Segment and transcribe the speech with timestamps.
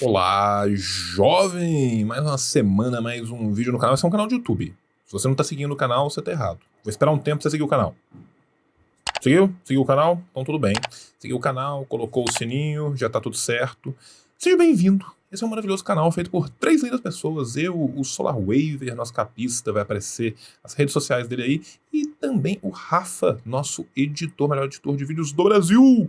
[0.00, 2.04] Olá, jovem!
[2.04, 3.96] Mais uma semana, mais um vídeo no canal.
[3.96, 4.72] Esse é um canal de YouTube.
[5.04, 6.60] Se você não tá seguindo o canal, você tá errado.
[6.84, 7.96] Vou esperar um tempo pra você seguir o canal.
[9.20, 9.52] Seguiu?
[9.64, 10.22] Seguiu o canal?
[10.30, 10.74] Então tudo bem.
[11.18, 13.92] Seguiu o canal, colocou o sininho, já tá tudo certo.
[14.38, 15.04] Seja bem-vindo.
[15.32, 17.56] Esse é um maravilhoso canal feito por três lindas pessoas.
[17.56, 21.62] Eu, o Solar Waver, nosso capista, vai aparecer as redes sociais dele aí.
[21.92, 26.08] E também o Rafa, nosso editor, melhor editor de vídeos do Brasil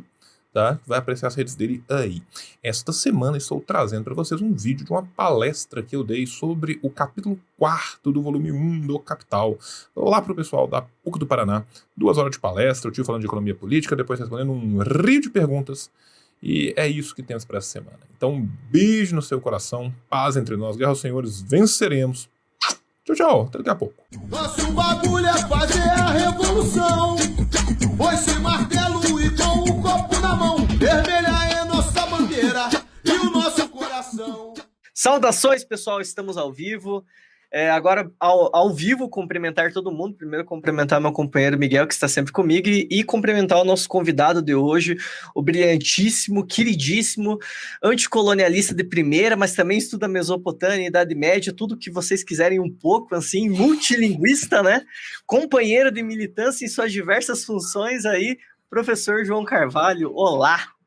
[0.53, 0.79] tá?
[0.85, 2.21] Vai aparecer as redes dele aí.
[2.63, 6.79] Esta semana estou trazendo para vocês um vídeo de uma palestra que eu dei sobre
[6.81, 9.57] o capítulo 4 do volume 1 do Capital,
[9.95, 11.63] lá pro pessoal da PUC do Paraná.
[11.95, 15.29] Duas horas de palestra, eu tive falando de economia política, depois respondendo um rio de
[15.29, 15.89] perguntas.
[16.41, 17.99] E é isso que temos para essa semana.
[18.15, 22.29] Então, um beijo no seu coração, paz entre nós, guerra aos senhores, venceremos.
[23.03, 23.95] Tchau, tchau, até daqui a pouco.
[24.29, 27.17] Nosso bagulho é fazer a revolução.
[27.97, 29.78] Pois sem martelo e com o
[35.01, 37.05] Saudações, pessoal, estamos ao vivo.
[37.49, 40.13] É, agora, ao, ao vivo, cumprimentar todo mundo.
[40.13, 44.41] Primeiro, cumprimentar meu companheiro Miguel, que está sempre comigo, e, e cumprimentar o nosso convidado
[44.41, 44.97] de hoje,
[45.33, 47.39] o brilhantíssimo, queridíssimo,
[47.81, 53.15] anticolonialista de primeira, mas também estuda Mesopotâmia, Idade Média, tudo que vocês quiserem um pouco,
[53.15, 54.81] assim, multilinguista, né?
[55.25, 58.37] Companheiro de militância em suas diversas funções aí,
[58.69, 60.11] professor João Carvalho.
[60.13, 60.77] Olá!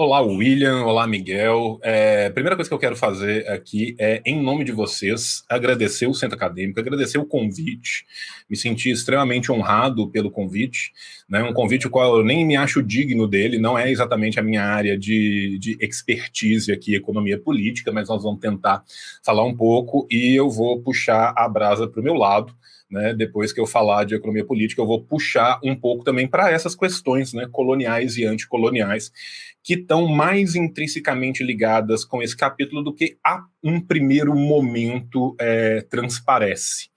[0.00, 0.84] Olá, William.
[0.84, 1.80] Olá, Miguel.
[1.82, 6.14] É, primeira coisa que eu quero fazer aqui é, em nome de vocês, agradecer o
[6.14, 8.06] Centro Acadêmico, agradecer o convite.
[8.48, 10.92] Me senti extremamente honrado pelo convite.
[11.28, 14.42] Né, um convite o qual eu nem me acho digno dele, não é exatamente a
[14.42, 18.84] minha área de, de expertise aqui, economia política, mas nós vamos tentar
[19.24, 22.54] falar um pouco e eu vou puxar a brasa para o meu lado
[22.90, 26.50] né, depois que eu falar de economia política, eu vou puxar um pouco também para
[26.50, 29.12] essas questões né, coloniais e anticoloniais,
[29.62, 35.82] que estão mais intrinsecamente ligadas com esse capítulo do que a um primeiro momento é,
[35.82, 36.88] transparece.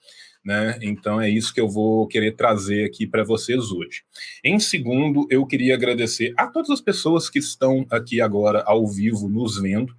[0.43, 0.79] Né?
[0.81, 4.03] Então é isso que eu vou querer trazer aqui para vocês hoje.
[4.43, 9.29] Em segundo, eu queria agradecer a todas as pessoas que estão aqui agora ao vivo
[9.29, 9.93] nos vendo,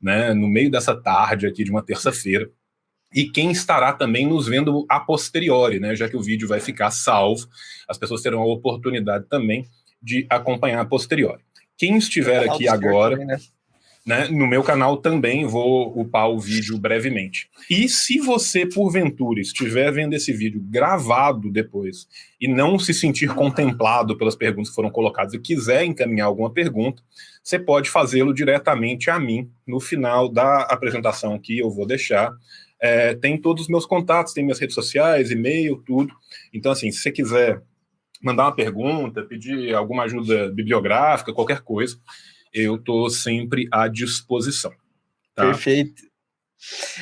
[0.00, 2.48] né, no meio dessa tarde aqui de uma terça-feira
[3.12, 5.96] e quem estará também nos vendo a posteriori, né?
[5.96, 7.46] Já que o vídeo vai ficar salvo,
[7.88, 9.66] as pessoas terão a oportunidade também
[10.02, 11.42] de acompanhar a posteriori.
[11.76, 13.38] Quem estiver aqui agora, também, né?
[14.08, 17.50] Né, no meu canal também vou upar o vídeo brevemente.
[17.68, 22.08] E se você, porventura, estiver vendo esse vídeo gravado depois
[22.40, 27.02] e não se sentir contemplado pelas perguntas que foram colocadas e quiser encaminhar alguma pergunta,
[27.42, 32.32] você pode fazê-lo diretamente a mim no final da apresentação que eu vou deixar
[32.80, 36.12] é, tem todos os meus contatos, tem minhas redes sociais, e-mail, tudo.
[36.52, 37.62] Então, assim, se você quiser
[38.22, 41.98] mandar uma pergunta, pedir alguma ajuda bibliográfica, qualquer coisa,
[42.52, 44.72] eu estou sempre à disposição.
[45.34, 45.46] Tá?
[45.46, 46.08] Perfeito.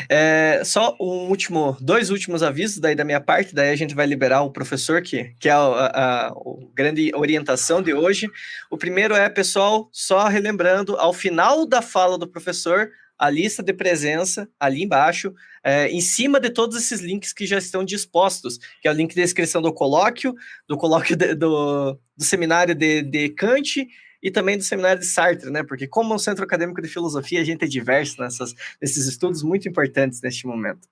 [0.08, 4.06] É, só um último, dois últimos avisos daí da minha parte, daí a gente vai
[4.06, 6.32] liberar o professor, que, que é a, a, a,
[6.74, 8.28] grande orientação de hoje.
[8.70, 13.72] O primeiro é, pessoal, só relembrando, ao final da fala do professor, a lista de
[13.72, 15.34] presença ali embaixo,
[15.64, 19.14] é, em cima de todos esses links que já estão dispostos, que é o link
[19.14, 20.34] de inscrição do colóquio,
[20.68, 23.86] do colóquio de, do, do seminário de, de Kant
[24.22, 25.62] e também do seminário de Sartre, né?
[25.62, 29.68] Porque como um centro acadêmico de filosofia, a gente é diverso nessas, nesses estudos muito
[29.68, 30.88] importantes neste momento.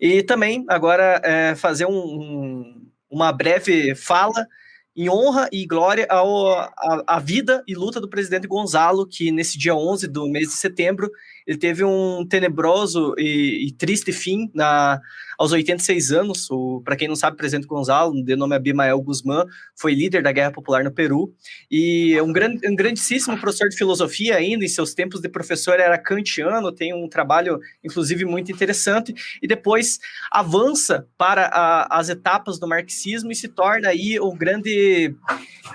[0.00, 4.46] E também, agora, é, fazer um, um, uma breve fala
[4.94, 10.06] em honra e glória a, vida e luta do presidente Gonzalo, que nesse dia 11
[10.06, 11.10] do mês de setembro,
[11.46, 15.00] ele teve um tenebroso e, e triste fim na,
[15.38, 16.48] aos 86 anos.
[16.84, 19.44] Para quem não sabe, o presidente Gonzalo, de nome Abimael Guzmán,
[19.76, 21.34] foi líder da Guerra Popular no Peru
[21.70, 25.98] e um, gran, um grandíssimo professor de filosofia ainda, em seus tempos de professor era
[25.98, 29.98] kantiano, tem um trabalho, inclusive, muito interessante, e depois
[30.30, 34.70] avança para a, as etapas do marxismo e se torna aí o grande,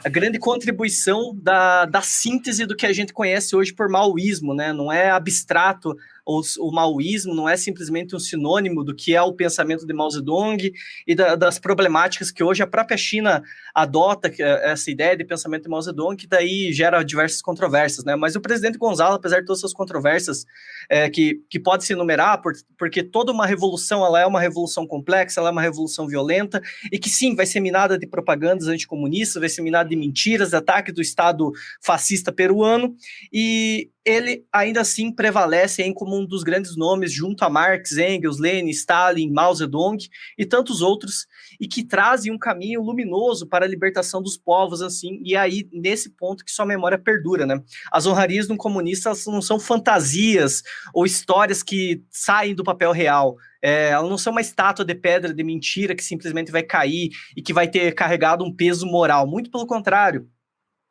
[0.04, 4.72] a grande contribuição da, da síntese do que a gente conhece hoje por maoísmo, né?
[4.74, 5.96] Não é abstrato
[6.28, 10.72] o, maoísmo não é simplesmente um sinônimo do que é o pensamento de Mao Zedong
[11.08, 13.42] e da, das problemáticas que hoje a própria China
[13.74, 18.16] adota é essa ideia de pensamento de Mao Zedong, que daí gera diversas controvérsias, né?
[18.16, 20.46] Mas o presidente Gonzalo, apesar de todas essas controvérsias
[20.90, 24.86] é, que, que pode se enumerar, por, porque toda uma revolução ela é uma revolução
[24.86, 29.40] complexa, ela é uma revolução violenta, e que sim, vai ser minada de propagandas anticomunistas,
[29.40, 31.52] vai ser minada de mentiras, de ataque do Estado
[31.82, 32.96] fascista peruano,
[33.32, 38.40] e ele ainda assim prevalece em como um dos grandes nomes junto a Marx, Engels,
[38.40, 39.98] Lenin, Stalin, Mao Zedong
[40.38, 41.28] e tantos outros,
[41.60, 46.10] e que trazem um caminho luminoso para a libertação dos povos, assim, e aí nesse
[46.12, 47.62] ponto que sua memória perdura, né?
[47.92, 50.64] As honrarias um comunista não são fantasias
[50.94, 55.34] ou histórias que saem do papel real, é, elas não são uma estátua de pedra
[55.34, 59.28] de mentira que simplesmente vai cair e que vai ter carregado um peso moral.
[59.28, 60.30] Muito pelo contrário.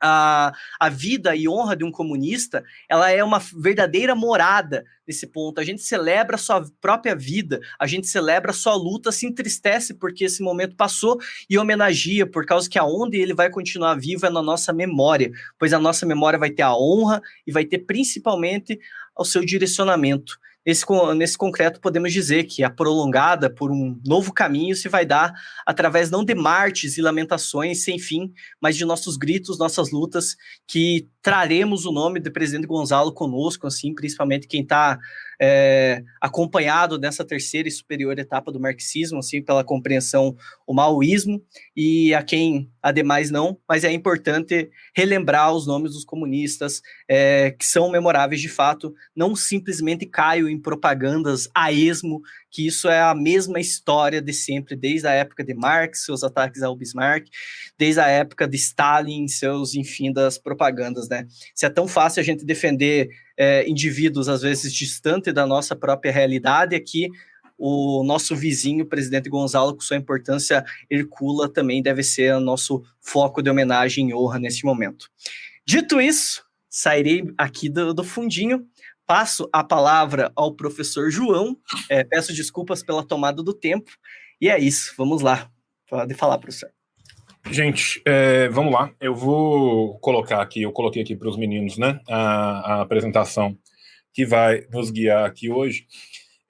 [0.02, 5.60] A, a vida e honra de um comunista, ela é uma verdadeira morada nesse ponto.
[5.60, 9.94] A gente celebra a sua própria vida, a gente celebra a sua luta, se entristece
[9.94, 14.30] porque esse momento passou e homenageia, por causa que aonde ele vai continuar vivo é
[14.30, 18.78] na nossa memória, pois a nossa memória vai ter a honra e vai ter principalmente
[19.16, 20.38] o seu direcionamento.
[20.66, 20.84] Nesse,
[21.16, 25.32] nesse concreto, podemos dizer que a prolongada por um novo caminho se vai dar
[25.64, 30.36] através não de martes e lamentações sem fim, mas de nossos gritos, nossas lutas,
[30.66, 34.98] que traremos o nome do presidente Gonzalo conosco, assim, principalmente quem está
[35.40, 40.36] é, acompanhado nessa terceira e superior etapa do marxismo, assim, pela compreensão
[40.66, 41.42] o maoísmo,
[41.76, 47.64] e a quem, ademais, não, mas é importante relembrar os nomes dos comunistas, é, que
[47.64, 52.20] são memoráveis de fato, não simplesmente caio em propagandas a esmo,
[52.50, 56.62] que isso é a mesma história de sempre, desde a época de Marx, seus ataques
[56.62, 57.26] ao Bismarck,
[57.78, 61.26] desde a época de Stalin, seus, enfim, das propagandas, né?
[61.54, 66.12] Se é tão fácil a gente defender é, indivíduos, às vezes, distantes da nossa própria
[66.12, 67.08] realidade, aqui
[67.58, 72.82] o nosso vizinho, o presidente Gonzalo, com sua importância hercula, também deve ser o nosso
[73.00, 75.08] foco de homenagem e honra neste momento.
[75.66, 78.66] Dito isso, sairei aqui do, do fundinho,
[79.06, 81.56] passo a palavra ao professor João,
[81.88, 83.90] é, peço desculpas pela tomada do tempo,
[84.40, 85.50] e é isso, vamos lá.
[85.88, 86.70] Pode falar, professor.
[87.50, 88.92] Gente, é, vamos lá.
[89.00, 93.56] Eu vou colocar aqui, eu coloquei aqui para os meninos, né, a, a, apresentação
[94.12, 95.86] que vai nos guiar aqui hoje.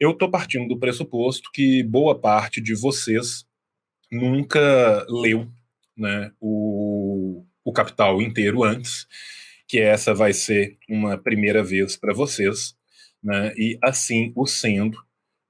[0.01, 3.45] Eu estou partindo do pressuposto que boa parte de vocês
[4.11, 5.49] nunca leu,
[5.97, 9.07] né, o, o Capital inteiro antes,
[9.69, 12.75] que essa vai ser uma primeira vez para vocês,
[13.23, 14.99] né, e assim o sendo,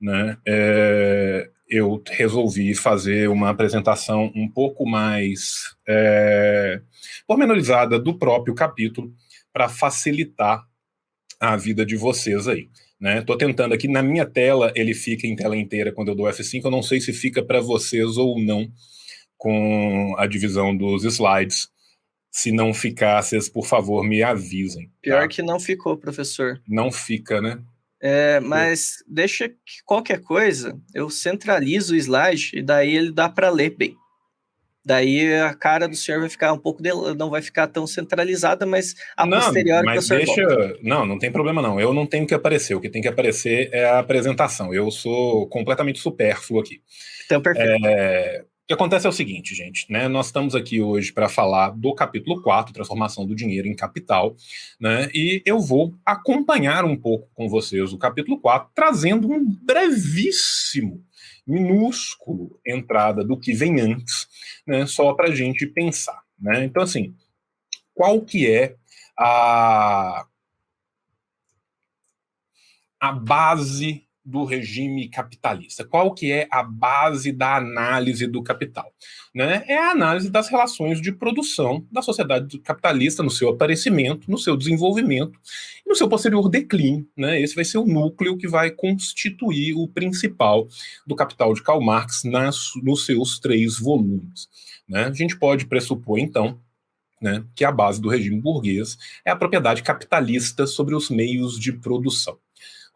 [0.00, 6.80] né, é, eu resolvi fazer uma apresentação um pouco mais é,
[7.26, 9.12] pormenorizada do próprio capítulo
[9.52, 10.64] para facilitar
[11.40, 12.68] a vida de vocês aí.
[12.98, 13.22] Né?
[13.38, 16.64] tentando aqui na minha tela, ele fica em tela inteira quando eu dou F5.
[16.64, 18.70] Eu não sei se fica para vocês ou não
[19.36, 21.68] com a divisão dos slides.
[22.36, 24.90] Se não ficar, vocês, por favor, me avisem.
[25.00, 25.26] Pior tá?
[25.28, 26.60] que não ficou, professor.
[26.68, 27.60] Não fica, né?
[27.98, 33.48] É, mas deixa que qualquer coisa, eu centralizo o slide e daí ele dá para
[33.48, 33.96] ler bem.
[34.84, 38.66] Daí a cara do senhor vai ficar um pouco de, não vai ficar tão centralizada,
[38.66, 40.78] mas a não, posteriori mas deixa, volta.
[40.82, 41.80] não, não tem problema não.
[41.80, 42.74] Eu não tenho que aparecer.
[42.74, 44.74] O que tem que aparecer é a apresentação.
[44.74, 46.82] Eu sou completamente supérfluo aqui.
[47.24, 47.86] Então perfeito.
[47.86, 50.08] É, o que acontece é o seguinte, gente, né?
[50.08, 54.34] Nós estamos aqui hoje para falar do capítulo 4, transformação do dinheiro em capital,
[54.80, 55.08] né?
[55.14, 61.00] E eu vou acompanhar um pouco com vocês o capítulo 4, trazendo um brevíssimo,
[61.46, 64.26] minúsculo entrada do que vem antes,
[64.66, 64.84] né?
[64.84, 66.64] Só para a gente pensar, né?
[66.64, 67.14] Então, assim,
[67.94, 68.74] qual que é
[69.16, 70.26] a
[72.98, 75.84] a base do regime capitalista.
[75.84, 78.93] Qual que é a base da análise do capital?
[79.32, 79.64] Né?
[79.69, 84.56] É a análise das relações de produção da sociedade capitalista no seu aparecimento, no seu
[84.56, 85.38] desenvolvimento
[85.87, 87.06] e no seu posterior declínio.
[87.16, 87.40] Né?
[87.40, 90.66] Esse vai ser o núcleo que vai constituir o principal
[91.06, 94.49] do Capital de Karl Marx nas, nos seus três volumes.
[94.88, 95.04] Né?
[95.04, 96.61] A gente pode pressupor, então,
[97.23, 101.73] né, que a base do regime burguês é a propriedade capitalista sobre os meios de
[101.73, 102.38] produção.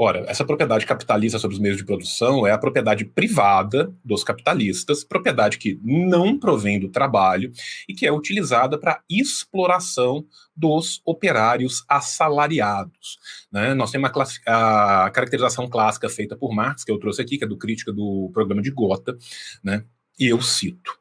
[0.03, 5.05] Ora, essa propriedade capitalista sobre os meios de produção é a propriedade privada dos capitalistas,
[5.05, 7.53] propriedade que não provém do trabalho
[7.87, 10.25] e que é utilizada para exploração
[10.57, 13.19] dos operários assalariados.
[13.53, 13.75] Né?
[13.75, 14.11] Nós temos
[14.47, 17.93] a, a, caracterização clássica feita por Marx, que eu trouxe aqui, que é do crítica
[17.93, 19.19] do programa de Gotha,
[19.63, 19.85] né?
[20.19, 20.99] e eu cito.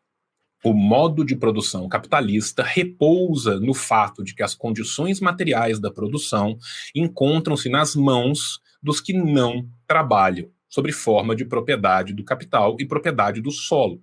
[0.62, 6.58] O modo de produção capitalista repousa no fato de que as condições materiais da produção
[6.94, 13.42] encontram-se nas mãos dos que não trabalham, sobre forma de propriedade do capital e propriedade
[13.42, 14.02] do solo,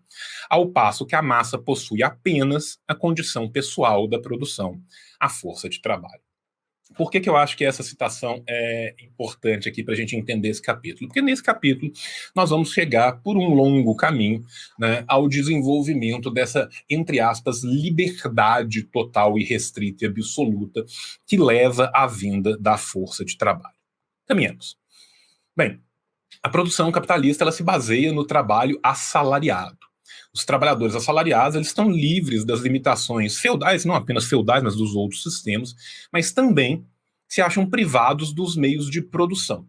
[0.51, 4.81] ao passo que a massa possui apenas a condição pessoal da produção,
[5.21, 6.21] a força de trabalho.
[6.97, 10.49] Por que, que eu acho que essa citação é importante aqui para a gente entender
[10.49, 11.09] esse capítulo?
[11.09, 11.91] Porque nesse capítulo
[12.35, 14.45] nós vamos chegar por um longo caminho
[14.79, 20.85] né, ao desenvolvimento dessa, entre aspas, liberdade total e restrita e absoluta
[21.27, 23.76] que leva à vinda da força de trabalho.
[24.27, 24.77] Caminhamos.
[25.57, 25.81] Bem,
[26.43, 29.79] a produção capitalista ela se baseia no trabalho assalariado.
[30.35, 35.23] Os trabalhadores assalariados eles estão livres das limitações feudais, não apenas feudais, mas dos outros
[35.23, 35.75] sistemas,
[36.13, 36.85] mas também
[37.29, 39.67] se acham privados dos meios de produção.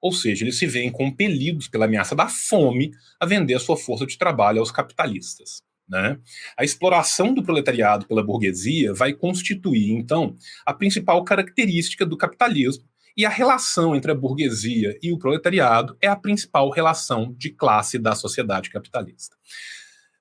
[0.00, 4.06] Ou seja, eles se veem compelidos pela ameaça da fome a vender a sua força
[4.06, 5.62] de trabalho aos capitalistas.
[5.88, 6.18] Né?
[6.56, 12.84] A exploração do proletariado pela burguesia vai constituir, então, a principal característica do capitalismo,
[13.18, 17.98] e a relação entre a burguesia e o proletariado é a principal relação de classe
[17.98, 19.36] da sociedade capitalista.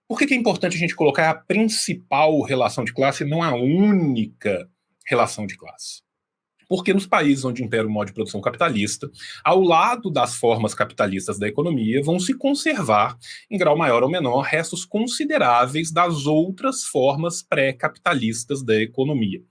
[0.07, 3.43] Por que, que é importante a gente colocar a principal relação de classe e não
[3.43, 4.67] a única
[5.05, 6.01] relação de classe?
[6.67, 9.09] Porque nos países onde impera o modo de produção capitalista,
[9.43, 13.15] ao lado das formas capitalistas da economia, vão se conservar,
[13.49, 19.43] em grau maior ou menor, restos consideráveis das outras formas pré-capitalistas da economia.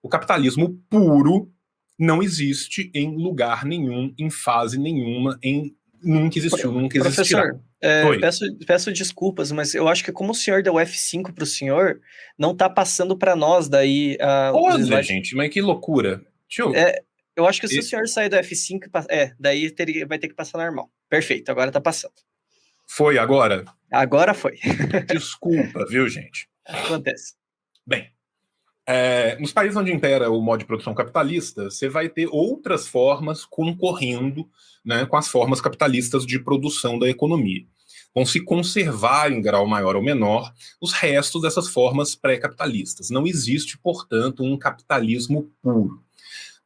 [0.00, 1.50] O capitalismo puro
[1.98, 7.42] não existe em lugar nenhum, em fase nenhuma, em nunca existiu, nunca existirá.
[7.42, 11.44] Professor, é, peço, peço desculpas, mas eu acho que como o senhor deu F5 para
[11.44, 12.00] o senhor,
[12.38, 14.16] não está passando para nós daí...
[14.20, 16.22] Uh, Olha, gente, mas que loucura.
[16.58, 16.74] Eu...
[16.74, 17.00] É,
[17.36, 20.34] eu acho que se o senhor sair do F5, é, daí teria, vai ter que
[20.34, 20.90] passar normal.
[21.08, 22.14] Perfeito, agora tá passando.
[22.88, 23.64] Foi agora?
[23.92, 24.58] Agora foi.
[25.08, 26.48] Desculpa, viu, gente?
[26.64, 27.34] Acontece.
[27.86, 28.10] Bem,
[28.86, 33.44] é, nos países onde impera o modo de produção capitalista, você vai ter outras formas
[33.44, 34.48] concorrendo
[34.84, 37.64] né, com as formas capitalistas de produção da economia.
[38.14, 43.10] Vão se conservar em grau maior ou menor os restos dessas formas pré-capitalistas.
[43.10, 46.06] Não existe, portanto, um capitalismo puro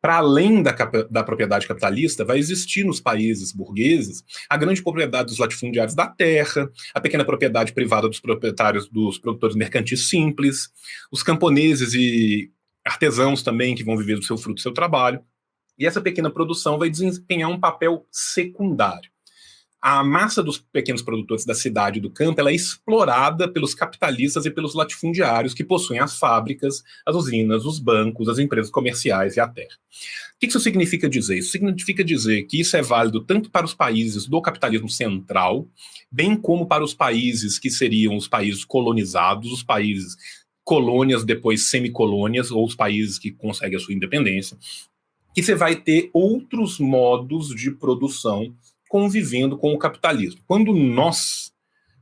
[0.01, 0.73] para além da,
[1.11, 6.71] da, propriedade capitalista, vai existir nos países burgueses a grande propriedade dos latifundiários da terra,
[6.95, 10.71] a pequena propriedade privada dos proprietários dos produtores mercantis simples,
[11.13, 12.51] os camponeses e
[12.91, 15.21] artesãos também que vão viver do seu fruto do seu trabalho.
[15.79, 19.11] E essa pequena produção vai desempenhar um papel secundário
[19.81, 24.45] a massa dos pequenos produtores da cidade e do campo ela é explorada pelos capitalistas
[24.45, 29.41] e pelos latifundiários que possuem as fábricas, as usinas, os bancos, as empresas comerciais e
[29.41, 29.75] a terra.
[30.37, 31.39] O que isso significa dizer?
[31.39, 35.67] Isso significa dizer que isso é válido tanto para os países do capitalismo central,
[36.13, 40.15] bem como para os países que seriam os países colonizados, os países
[40.71, 44.57] colônias, depois semicolônias, ou os países que conseguem a sua independência,
[45.35, 48.55] que você vai ter outros modos de produção
[48.89, 50.41] convivendo com o capitalismo.
[50.47, 51.50] Quando nós,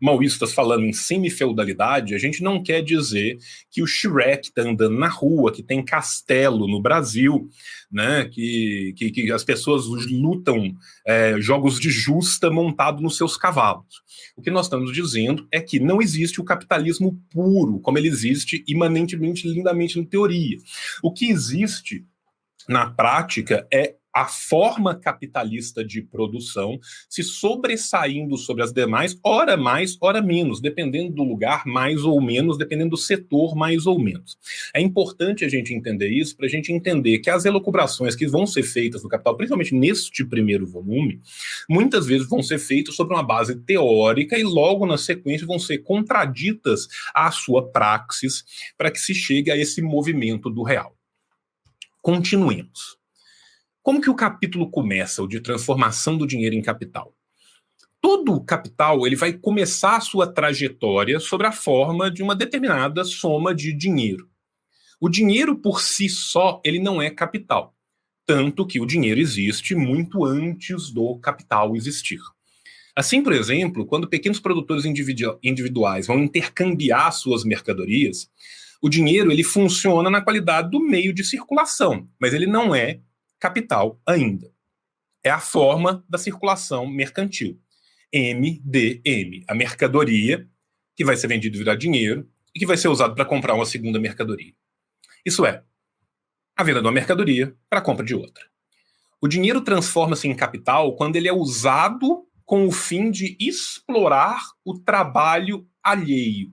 [0.01, 3.39] maoístas, falando em semi-feudalidade, a gente não quer dizer
[3.71, 7.49] que o Shrek está andando na rua, que tem castelo no Brasil,
[7.91, 10.75] né, que, que, que as pessoas lutam
[11.07, 14.03] é, jogos de justa montado nos seus cavalos.
[14.37, 18.65] O que nós estamos dizendo é que não existe o capitalismo puro, como ele existe
[18.69, 20.59] imanentemente, lindamente na teoria.
[21.03, 22.05] O que existe
[22.69, 29.97] na prática é a forma capitalista de produção se sobressaindo sobre as demais, ora mais,
[30.01, 34.37] ora menos, dependendo do lugar, mais ou menos, dependendo do setor, mais ou menos.
[34.75, 38.47] É importante a gente entender isso para a gente entender que as elucubrações que vão
[38.47, 41.21] ser feitas no Capital, principalmente neste primeiro volume,
[41.69, 45.79] muitas vezes vão ser feitas sobre uma base teórica e logo na sequência vão ser
[45.79, 48.45] contraditas à sua praxis
[48.77, 50.97] para que se chegue a esse movimento do real.
[52.03, 52.98] Continuemos.
[53.89, 57.17] Como que o capítulo começa, o de transformação do dinheiro em capital?
[58.03, 63.55] Todo capital ele vai começar a sua trajetória sobre a forma de uma determinada soma
[63.55, 64.29] de dinheiro.
[65.01, 67.75] O dinheiro por si só ele não é capital,
[68.27, 72.21] tanto que o dinheiro existe muito antes do capital existir.
[72.95, 78.29] Assim, por exemplo, quando pequenos produtores individu individuais vão intercambiar suas mercadorias,
[78.83, 83.01] o dinheiro ele funciona na qualidade do meio de circulação, mas ele não é
[83.39, 84.51] capital ainda.
[85.23, 87.61] É a forma da circulação mercantil.
[88.15, 90.49] MDM, a mercadoria
[90.97, 93.67] que vai ser vendida e virar dinheiro e que vai ser usado para comprar uma
[93.67, 94.53] segunda mercadoria.
[95.25, 95.63] Isso é,
[96.57, 98.45] a venda de uma mercadoria para a compra de outra.
[99.21, 104.79] O dinheiro transforma-se em capital quando ele é usado com o fim de explorar o
[104.79, 106.53] trabalho alheio.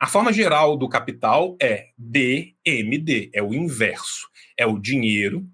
[0.00, 4.28] A forma geral do capital é DMD, é o inverso.
[4.56, 5.46] É o dinheiro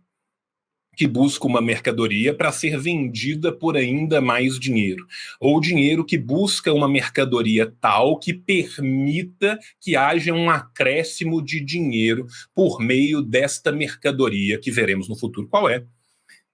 [0.96, 5.06] que busca uma mercadoria para ser vendida por ainda mais dinheiro,
[5.38, 12.26] ou dinheiro que busca uma mercadoria tal que permita que haja um acréscimo de dinheiro
[12.54, 15.84] por meio desta mercadoria que veremos no futuro qual é,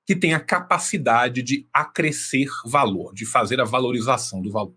[0.05, 4.75] que tem a capacidade de acrescer valor, de fazer a valorização do valor.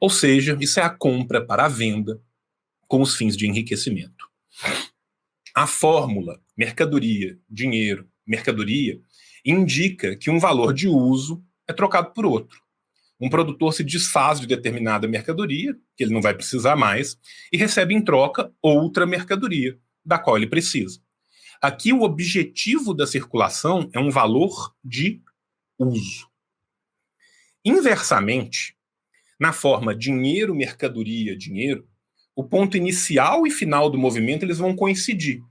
[0.00, 2.18] Ou seja, isso é a compra para a venda
[2.88, 4.30] com os fins de enriquecimento.
[5.54, 9.00] A fórmula mercadoria, dinheiro, mercadoria,
[9.44, 12.60] indica que um valor de uso é trocado por outro.
[13.20, 17.18] Um produtor se desfaz de determinada mercadoria, que ele não vai precisar mais,
[17.52, 21.00] e recebe em troca outra mercadoria, da qual ele precisa.
[21.60, 25.20] Aqui, o objetivo da circulação é um valor de
[25.78, 26.28] uso.
[27.62, 28.74] Inversamente,
[29.38, 31.86] na forma dinheiro, mercadoria, dinheiro,
[32.34, 35.42] o ponto inicial e final do movimento eles vão coincidir.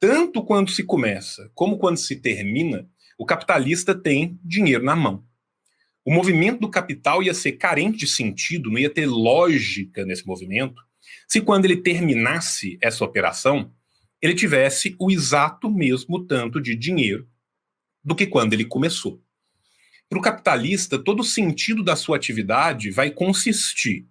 [0.00, 2.88] Tanto quando se começa como quando se termina,
[3.18, 5.24] o capitalista tem dinheiro na mão.
[6.04, 10.80] O movimento do capital ia ser carente de sentido, não ia ter lógica nesse movimento,
[11.26, 13.72] se quando ele terminasse essa operação,
[14.22, 17.28] ele tivesse o exato mesmo tanto de dinheiro
[18.02, 19.22] do que quando ele começou.
[20.08, 24.08] Para o capitalista, todo o sentido da sua atividade vai consistir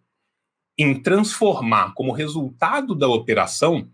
[0.78, 3.90] em transformar como resultado da operação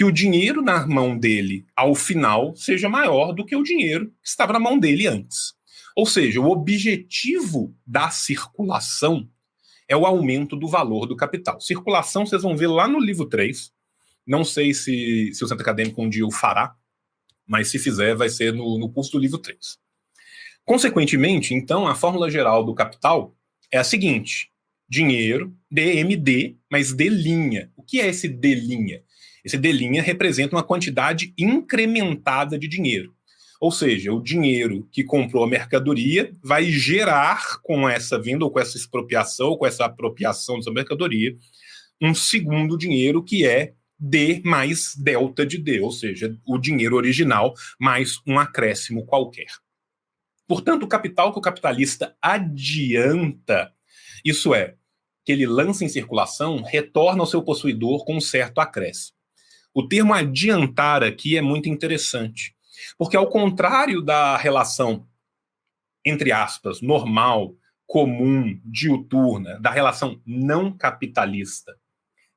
[0.00, 4.30] que o dinheiro na mão dele ao final seja maior do que o dinheiro que
[4.30, 5.52] estava na mão dele antes.
[5.94, 9.28] Ou seja, o objetivo da circulação
[9.86, 11.60] é o aumento do valor do capital.
[11.60, 13.70] Circulação, vocês vão ver lá no livro 3.
[14.26, 16.74] Não sei se, se o centro acadêmico um dia o fará,
[17.46, 19.78] mas se fizer, vai ser no, no curso do livro 3.
[20.64, 23.36] Consequentemente, então, a fórmula geral do capital
[23.70, 24.50] é a seguinte:
[24.88, 27.10] dinheiro, DMD, mas D.
[27.76, 29.04] O que é esse D?
[29.44, 33.14] Esse D' representa uma quantidade incrementada de dinheiro.
[33.60, 38.58] Ou seja, o dinheiro que comprou a mercadoria vai gerar com essa venda ou com
[38.58, 41.36] essa expropriação, ou com essa apropriação dessa mercadoria,
[42.00, 47.52] um segundo dinheiro que é D mais delta de D, ou seja, o dinheiro original
[47.78, 49.48] mais um acréscimo qualquer.
[50.48, 53.70] Portanto, o capital que o capitalista adianta,
[54.24, 54.74] isso é,
[55.22, 59.19] que ele lança em circulação, retorna ao seu possuidor com um certo acréscimo.
[59.72, 62.54] O termo adiantar aqui é muito interessante,
[62.98, 65.06] porque ao contrário da relação,
[66.04, 67.54] entre aspas, normal,
[67.86, 71.76] comum, diuturna, da relação não capitalista,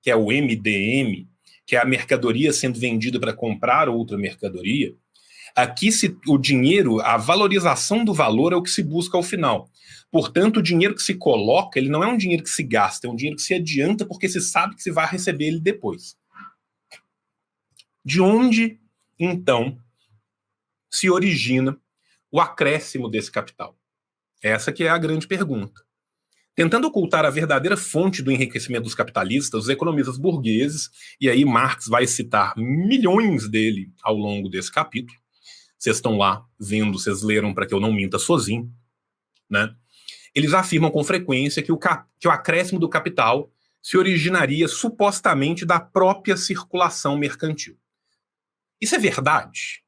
[0.02, 1.28] que é o MDM,
[1.66, 4.94] que é a mercadoria sendo vendida para comprar outra mercadoria,
[5.56, 9.70] aqui se, o dinheiro, a valorização do valor é o que se busca ao final.
[10.12, 13.10] Portanto, o dinheiro que se coloca, ele não é um dinheiro que se gasta, é
[13.10, 16.16] um dinheiro que se adianta porque se sabe que se vai receber ele depois.
[18.04, 18.80] De onde,
[19.18, 19.78] então,
[20.92, 21.80] se origina
[22.32, 23.78] o acréscimo desse capital?
[24.42, 25.82] Essa que é a grande pergunta.
[26.56, 30.90] Tentando ocultar a verdadeira fonte do enriquecimento dos capitalistas, os economistas burgueses,
[31.20, 35.18] e aí Marx vai citar milhões dele ao longo desse capítulo,
[35.80, 38.72] vocês estão lá vendo, vocês leram para que eu não minta sozinho,
[39.50, 39.76] né?
[40.34, 45.80] Eles afirmam com frequência que o, que o acréscimo do capital se originaria supostamente da
[45.80, 47.78] própria circulação mercantil.
[48.84, 49.82] Isso é verdade?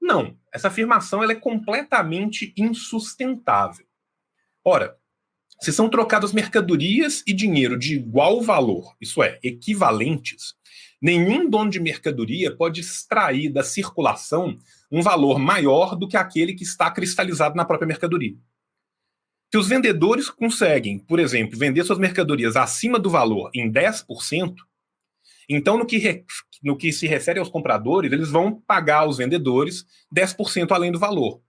[0.00, 0.38] Não.
[0.50, 3.84] Essa afirmação ela é completamente insustentável.
[4.64, 4.96] Ora,
[5.60, 10.54] se são trocadas mercadorias e dinheiro de igual valor, isso é, equivalentes,
[11.00, 14.58] nenhum dono de mercadoria pode extrair da circulação
[14.90, 18.34] um valor maior do que aquele que está cristalizado na própria mercadoria.
[19.52, 24.54] Se os vendedores conseguem, por exemplo, vender suas mercadorias acima do valor em 10%,
[25.48, 26.24] então, no que,
[26.66, 31.40] no que se refere aos compradores, eles vão pagar aos vendedores 10% além do valor.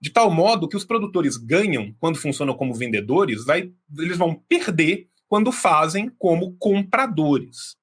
[0.00, 5.08] De tal modo que os produtores ganham quando funcionam como vendedores, vai, eles vão perder
[5.26, 7.76] quando fazem como compradores.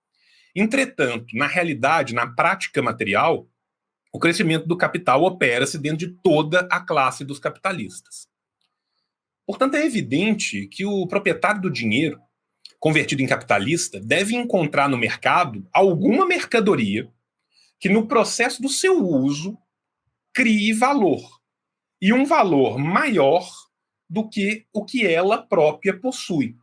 [0.56, 3.46] Entretanto, na realidade, na prática material,
[4.14, 8.26] o crescimento do capital opera-se dentro de toda a classe dos capitalistas.
[9.46, 12.22] Portanto, é evidente que o proprietário do dinheiro
[12.80, 17.12] convertido em capitalista, deve encontrar no mercado alguma mercadoria
[17.80, 19.58] que, no processo do seu uso,
[20.34, 21.40] crie valor.
[22.02, 23.46] E um valor maior
[24.10, 26.56] do que o que ela própria possui.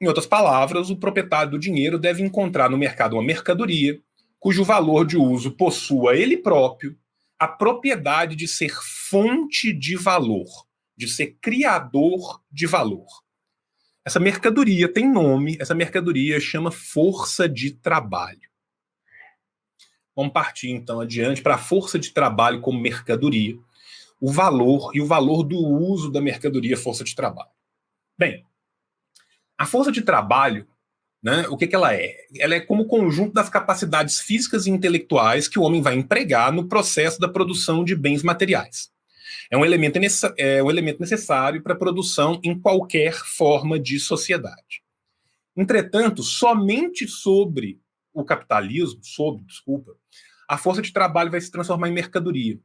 [0.00, 4.00] Em outras palavras, o proprietário do dinheiro deve encontrar no mercado uma mercadoria
[4.38, 6.96] cujo valor de uso possua ele próprio
[7.38, 8.72] a propriedade de ser
[9.10, 10.46] fonte de valor,
[10.96, 13.06] de ser criador de valor.
[14.06, 18.48] Essa mercadoria tem nome, essa mercadoria chama força de trabalho.
[20.14, 23.58] Vamos partir então adiante para a força de trabalho como mercadoria,
[24.20, 27.50] o valor e o valor do uso da mercadoria força de trabalho.
[28.16, 28.46] Bem,
[29.58, 30.68] a força de trabalho,
[31.20, 32.14] né, o que, que ela é?
[32.38, 36.68] Ela é como conjunto das capacidades físicas e intelectuais que o homem vai empregar no
[36.68, 38.88] processo da produção de bens materiais.
[39.50, 39.98] É um elemento,
[40.36, 44.82] é um elemento necessário para a produção em qualquer forma de sociedade.
[45.56, 47.80] Entretanto, somente sobre
[48.12, 49.92] o capitalismo, sobre, desculpa,
[50.48, 52.60] a força de trabalho vai se transformar em mercadoria.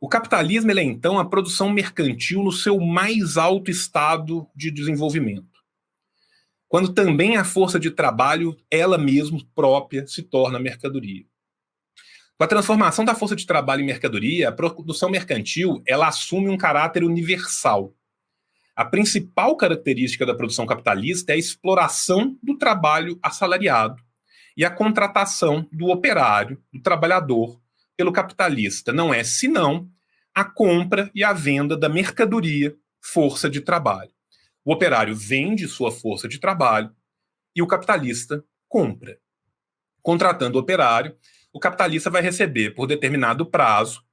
[0.00, 5.54] O capitalismo é então a produção mercantil no seu mais alto estado de desenvolvimento.
[6.68, 11.24] Quando também a força de trabalho, ela mesma própria, se torna mercadoria.
[12.36, 16.56] Com a transformação da força de trabalho em mercadoria, a produção mercantil ela assume um
[16.56, 17.94] caráter universal.
[18.74, 24.02] A principal característica da produção capitalista é a exploração do trabalho assalariado
[24.56, 27.60] e a contratação do operário, do trabalhador,
[27.96, 28.92] pelo capitalista.
[28.92, 29.88] Não é senão
[30.34, 34.10] a compra e a venda da mercadoria, força de trabalho.
[34.64, 36.90] O operário vende sua força de trabalho
[37.54, 39.18] e o capitalista compra.
[40.02, 41.16] Contratando o operário,
[41.54, 44.04] o capitalista vai receber por determinado prazo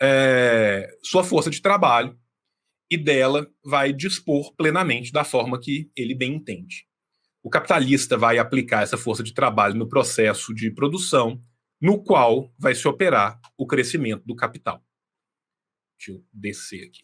[0.00, 2.16] é, sua força de trabalho
[2.88, 6.86] e dela vai dispor plenamente da forma que ele bem entende.
[7.42, 11.42] O capitalista vai aplicar essa força de trabalho no processo de produção,
[11.80, 14.80] no qual vai se operar o crescimento do capital.
[15.98, 17.02] Deixa eu descer aqui.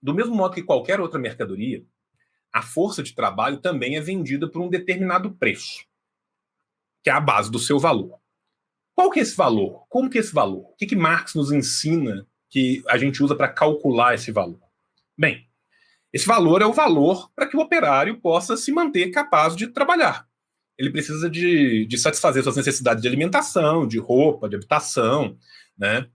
[0.00, 1.84] Do mesmo modo que qualquer outra mercadoria,
[2.50, 5.87] a força de trabalho também é vendida por um determinado preço
[7.02, 8.18] que é a base do seu valor.
[8.94, 9.86] Qual que é esse valor?
[9.88, 10.70] Como que é esse valor?
[10.70, 14.60] O que, que Marx nos ensina que a gente usa para calcular esse valor?
[15.16, 15.46] Bem,
[16.12, 20.26] esse valor é o valor para que o operário possa se manter capaz de trabalhar.
[20.76, 25.36] Ele precisa de, de satisfazer suas necessidades de alimentação, de roupa, de habitação,
[25.76, 26.08] né?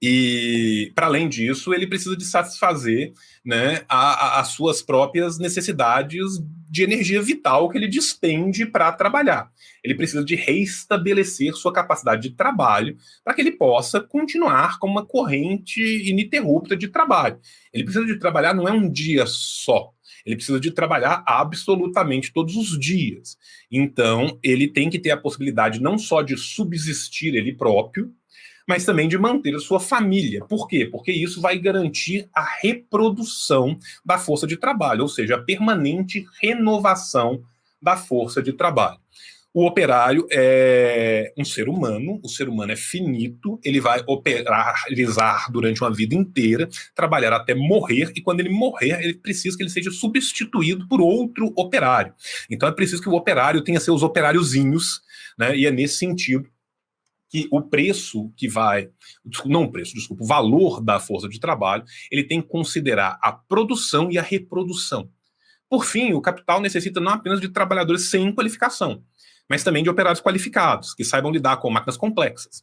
[0.00, 6.38] E, para além disso, ele precisa de satisfazer né, a, a, as suas próprias necessidades
[6.74, 9.48] de energia vital que ele despende para trabalhar.
[9.80, 15.06] Ele precisa de reestabelecer sua capacidade de trabalho para que ele possa continuar com uma
[15.06, 17.38] corrente ininterrupta de trabalho.
[17.72, 19.92] Ele precisa de trabalhar não é um dia só.
[20.26, 23.38] Ele precisa de trabalhar absolutamente todos os dias.
[23.70, 28.12] Então, ele tem que ter a possibilidade não só de subsistir ele próprio,
[28.66, 30.44] mas também de manter a sua família.
[30.44, 30.86] Por quê?
[30.86, 37.42] Porque isso vai garantir a reprodução da força de trabalho, ou seja, a permanente renovação
[37.80, 38.98] da força de trabalho.
[39.56, 45.80] O operário é um ser humano, o ser humano é finito, ele vai operalizar durante
[45.80, 49.92] uma vida inteira, trabalhar até morrer, e quando ele morrer, ele precisa que ele seja
[49.92, 52.12] substituído por outro operário.
[52.50, 55.00] Então é preciso que o operário tenha seus operáriozinhos,
[55.38, 55.56] né?
[55.56, 56.48] E é nesse sentido
[57.34, 58.90] que o preço que vai,
[59.44, 63.32] não o preço, desculpa, o valor da força de trabalho, ele tem que considerar a
[63.32, 65.10] produção e a reprodução.
[65.68, 69.02] Por fim, o capital necessita não apenas de trabalhadores sem qualificação,
[69.50, 72.62] mas também de operários qualificados, que saibam lidar com máquinas complexas.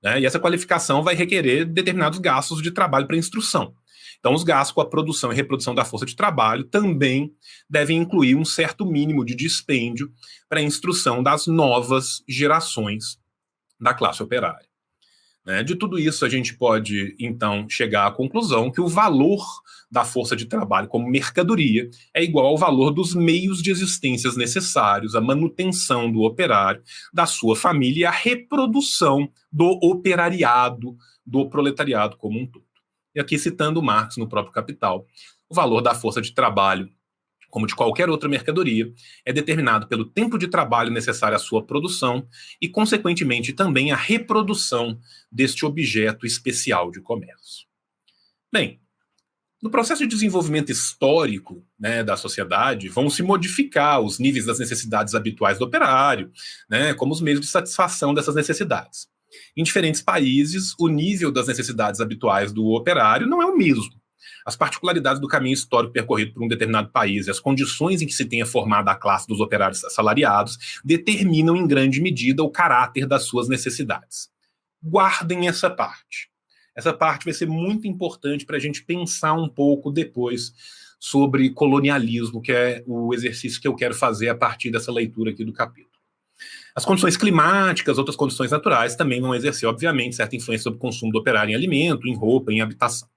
[0.00, 0.20] Né?
[0.20, 3.74] E essa qualificação vai requerer determinados gastos de trabalho para instrução.
[4.20, 7.32] Então, os gastos com a produção e reprodução da força de trabalho também
[7.68, 10.12] devem incluir um certo mínimo de dispêndio
[10.48, 13.18] para a instrução das novas gerações
[13.80, 14.66] da classe operária.
[15.46, 15.62] Né?
[15.62, 19.44] De tudo isso, a gente pode, então, chegar à conclusão que o valor
[19.88, 25.14] da força de trabalho como mercadoria é igual ao valor dos meios de existência necessários
[25.14, 26.82] à manutenção do operário,
[27.14, 32.66] da sua família e à reprodução do operariado, do proletariado como um todo.
[33.14, 35.06] E aqui citando Marx no próprio Capital,
[35.48, 36.90] o valor da força de trabalho
[37.56, 38.92] como de qualquer outra mercadoria,
[39.24, 42.28] é determinado pelo tempo de trabalho necessário à sua produção
[42.60, 45.00] e, consequentemente, também a reprodução
[45.32, 47.66] deste objeto especial de comércio.
[48.52, 48.78] Bem,
[49.62, 55.14] no processo de desenvolvimento histórico né, da sociedade, vão se modificar os níveis das necessidades
[55.14, 56.30] habituais do operário,
[56.68, 59.08] né, como os meios de satisfação dessas necessidades.
[59.56, 63.98] Em diferentes países, o nível das necessidades habituais do operário não é o mesmo
[64.44, 68.12] as particularidades do caminho histórico percorrido por um determinado país e as condições em que
[68.12, 73.24] se tenha formado a classe dos operários assalariados determinam em grande medida o caráter das
[73.24, 74.28] suas necessidades.
[74.82, 76.30] Guardem essa parte.
[76.74, 80.52] Essa parte vai ser muito importante para a gente pensar um pouco depois
[80.98, 85.44] sobre colonialismo, que é o exercício que eu quero fazer a partir dessa leitura aqui
[85.44, 85.96] do capítulo.
[86.74, 91.10] As condições climáticas, outras condições naturais também vão exercer, obviamente, certa influência sobre o consumo
[91.10, 93.08] do operário em alimento, em roupa, em habitação.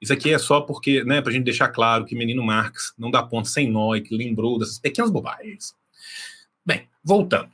[0.00, 3.10] Isso aqui é só porque, né, para a gente deixar claro que menino Marx não
[3.10, 5.74] dá ponto sem nó e que lembrou dessas pequenas bobagens.
[6.64, 7.50] Bem, voltando.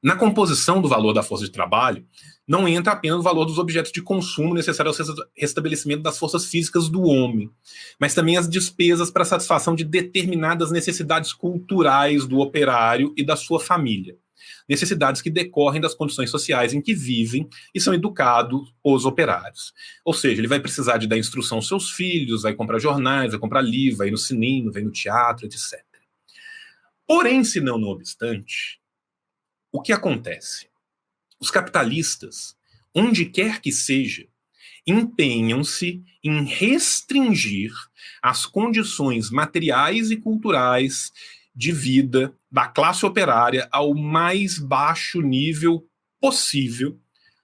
[0.00, 2.06] Na composição do valor da força de trabalho,
[2.46, 6.88] não entra apenas o valor dos objetos de consumo necessários ao restabelecimento das forças físicas
[6.88, 7.50] do homem,
[7.98, 13.34] mas também as despesas para a satisfação de determinadas necessidades culturais do operário e da
[13.34, 14.16] sua família
[14.68, 19.72] necessidades que decorrem das condições sociais em que vivem e são educados os operários.
[20.04, 23.40] Ou seja, ele vai precisar de dar instrução aos seus filhos, vai comprar jornais, vai
[23.40, 25.82] comprar livro, vai ir no cinema, vai no teatro, etc.
[27.06, 28.80] Porém, se não, não obstante,
[29.72, 30.68] o que acontece?
[31.40, 32.58] Os capitalistas
[32.94, 34.26] onde quer que seja,
[34.86, 37.70] empenham-se em restringir
[38.22, 41.12] as condições materiais e culturais
[41.54, 45.86] de vida da classe operária ao mais baixo nível
[46.20, 46.98] possível,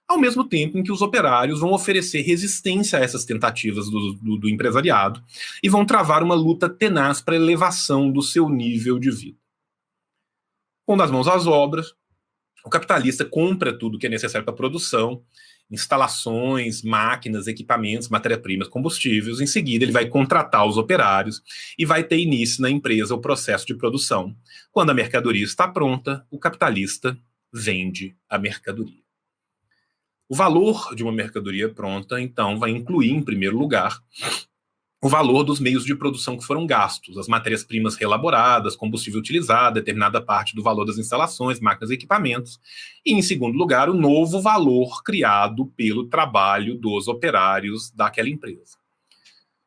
[0.07, 4.37] ao mesmo tempo em que os operários vão oferecer resistência a essas tentativas do, do,
[4.37, 5.23] do empresariado
[5.63, 9.37] e vão travar uma luta tenaz para elevação do seu nível de vida.
[10.85, 11.93] Pondo as mãos às obras,
[12.63, 15.23] o capitalista compra tudo que é necessário para a produção,
[15.69, 19.39] instalações, máquinas, equipamentos, matéria-primas, combustíveis.
[19.39, 21.41] Em seguida, ele vai contratar os operários
[21.77, 24.35] e vai ter início na empresa o processo de produção.
[24.71, 27.17] Quando a mercadoria está pronta, o capitalista
[27.51, 29.03] vende a mercadoria.
[30.27, 34.01] O valor de uma mercadoria pronta, então, vai incluir, em primeiro lugar,
[35.03, 40.21] o valor dos meios de produção que foram gastos, as matérias-primas reelaboradas, combustível utilizado, determinada
[40.21, 42.59] parte do valor das instalações, máquinas e equipamentos,
[43.05, 48.77] e, em segundo lugar, o novo valor criado pelo trabalho dos operários daquela empresa.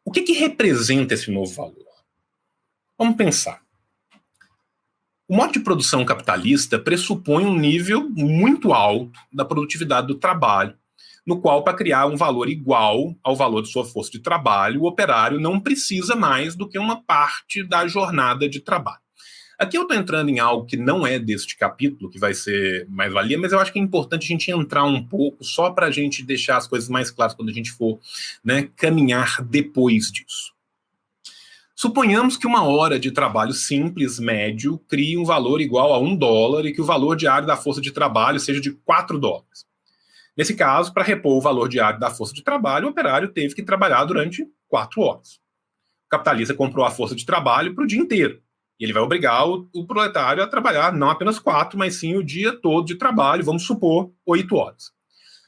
[0.05, 1.87] O que, que representa esse novo valor?
[2.99, 3.61] Vamos pensar.
[5.29, 10.78] O modo de produção capitalista pressupõe um nível muito alto da produtividade do trabalho
[11.29, 14.87] no qual, para criar um valor igual ao valor de sua força de trabalho, o
[14.87, 19.03] operário não precisa mais do que uma parte da jornada de trabalho.
[19.59, 23.13] Aqui eu estou entrando em algo que não é deste capítulo, que vai ser mais
[23.13, 25.91] valia, mas eu acho que é importante a gente entrar um pouco só para a
[25.91, 28.01] gente deixar as coisas mais claras quando a gente for
[28.43, 30.55] né, caminhar depois disso.
[31.77, 36.65] Suponhamos que uma hora de trabalho simples, médio, crie um valor igual a um dólar
[36.65, 39.68] e que o valor diário da força de trabalho seja de quatro dólares.
[40.39, 43.63] Nesse caso, para repor o valor diário da força de trabalho, o operário teve que
[43.63, 45.41] trabalhar durante quatro horas.
[46.07, 48.41] O capitalista comprou a força de trabalho para o dia inteiro.
[48.79, 52.23] E ele vai obrigar o, o, proletário a trabalhar não apenas quatro, mas sim o
[52.23, 54.93] dia todo de trabalho, vamos supor, oito horas.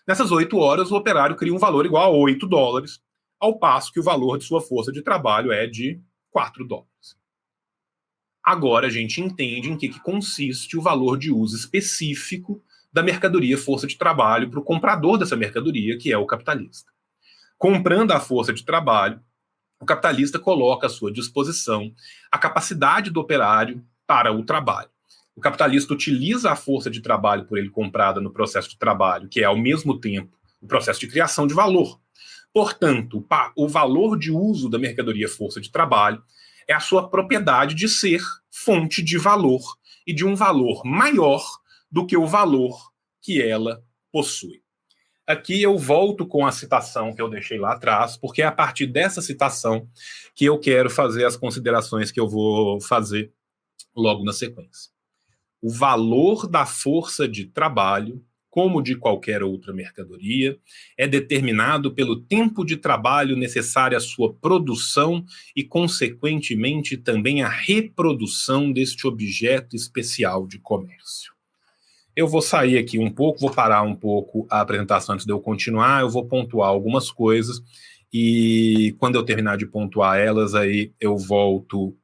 [0.09, 3.01] Nessas oito horas, o operário cria um valor igual a oito dólares,
[3.39, 6.01] ao passo que o valor de sua força de trabalho é de
[6.33, 7.17] quatro dólares.
[8.43, 12.61] Agora a gente entende em que, que consiste o valor de uso específico
[12.93, 16.91] da mercadoria força de trabalho para o comprador dessa mercadoria, que é o capitalista.
[17.57, 19.21] Comprando a força de trabalho,
[19.81, 21.93] o capitalista coloca à sua disposição
[22.31, 24.91] a capacidade do operário para o trabalho.
[25.35, 29.41] O capitalista utiliza a força de trabalho por ele comprada no processo de trabalho, que
[29.41, 31.99] é ao mesmo tempo o processo de criação de valor.
[32.53, 33.25] Portanto,
[33.57, 36.23] o valor de uso da mercadoria força de trabalho
[36.69, 39.63] é a sua propriedade de ser fonte de valor
[40.07, 41.60] e de um valor maior
[41.91, 44.63] do que o valor que ela possui.
[45.27, 48.87] Aqui eu volto com a citação que eu deixei lá atrás, porque é a partir
[48.87, 49.89] dessa citação
[50.35, 53.33] que eu quero fazer as considerações que eu vou fazer
[53.95, 54.91] logo na sequência.
[55.63, 60.59] O valor da força de trabalho, como de qualquer outra mercadoria,
[60.99, 65.25] é determinado pelo tempo de trabalho necessário à sua produção
[65.55, 71.33] e, consequentemente, também à reprodução deste objeto especial de comércio.
[72.15, 75.41] Eu vou sair aqui um pouco, vou parar um pouco a apresentação antes de eu
[75.41, 77.63] continuar, eu vou pontuar algumas coisas
[78.13, 81.97] e quando eu terminar de pontuar elas, aí eu volto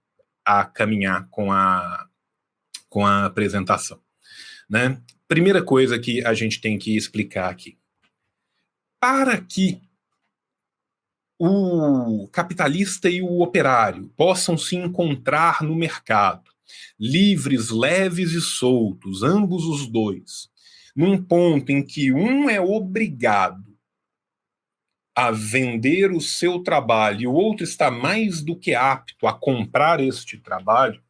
[0.44, 2.06] a caminhar com a,
[2.88, 4.00] com a apresentação.
[4.70, 5.00] Né?
[5.26, 7.76] Primeira coisa que a gente tem que explicar aqui.
[9.00, 9.80] Para que
[11.38, 16.50] o capitalista e o operário possam se encontrar no mercado,
[16.98, 20.48] livres, leves e soltos, ambos os dois,
[20.94, 23.64] num ponto em que um é obrigado
[25.14, 29.98] a vender o seu trabalho e o outro está mais do que apto a comprar
[30.00, 31.00] este trabalho,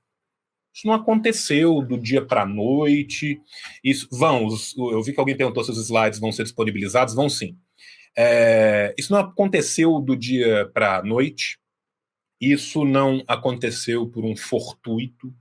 [0.77, 3.41] isso não aconteceu do dia para a noite.
[3.83, 4.47] Isso vão.
[4.93, 7.15] eu vi que alguém perguntou se os slides vão ser disponibilizados.
[7.15, 7.57] Vão sim.
[8.15, 11.59] É, isso não aconteceu do dia para a noite.
[12.39, 15.35] Isso não aconteceu por um fortuito.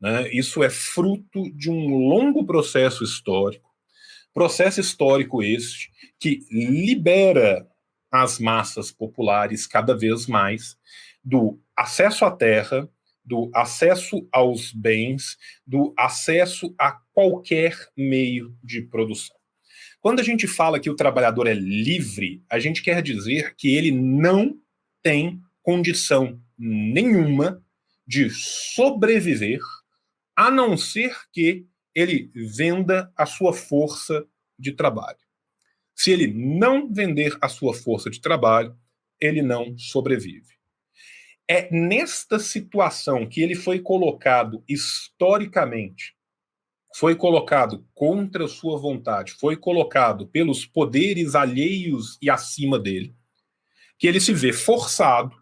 [0.00, 0.30] Né?
[0.32, 3.68] Isso é fruto de um longo processo histórico,
[4.32, 7.66] processo histórico este que libera
[8.10, 10.76] as massas populares cada vez mais
[11.22, 12.88] do acesso à terra,
[13.24, 15.36] do acesso aos bens,
[15.66, 19.36] do acesso a qualquer meio de produção.
[20.00, 23.90] Quando a gente fala que o trabalhador é livre, a gente quer dizer que ele
[23.90, 24.56] não
[25.02, 27.62] tem condição nenhuma
[28.08, 29.60] de sobreviver,
[30.34, 34.26] a não ser que ele venda a sua força
[34.58, 35.18] de trabalho.
[35.94, 38.76] Se ele não vender a sua força de trabalho,
[39.20, 40.56] ele não sobrevive.
[41.46, 46.18] É nesta situação que ele foi colocado historicamente
[46.94, 53.14] foi colocado contra sua vontade, foi colocado pelos poderes alheios e acima dele,
[53.98, 55.36] que ele se vê forçado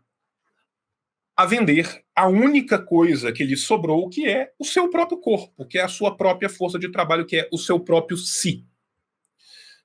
[1.37, 5.79] a vender a única coisa que lhe sobrou, que é o seu próprio corpo, que
[5.79, 8.64] é a sua própria força de trabalho, que é o seu próprio si.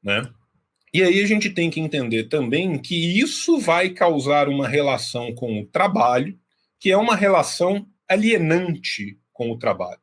[0.01, 0.31] Né?
[0.93, 5.59] E aí a gente tem que entender também que isso vai causar uma relação com
[5.59, 6.39] o trabalho,
[6.79, 9.99] que é uma relação alienante com o trabalho.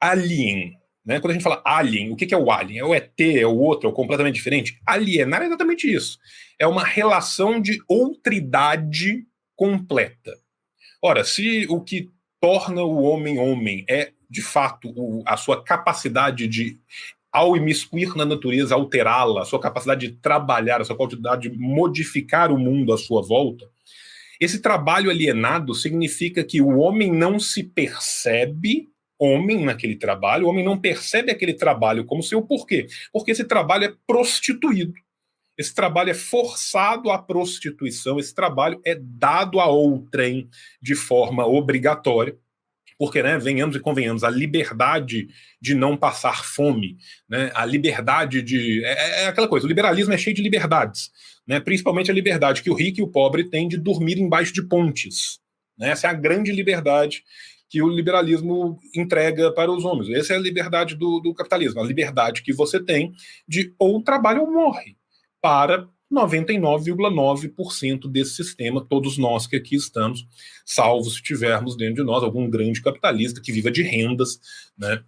[0.00, 0.76] Alien.
[1.04, 1.20] Né?
[1.20, 2.80] Quando a gente fala alien, o que é o alien?
[2.80, 4.80] É o ET, é o outro, é o completamente diferente?
[4.84, 6.18] Alienar é exatamente isso.
[6.58, 9.24] É uma relação de outridade
[9.56, 10.38] completa.
[11.02, 16.46] Ora, se o que torna o homem homem é, de fato, o, a sua capacidade
[16.46, 16.78] de,
[17.32, 22.52] ao imiscuir na natureza, alterá-la, a sua capacidade de trabalhar, a sua capacidade de modificar
[22.52, 23.68] o mundo à sua volta,
[24.38, 28.88] esse trabalho alienado significa que o homem não se percebe
[29.18, 32.42] homem naquele trabalho, o homem não percebe aquele trabalho como seu.
[32.42, 32.86] Por quê?
[33.12, 34.94] Porque esse trabalho é prostituído.
[35.58, 40.48] Esse trabalho é forçado à prostituição, esse trabalho é dado a outrem
[40.82, 42.36] de forma obrigatória,
[42.98, 45.28] porque, né, venhamos e convenhamos, a liberdade
[45.60, 46.96] de não passar fome,
[47.28, 48.82] né, a liberdade de.
[48.84, 51.10] É, é, é aquela coisa, o liberalismo é cheio de liberdades,
[51.46, 54.62] né, principalmente a liberdade que o rico e o pobre têm de dormir embaixo de
[54.62, 55.38] pontes.
[55.78, 57.22] Né, essa é a grande liberdade
[57.68, 60.08] que o liberalismo entrega para os homens.
[60.10, 63.12] Essa é a liberdade do, do capitalismo, a liberdade que você tem
[63.46, 64.95] de ou trabalha ou morre
[65.46, 70.26] para 99,9% desse sistema, todos nós que aqui estamos,
[70.64, 74.40] salvo se tivermos dentro de nós algum grande capitalista que viva de rendas,
[74.76, 75.04] né,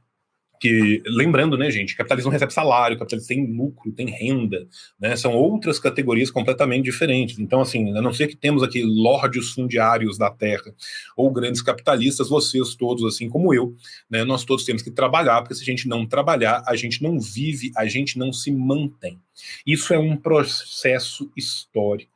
[0.61, 4.66] que lembrando, né, gente, capitalismo recebe salário, capitalismo tem lucro, tem renda,
[4.99, 7.38] né, são outras categorias completamente diferentes.
[7.38, 10.75] Então, assim, a não ser que temos aqui lordes fundiários da terra
[11.16, 13.75] ou grandes capitalistas, vocês todos, assim como eu,
[14.11, 17.21] né, nós todos temos que trabalhar, porque se a gente não trabalhar, a gente não
[17.21, 19.18] vive, a gente não se mantém.
[19.66, 22.12] Isso é um processo histórico.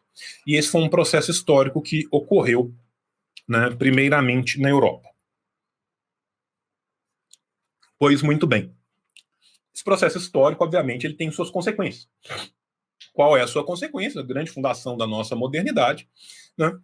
[0.47, 2.73] E esse foi um processo histórico que ocorreu,
[3.49, 5.12] né, primeiramente na Europa.
[8.03, 8.75] Pois muito bem.
[9.73, 12.09] Esse processo histórico, obviamente, ele tem suas consequências.
[13.12, 14.21] Qual é a sua consequência?
[14.21, 16.09] A grande fundação da nossa modernidade,
[16.59, 16.77] né?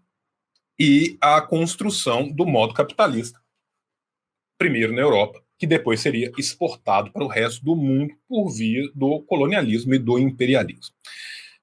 [0.78, 3.40] E a construção do modo capitalista,
[4.56, 9.20] primeiro na Europa, que depois seria exportado para o resto do mundo por via do
[9.22, 10.94] colonialismo e do imperialismo.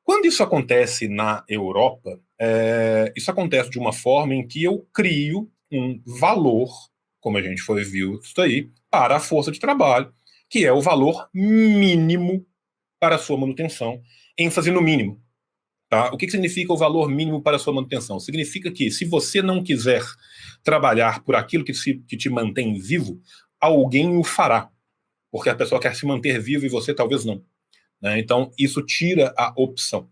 [0.04, 5.50] Quando isso acontece na Europa, é, isso acontece de uma forma em que eu crio
[5.72, 6.70] um valor,
[7.26, 10.14] como a gente foi visto aí, para a força de trabalho,
[10.48, 12.46] que é o valor mínimo
[13.00, 14.00] para a sua manutenção,
[14.38, 15.20] ênfase no mínimo.
[15.90, 16.14] Tá?
[16.14, 18.20] O que, que significa o valor mínimo para a sua manutenção?
[18.20, 20.04] Significa que se você não quiser
[20.64, 23.20] trabalhar por aquilo que, se, que te mantém vivo,
[23.60, 24.70] alguém o fará,
[25.32, 27.44] porque a pessoa quer se manter vivo e você talvez não.
[28.00, 28.20] Né?
[28.20, 30.08] Então, isso tira a opção.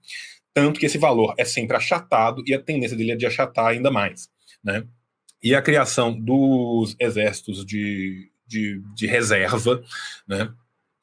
[0.51, 3.91] Tanto que esse valor é sempre achatado e a tendência dele é de achatar ainda
[3.91, 4.31] mais.
[4.63, 4.83] Né?
[5.43, 9.83] E a criação dos exércitos de, de, de reserva,
[10.25, 10.49] né,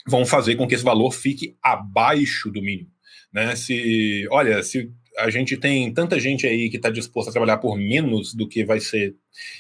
[0.07, 2.90] vão fazer com que esse valor fique abaixo do mínimo.
[3.33, 3.55] Né?
[3.55, 7.76] Se, olha, se a gente tem tanta gente aí que está disposta a trabalhar por
[7.76, 9.14] menos do que vai ser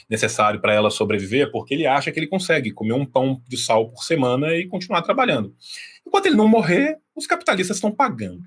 [0.08, 3.90] necessário para ela sobreviver, porque ele acha que ele consegue comer um pão de sal
[3.90, 5.54] por semana e continuar trabalhando.
[6.06, 8.42] Enquanto ele não morrer, os capitalistas estão pagando.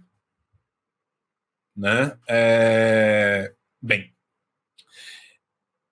[1.76, 2.18] Né?
[2.28, 3.54] É...
[3.82, 4.13] Bem,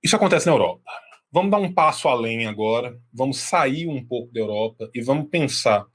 [0.04, 0.84] isso acontece na Europa.
[1.32, 5.86] Vamos dar um passo além agora, vamos sair um pouco da Europa e vamos pensar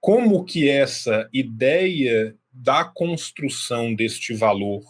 [0.00, 4.82] como que essa ideia da construção deste valor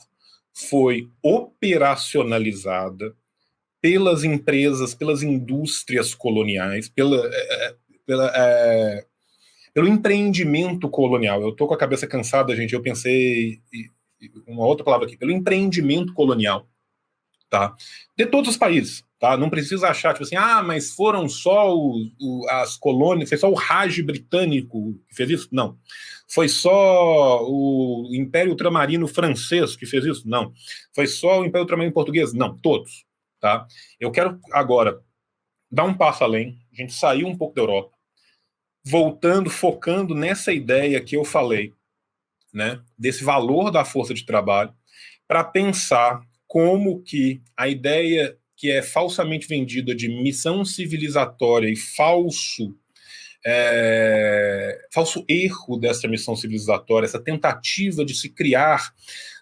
[0.54, 3.14] foi operacionalizada
[3.80, 7.74] pelas empresas, pelas indústrias coloniais, pela, é, é,
[8.06, 9.04] pela, é,
[9.74, 11.42] pelo empreendimento colonial.
[11.42, 12.74] Eu estou com a cabeça cansada, gente.
[12.74, 13.60] Eu pensei
[14.46, 16.68] uma outra palavra aqui, pelo empreendimento colonial,
[17.52, 17.76] tá?
[18.16, 19.04] De todos os países.
[19.20, 19.36] Tá?
[19.36, 23.50] Não precisa achar, tipo assim, ah, mas foram só o, o, as colônias, foi só
[23.50, 25.48] o Raj britânico que fez isso?
[25.52, 25.76] Não.
[26.26, 30.26] Foi só o Império Ultramarino francês que fez isso?
[30.26, 30.54] Não.
[30.94, 32.32] Foi só o Império Ultramarino português?
[32.32, 33.04] Não, todos.
[33.38, 33.66] Tá?
[34.00, 35.02] Eu quero agora
[35.70, 37.92] dar um passo além, a gente sair um pouco da Europa,
[38.82, 41.74] voltando, focando nessa ideia que eu falei,
[42.52, 44.72] né, desse valor da força de trabalho,
[45.28, 46.22] para pensar
[46.52, 52.76] como que a ideia que é falsamente vendida de missão civilizatória e falso
[53.42, 58.92] é, falso erro dessa missão civilizatória, essa tentativa de se criar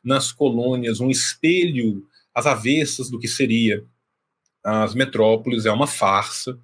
[0.04, 3.84] nas colônias um espelho às avessas do que seria
[4.64, 6.60] as metrópoles, é uma farsa.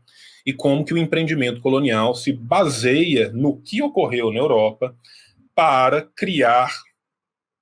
[0.47, 4.97] e como que o empreendimento colonial se baseia no que ocorreu na Europa
[5.57, 6.73] para criar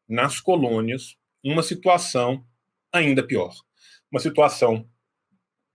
[0.07, 2.45] nas colônias uma situação
[2.95, 3.53] ainda pior,
[4.11, 4.89] uma situação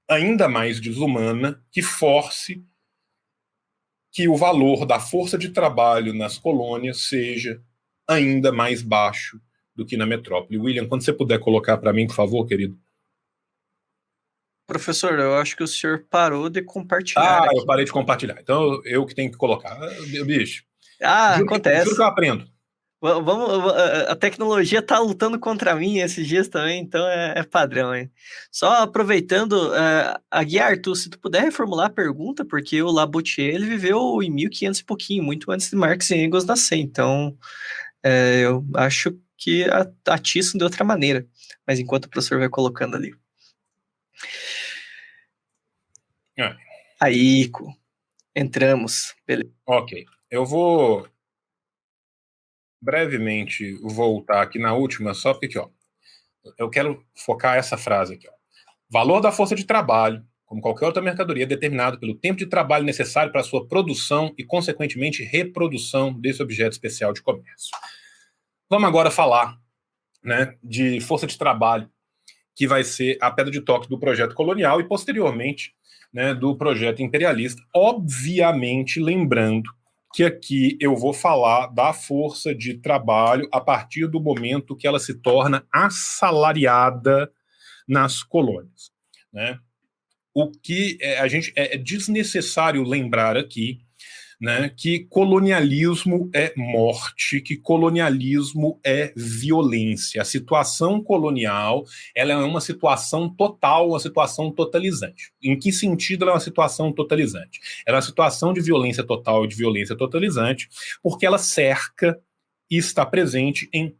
[0.09, 2.65] ainda mais desumana que force
[4.11, 7.61] que o valor da força de trabalho nas colônias seja
[8.07, 9.39] ainda mais baixo
[9.75, 10.57] do que na metrópole.
[10.57, 12.75] William, quando você puder colocar para mim, por favor, querido.
[14.65, 17.21] Professor, eu acho que o senhor parou de compartilhar.
[17.21, 17.57] Ah, aqui.
[17.57, 18.39] eu parei de compartilhar.
[18.39, 19.77] Então eu que tenho que colocar.
[20.25, 20.63] Bicho.
[21.01, 21.85] Ah, juro acontece.
[21.85, 22.58] juro que eu aprendo.
[23.01, 23.73] Vamos,
[24.09, 28.11] a tecnologia está lutando contra mim esses dias também, então é, é padrão, hein?
[28.51, 33.55] Só aproveitando, uh, a Guiar, tu, se tu puder reformular a pergunta, porque o Laboutier
[33.55, 37.37] ele viveu em 1500 e pouquinho, muito antes de Marx e Engels nascer, então
[38.03, 39.65] é, eu acho que
[40.05, 41.25] atiçam de outra maneira,
[41.65, 43.15] mas enquanto o professor vai colocando ali.
[46.37, 46.53] É.
[46.99, 47.73] Aí, Ico,
[48.35, 49.15] entramos.
[49.25, 49.53] Beleza.
[49.65, 51.07] Ok, eu vou
[52.81, 55.69] brevemente voltar aqui na última, só porque aqui, ó,
[56.57, 58.27] eu quero focar essa frase aqui.
[58.27, 58.31] Ó.
[58.89, 62.83] Valor da força de trabalho, como qualquer outra mercadoria, é determinado pelo tempo de trabalho
[62.83, 67.69] necessário para sua produção e, consequentemente, reprodução desse objeto especial de comércio.
[68.69, 69.57] Vamos agora falar
[70.23, 71.89] né, de força de trabalho,
[72.55, 75.73] que vai ser a pedra de toque do projeto colonial e, posteriormente,
[76.11, 77.61] né, do projeto imperialista.
[77.73, 79.69] Obviamente, lembrando
[80.13, 84.99] que aqui eu vou falar da força de trabalho a partir do momento que ela
[84.99, 87.31] se torna assalariada
[87.87, 88.91] nas colônias.
[89.31, 89.59] Né?
[90.33, 93.81] O que é, a gente é, é desnecessário lembrar aqui
[94.39, 100.21] né, que colonialismo é morte, que colonialismo é violência.
[100.21, 101.83] A situação colonial
[102.15, 105.33] ela é uma situação total, uma situação totalizante.
[105.43, 107.59] Em que sentido ela é uma situação totalizante?
[107.85, 110.69] Ela é uma situação de violência total e de violência totalizante,
[111.03, 112.17] porque ela cerca
[112.71, 113.93] e está presente em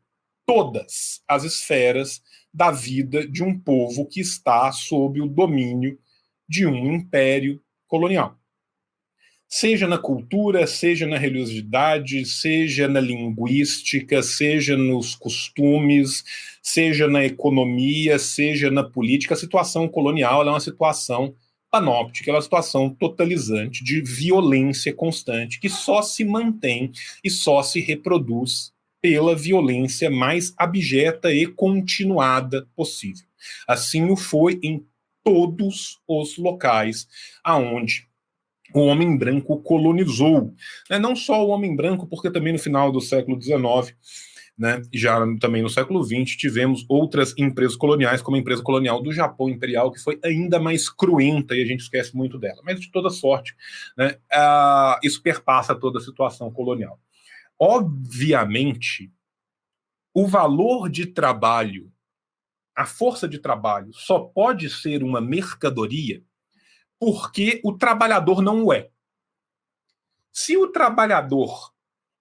[0.46, 2.22] todas as esferas
[2.54, 6.00] da vida de um povo que está sob o domínio
[6.48, 8.39] de um império colonial
[9.50, 16.24] seja na cultura, seja na religiosidade, seja na linguística, seja nos costumes,
[16.62, 21.34] seja na economia, seja na política, a situação colonial é uma situação
[21.72, 26.91] panóptica, é uma situação totalizante de violência constante que só se mantém
[27.24, 28.72] e só se reproduz
[29.02, 33.26] pela violência mais abjeta e continuada possível.
[33.68, 34.86] Assim o foi em
[35.24, 37.08] todos os locais
[37.43, 38.09] aonde
[38.74, 40.53] o homem branco colonizou.
[40.89, 40.99] Né?
[40.99, 43.95] Não só o homem branco, porque também no final do século XIX,
[44.57, 49.13] né, já também no século XX, tivemos outras empresas coloniais, como a empresa colonial do
[49.13, 52.61] Japão Imperial, que foi ainda mais cruenta e a gente esquece muito dela.
[52.65, 53.55] Mas, de toda sorte,
[53.97, 56.99] né, uh, isso perpassa toda a situação colonial.
[57.57, 59.09] Obviamente,
[60.13, 61.89] o valor de trabalho,
[62.76, 66.22] a força de trabalho, só pode ser uma mercadoria
[67.00, 68.89] porque o trabalhador não o é.
[70.32, 71.74] Se o trabalhador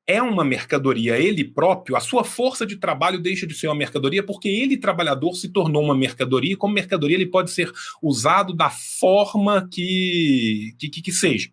[0.06, 4.24] é uma mercadoria ele próprio, a sua força de trabalho deixa de ser uma mercadoria
[4.24, 7.70] porque ele, trabalhador, se tornou uma mercadoria e, como mercadoria, ele pode ser
[8.02, 11.50] usado da forma que, que, que seja.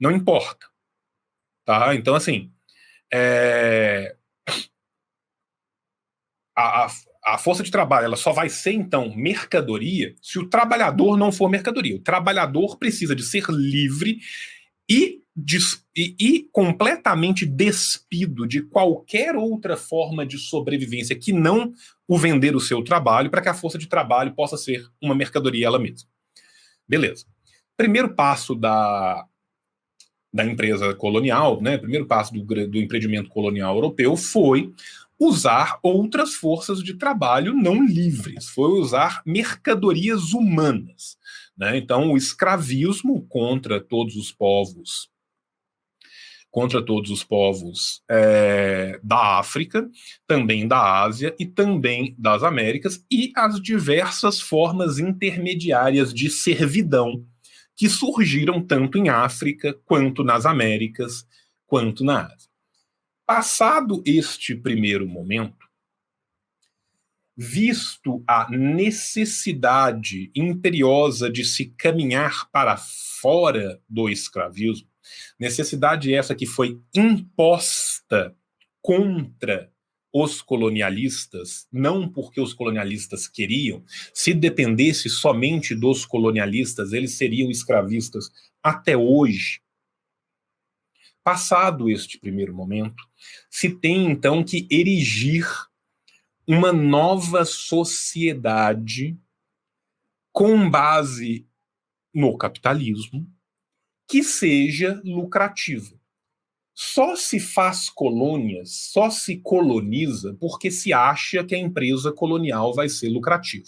[0.00, 0.66] Não importa.
[1.64, 1.94] Tá?
[1.94, 2.52] Então, assim,
[3.12, 4.16] é...
[6.56, 6.88] a, a,
[7.24, 11.48] a força de trabalho ela só vai ser então mercadoria se o trabalhador não for
[11.48, 11.96] mercadoria.
[11.96, 14.18] O trabalhador precisa de ser livre
[14.88, 15.22] e,
[15.96, 21.72] e, e, completamente despido de qualquer outra forma de sobrevivência que não
[22.08, 25.66] o vender o seu trabalho para que a força de trabalho possa ser uma mercadoria
[25.66, 26.08] ela mesma.
[26.88, 27.24] Beleza.
[27.76, 29.24] Primeiro passo da,
[30.32, 34.72] da empresa colonial, né, primeiro passo do, do empreendimento colonial europeu foi
[35.20, 41.18] usar outras forças de trabalho não livres, foi usar mercadorias humanas.
[41.56, 41.76] Né?
[41.76, 45.10] Então, o escravismo contra todos os povos,
[46.50, 49.86] contra todos os povos é, da África,
[50.26, 57.26] também da Ásia e também das Américas, e as diversas formas intermediárias de servidão
[57.76, 61.26] que surgiram tanto em África, quanto nas Américas,
[61.66, 62.49] quanto na Ásia.
[63.32, 65.64] Passado este primeiro momento,
[67.36, 74.88] visto a necessidade imperiosa de se caminhar para fora do escravismo,
[75.38, 78.34] necessidade essa que foi imposta
[78.82, 79.72] contra
[80.12, 88.28] os colonialistas, não porque os colonialistas queriam, se dependesse somente dos colonialistas, eles seriam escravistas
[88.60, 89.60] até hoje.
[91.22, 93.04] Passado este primeiro momento,
[93.50, 95.46] se tem então que erigir
[96.46, 99.18] uma nova sociedade
[100.32, 101.46] com base
[102.14, 103.26] no capitalismo
[104.08, 106.00] que seja lucrativa.
[106.74, 112.88] Só se faz colônias, só se coloniza porque se acha que a empresa colonial vai
[112.88, 113.66] ser lucrativa.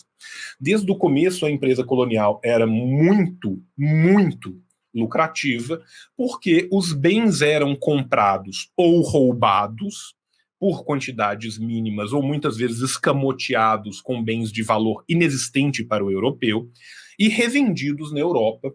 [0.59, 4.61] Desde o começo, a empresa colonial era muito, muito
[4.95, 5.83] lucrativa,
[6.17, 10.15] porque os bens eram comprados ou roubados
[10.59, 16.71] por quantidades mínimas ou muitas vezes escamoteados com bens de valor inexistente para o europeu
[17.19, 18.73] e revendidos na Europa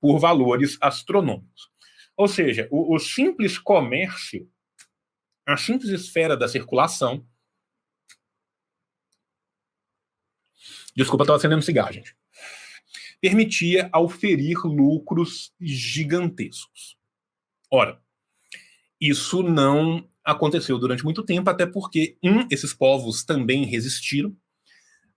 [0.00, 1.70] por valores astronômicos.
[2.16, 4.46] Ou seja, o, o simples comércio,
[5.46, 7.26] a simples esfera da circulação.
[10.94, 12.16] Desculpa, estava acendendo cigarro, gente
[13.20, 16.96] permitia auferir lucros gigantescos.
[17.70, 18.00] Ora,
[19.00, 24.34] isso não aconteceu durante muito tempo, até porque, um, esses povos também resistiram,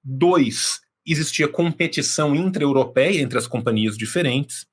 [0.03, 4.67] dois, existia competição intra-europeia entre as companhias diferentes,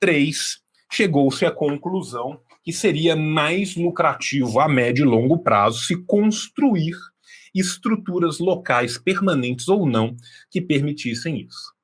[0.00, 0.60] três,
[0.90, 6.96] chegou-se à conclusão que seria mais lucrativo a médio e longo prazo se construir
[7.54, 10.16] estruturas locais permanentes ou não
[10.50, 11.75] que permitissem isso.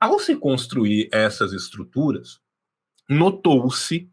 [0.00, 2.38] Ao se construir essas estruturas,
[3.08, 4.08] notou-se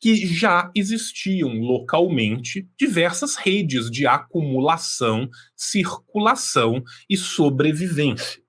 [0.00, 8.42] que já existiam localmente diversas redes de acumulação, circulação e sobrevivência.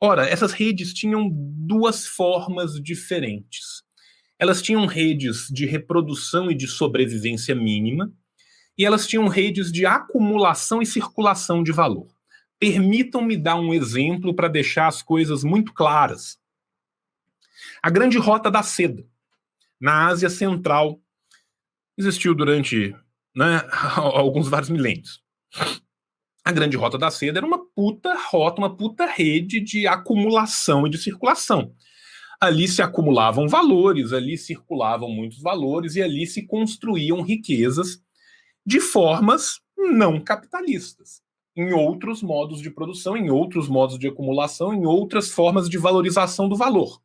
[0.00, 3.82] Ora, essas redes tinham duas formas diferentes.
[4.38, 8.12] Elas tinham redes de reprodução e de sobrevivência mínima,
[8.76, 12.17] e elas tinham redes de acumulação e circulação de valor.
[12.58, 16.38] Permitam-me dar um exemplo para deixar as coisas muito claras.
[17.82, 19.06] A Grande Rota da Seda,
[19.80, 21.00] na Ásia Central,
[21.96, 22.94] existiu durante
[23.34, 23.62] né,
[23.96, 25.22] alguns vários milênios.
[26.44, 30.90] A Grande Rota da Seda era uma puta rota, uma puta rede de acumulação e
[30.90, 31.72] de circulação.
[32.40, 38.02] Ali se acumulavam valores, ali circulavam muitos valores e ali se construíam riquezas
[38.64, 41.22] de formas não capitalistas
[41.58, 46.48] em outros modos de produção, em outros modos de acumulação, em outras formas de valorização
[46.48, 47.02] do valor.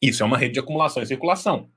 [0.00, 1.70] Isso é uma rede de acumulação e circulação.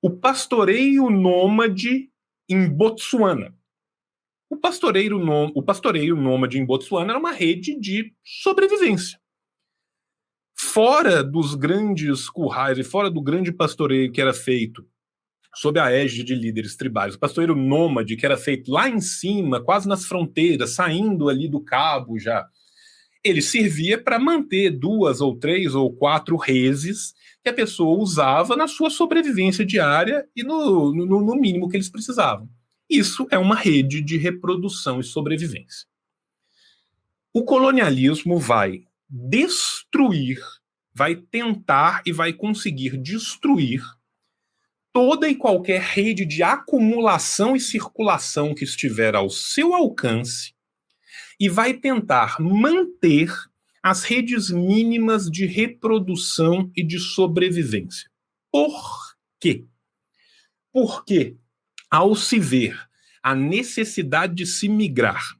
[0.00, 2.10] O pastoreio nômade
[2.48, 3.54] em Botsuana.
[4.48, 5.18] O pastoreio,
[5.54, 9.20] o pastoreio nômade em Botsuana era uma rede de sobrevivência.
[10.54, 14.90] Fora dos grandes currais e fora do grande pastoreio que era feito
[15.54, 17.14] sob a égide de líderes tribais.
[17.14, 21.60] O pastoreiro nômade, que era feito lá em cima, quase nas fronteiras, saindo ali do
[21.60, 22.46] cabo já,
[23.24, 28.66] ele servia para manter duas ou três ou quatro reses que a pessoa usava na
[28.66, 32.48] sua sobrevivência diária e no, no, no mínimo que eles precisavam.
[32.88, 35.86] Isso é uma rede de reprodução e sobrevivência.
[37.32, 40.38] O colonialismo vai destruir,
[40.92, 43.82] vai tentar e vai conseguir destruir
[44.92, 50.54] toda e qualquer rede de acumulação e circulação que estiver ao seu alcance
[51.40, 53.32] e vai tentar manter
[53.82, 58.08] as redes mínimas de reprodução e de sobrevivência.
[58.50, 59.66] Por quê?
[60.72, 61.36] Porque,
[61.90, 62.78] ao se ver
[63.22, 65.36] a necessidade de se migrar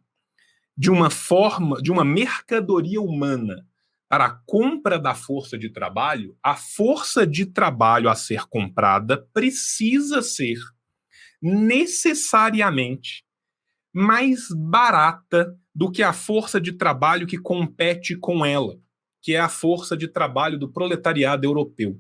[0.77, 3.67] de uma forma, de uma mercadoria humana
[4.13, 10.21] para a compra da força de trabalho, a força de trabalho a ser comprada precisa
[10.21, 10.59] ser
[11.41, 13.25] necessariamente
[13.91, 18.79] mais barata do que a força de trabalho que compete com ela,
[19.23, 21.99] que é a força de trabalho do proletariado europeu.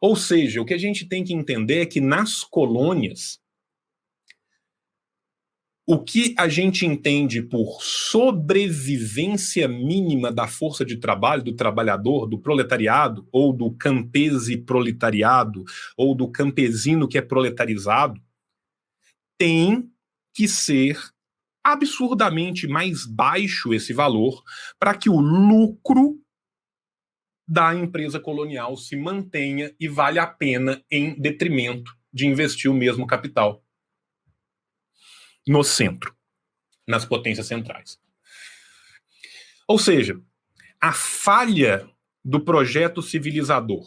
[0.00, 3.40] Ou seja, o que a gente tem que entender é que nas colônias
[5.86, 12.38] o que a gente entende por sobrevivência mínima da força de trabalho do trabalhador, do
[12.38, 15.64] proletariado, ou do campese proletariado,
[15.96, 18.18] ou do campesino que é proletarizado,
[19.38, 19.90] tem
[20.34, 20.98] que ser
[21.62, 24.42] absurdamente mais baixo esse valor
[24.78, 26.18] para que o lucro
[27.46, 33.06] da empresa colonial se mantenha e vale a pena em detrimento de investir o mesmo
[33.06, 33.63] capital
[35.46, 36.14] no centro,
[36.86, 38.00] nas potências centrais.
[39.66, 40.20] Ou seja,
[40.80, 41.88] a falha
[42.24, 43.84] do projeto civilizador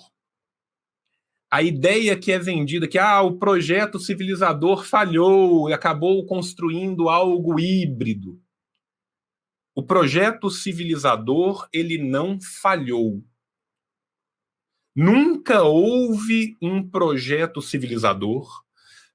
[1.50, 7.58] a ideia que é vendida que ah, o projeto civilizador falhou e acabou construindo algo
[7.58, 8.42] híbrido.
[9.74, 13.24] O projeto civilizador ele não falhou.
[14.94, 18.66] Nunca houve um projeto civilizador,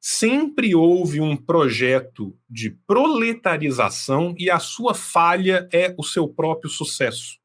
[0.05, 7.41] sempre houve um projeto de proletarização e a sua falha é o seu próprio sucesso.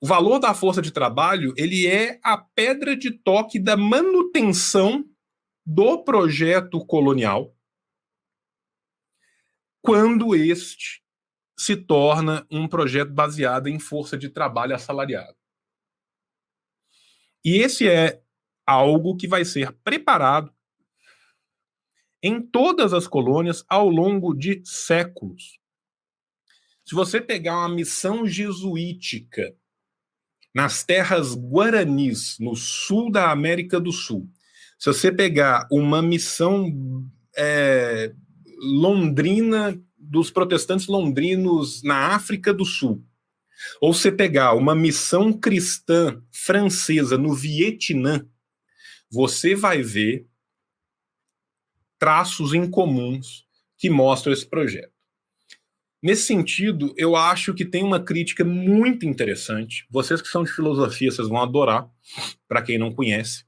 [0.00, 5.04] O valor da força de trabalho, ele é a pedra de toque da manutenção
[5.66, 7.54] do projeto colonial
[9.82, 11.02] quando este
[11.58, 15.36] se torna um projeto baseado em força de trabalho assalariado.
[17.44, 18.22] E esse é
[18.70, 20.52] algo que vai ser preparado
[22.22, 25.58] em todas as colônias ao longo de séculos.
[26.84, 29.54] Se você pegar uma missão jesuítica
[30.54, 34.28] nas terras guaranis, no sul da América do Sul.
[34.78, 36.72] Se você pegar uma missão
[37.36, 38.12] é,
[38.58, 43.04] londrina dos protestantes londrinos na África do Sul,
[43.80, 48.26] ou você pegar uma missão cristã francesa no Vietnã,
[49.10, 50.26] você vai ver
[51.98, 53.44] traços incomuns
[53.76, 54.92] que mostram esse projeto.
[56.02, 59.86] Nesse sentido, eu acho que tem uma crítica muito interessante.
[59.90, 61.86] Vocês que são de filosofia, vocês vão adorar,
[62.48, 63.44] para quem não conhece,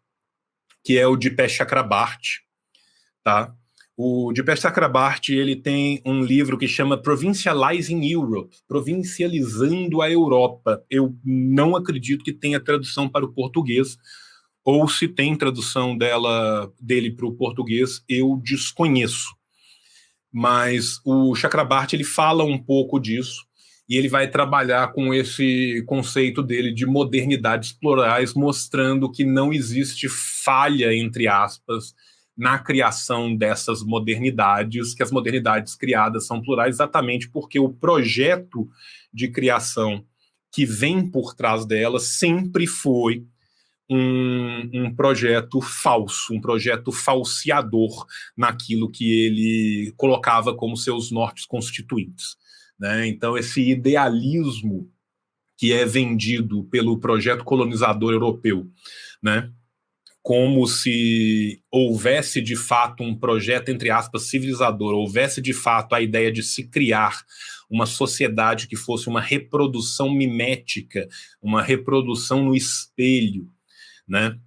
[0.85, 2.43] que é o Dipesh Chakrabarti,
[3.23, 3.55] tá?
[3.97, 10.85] O Dipesh Chakrabarti, ele tem um livro que chama Provincializing Europe, provincializando a Europa.
[10.91, 13.97] Eu não acredito que tenha tradução para o português,
[14.65, 19.35] ou se tem tradução dela dele para o português, eu desconheço.
[20.33, 23.45] Mas o Chakrabarti ele fala um pouco disso
[23.89, 30.09] e ele vai trabalhar com esse conceito dele de modernidades plurais, mostrando que não existe
[30.09, 31.95] falha, entre aspas,
[32.37, 38.69] na criação dessas modernidades, que as modernidades criadas são plurais exatamente porque o projeto
[39.13, 40.05] de criação
[40.51, 43.27] que vem por trás delas sempre foi
[43.91, 48.07] um, um, projeto falso, um projeto falseador
[48.37, 52.37] naquilo que ele colocava como seus nortes constituintes.
[52.79, 53.07] Né?
[53.07, 54.91] Então, esse idealismo
[55.59, 58.67] que é vendido pelo projeto colonizador europeu,
[59.23, 59.51] né?
[60.23, 66.31] como se houvesse de fato um projeto, entre aspas, civilizador, houvesse de fato a ideia
[66.31, 67.23] de se criar
[67.69, 71.09] uma sociedade que fosse uma reprodução mimética,
[71.43, 73.49] uma reprodução no espelho
[74.07, 74.39] né,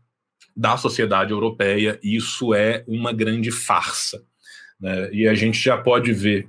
[0.55, 4.23] da sociedade europeia, isso é uma grande farsa.
[4.79, 5.09] Né?
[5.11, 6.47] E a gente já pode ver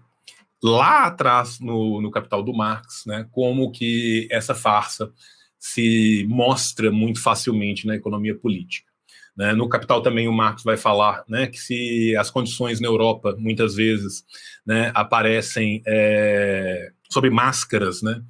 [0.62, 5.12] lá atrás no, no Capital do Marx, né, como que essa farsa
[5.58, 8.90] se mostra muito facilmente na economia política.
[9.36, 9.52] Né?
[9.52, 13.74] No Capital também o Marx vai falar né, que se as condições na Europa muitas
[13.74, 14.24] vezes
[14.64, 18.22] né, aparecem é, sob máscaras, né,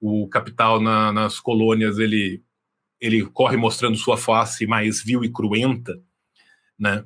[0.00, 2.42] o Capital na, nas colônias ele
[3.02, 6.00] ele corre mostrando sua face mais vil e cruenta,
[6.78, 7.04] né?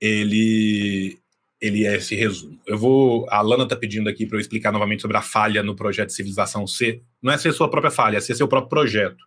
[0.00, 1.18] Ele
[1.60, 2.58] ele é esse resumo.
[2.66, 3.24] Eu vou.
[3.30, 6.66] A Lana está pedindo aqui para eu explicar novamente sobre a falha no projeto civilização
[6.66, 7.02] C.
[7.22, 9.24] Não é ser sua própria falha, é ser seu próprio projeto.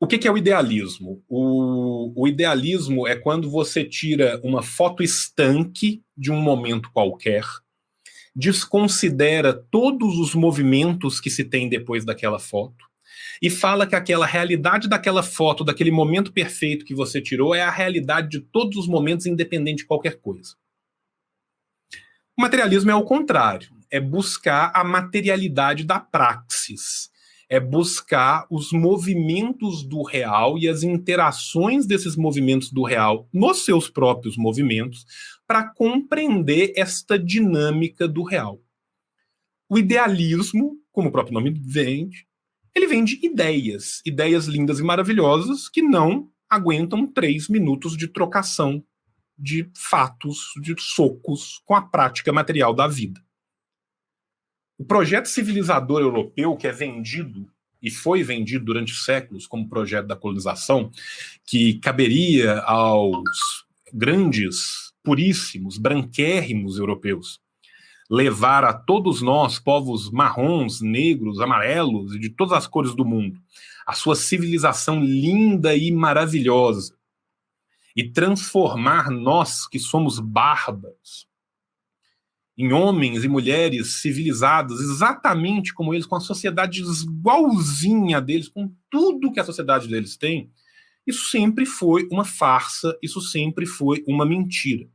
[0.00, 1.22] O que, que é o idealismo?
[1.28, 7.44] O, o idealismo é quando você tira uma foto estanque de um momento qualquer,
[8.34, 12.91] desconsidera todos os movimentos que se tem depois daquela foto,
[13.42, 17.70] e fala que aquela realidade daquela foto, daquele momento perfeito que você tirou, é a
[17.70, 20.54] realidade de todos os momentos, independente de qualquer coisa.
[22.38, 27.10] O materialismo é o contrário, é buscar a materialidade da praxis,
[27.48, 33.90] é buscar os movimentos do real e as interações desses movimentos do real nos seus
[33.90, 35.04] próprios movimentos
[35.48, 38.60] para compreender esta dinâmica do real.
[39.68, 42.26] O idealismo, como o próprio nome vende,
[42.74, 48.84] ele vende ideias, ideias lindas e maravilhosas que não aguentam três minutos de trocação
[49.38, 53.20] de fatos, de socos com a prática material da vida.
[54.78, 57.50] O projeto civilizador europeu, que é vendido
[57.80, 60.90] e foi vendido durante séculos como projeto da colonização,
[61.44, 67.40] que caberia aos grandes, puríssimos, branquérrimos europeus,
[68.12, 73.40] levar a todos nós, povos marrons, negros, amarelos e de todas as cores do mundo,
[73.86, 76.94] a sua civilização linda e maravilhosa
[77.96, 81.26] e transformar nós que somos bárbaros
[82.58, 89.32] em homens e mulheres civilizados, exatamente como eles, com a sociedade igualzinha deles, com tudo
[89.32, 90.50] que a sociedade deles tem,
[91.06, 94.86] isso sempre foi uma farsa, isso sempre foi uma mentira.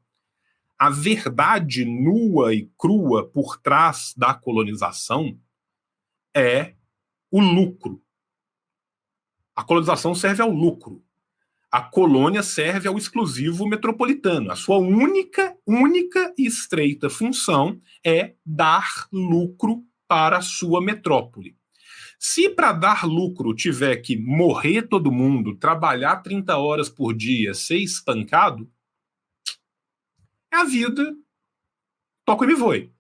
[0.80, 5.40] A verdade nua e crua por trás da colonização
[6.36, 6.76] é
[7.32, 8.02] o lucro.
[9.56, 11.04] A colonização serve ao lucro.
[11.72, 14.52] A colônia serve ao exclusivo metropolitano.
[14.52, 21.58] A sua única, única e estreita função é dar lucro para a sua metrópole.
[22.20, 27.78] Se para dar lucro tiver que morrer todo mundo, trabalhar 30 horas por dia, ser
[27.78, 28.70] espancado,
[30.62, 31.16] a vida
[32.26, 32.92] toca e me voe.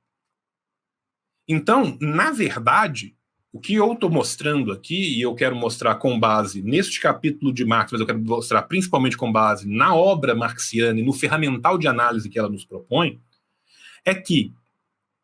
[1.47, 3.15] Então, na verdade,
[3.51, 7.65] o que eu estou mostrando aqui, e eu quero mostrar com base neste capítulo de
[7.65, 11.87] Marx, mas eu quero mostrar principalmente com base na obra marxiana e no ferramental de
[11.87, 13.19] análise que ela nos propõe,
[14.05, 14.53] é que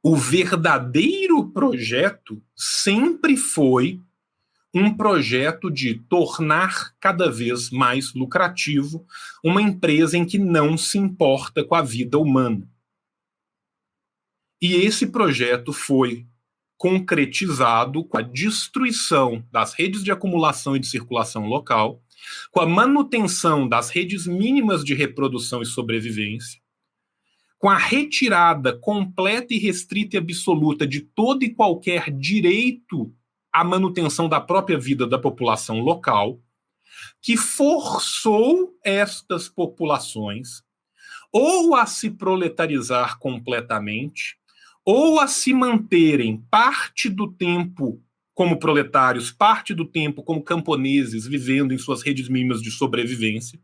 [0.01, 4.01] o verdadeiro projeto sempre foi
[4.73, 9.05] um projeto de tornar cada vez mais lucrativo
[9.43, 12.67] uma empresa em que não se importa com a vida humana.
[14.59, 16.25] E esse projeto foi
[16.77, 22.01] concretizado com a destruição das redes de acumulação e de circulação local,
[22.51, 26.61] com a manutenção das redes mínimas de reprodução e sobrevivência,
[27.59, 33.13] com a retirada completa e restrita e absoluta de todo e qualquer direito
[33.53, 36.41] à manutenção da própria vida da população local,
[37.21, 40.63] que forçou estas populações
[41.31, 44.37] ou a se proletarizar completamente,
[44.85, 48.01] ou a se manterem parte do tempo
[48.33, 53.59] como proletários, parte do tempo como camponeses, vivendo em suas redes mínimas de sobrevivência,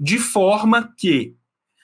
[0.00, 1.36] de forma que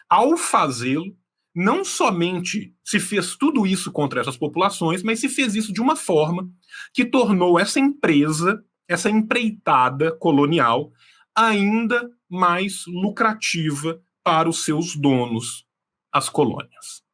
[0.09, 1.17] ao fazê-lo,
[1.55, 5.95] não somente se fez tudo isso contra essas populações, mas se fez isso de uma
[5.95, 6.51] forma
[6.93, 10.93] que tornou essa empresa, essa empreitada colonial,
[11.35, 15.65] ainda mais lucrativa para os seus donos,
[16.11, 17.05] as colônias.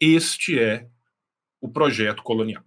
[0.00, 0.88] Este é
[1.60, 2.62] o projeto colonial.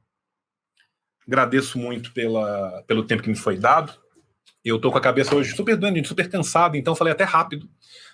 [1.28, 3.94] Agradeço muito pela, pelo tempo que me foi dado.
[4.64, 7.70] Eu estou com a cabeça hoje super doente, super cansado, então falei até rápido.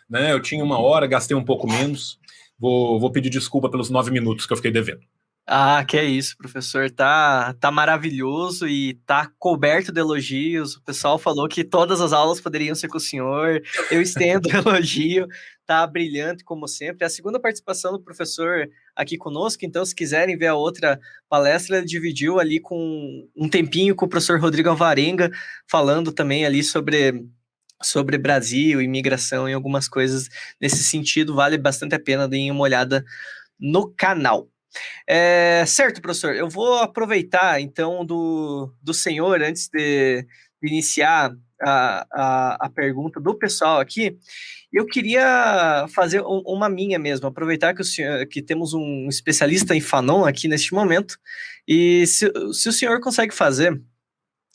[0.09, 0.34] Né?
[0.34, 2.19] Eu tinha uma hora, gastei um pouco menos.
[2.64, 5.01] Vou, vou pedir desculpa pelos nove minutos que eu fiquei devendo.
[5.45, 6.89] Ah, que é isso, professor.
[6.89, 10.78] Tá, tá maravilhoso e tá coberto de elogios.
[10.78, 13.61] O pessoal falou que todas as aulas poderiam ser com o senhor.
[13.91, 15.28] Eu estendo o elogio.
[15.66, 17.03] Tá brilhante, como sempre.
[17.03, 20.97] É a segunda participação do professor aqui conosco, então, se quiserem ver a outra
[21.28, 25.30] palestra, ele dividiu ali com um tempinho com o professor Rodrigo Alvarenga,
[25.70, 27.26] falando também ali sobre
[27.84, 30.29] sobre Brasil, imigração e algumas coisas
[30.59, 31.36] nesse sentido.
[31.36, 33.03] Vale bastante a pena dar uma olhada
[33.59, 34.47] no canal.
[35.07, 40.25] É, certo, professor, eu vou aproveitar então do, do senhor antes de,
[40.63, 44.17] iniciar a, a, a, pergunta do pessoal aqui.
[44.71, 49.75] Eu queria fazer um, uma minha mesmo, aproveitar que, o senhor, que temos um especialista
[49.75, 51.17] em Fanon aqui neste momento,
[51.67, 53.79] e se, se o senhor consegue fazer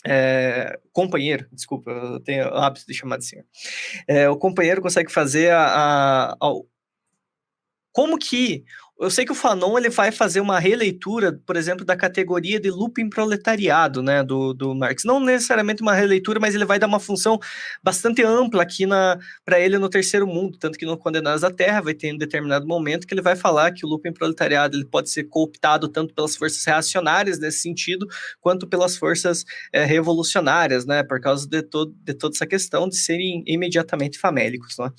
[0.07, 3.45] é, companheiro, desculpa, eu tenho o hábito de chamar de senhor.
[4.07, 6.53] É, o companheiro consegue fazer a, a, a,
[7.93, 8.65] como que
[9.01, 12.69] eu sei que o Fanon ele vai fazer uma releitura, por exemplo, da categoria de
[12.69, 15.05] looping proletariado, né, do, do Marx.
[15.05, 17.39] Não necessariamente uma releitura, mas ele vai dar uma função
[17.81, 18.85] bastante ampla aqui
[19.45, 22.67] para ele no terceiro mundo, tanto que no Condenados à Terra vai ter um determinado
[22.67, 26.35] momento que ele vai falar que o looping proletariado ele pode ser cooptado tanto pelas
[26.35, 28.07] forças reacionárias nesse sentido,
[28.41, 33.45] quanto pelas forças é, revolucionárias, né, por causa de, de toda essa questão de serem
[33.47, 34.77] imediatamente famélicos.
[34.77, 34.91] Né?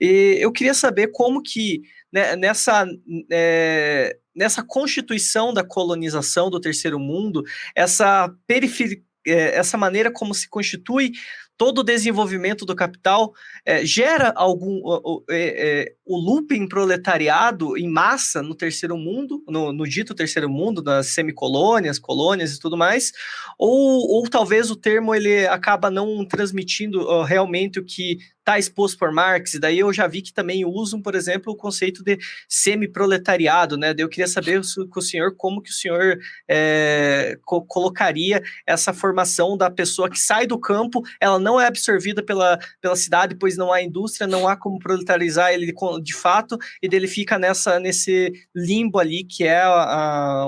[0.00, 1.82] E eu queria saber como que
[2.12, 2.86] né, nessa,
[3.30, 7.42] é, nessa constituição da colonização do terceiro mundo,
[7.74, 11.12] essa periferia, é, essa maneira como se constitui
[11.56, 13.32] todo o desenvolvimento do capital
[13.64, 14.82] é, gera algum
[15.30, 20.82] é, é, o looping proletariado em massa no terceiro mundo, no, no, dito terceiro mundo,
[20.82, 23.12] nas semicolônias, colônias e tudo mais,
[23.58, 28.98] ou, ou talvez o termo ele acaba não transmitindo uh, realmente o que está exposto
[28.98, 32.18] por Marx, e daí eu já vi que também usam, por exemplo, o conceito de
[32.48, 33.94] semi-proletariado, né?
[33.96, 39.56] Eu queria saber com o senhor como que o senhor é, co colocaria essa formação
[39.56, 43.72] da pessoa que sai do campo, ela não é absorvida pela, pela cidade, pois não
[43.72, 45.72] há indústria, não há como proletarizar ele
[46.02, 49.62] de fato, e dele fica nessa, nesse limbo ali, que é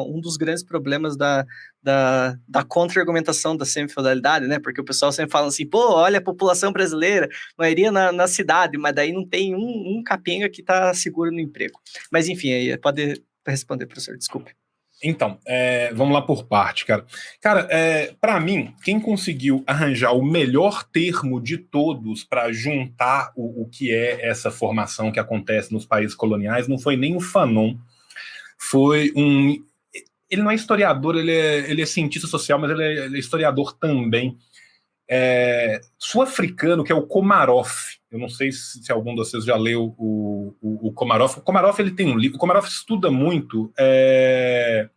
[0.01, 1.45] um dos grandes problemas da,
[1.83, 4.59] da, da contra-argumentação da semifeudalidade, né?
[4.59, 7.29] Porque o pessoal sempre fala assim, pô, olha a população brasileira,
[7.59, 11.41] maioria na, na cidade, mas daí não tem um, um capenga que está seguro no
[11.41, 11.79] emprego.
[12.11, 14.55] Mas enfim, aí pode responder, professor, desculpe.
[15.07, 17.05] Então, é, vamos lá por parte, cara.
[17.39, 23.63] Cara, é, para mim, quem conseguiu arranjar o melhor termo de todos para juntar o,
[23.63, 27.75] o, que é essa formação que acontece nos países coloniais não foi nem o Fanon,
[28.59, 29.63] foi um.
[30.31, 33.21] Ele não é historiador, ele é, ele é cientista social, mas ele é, ele é
[33.21, 34.39] historiador também.
[35.09, 37.71] É, sul-africano, que é o Komarov.
[38.11, 41.39] Eu não sei se, se, algum de vocês já leu o, o, o Komarov.
[41.39, 42.37] O Komarov ele tem um livro.
[42.37, 44.89] O Komarov estuda muito é,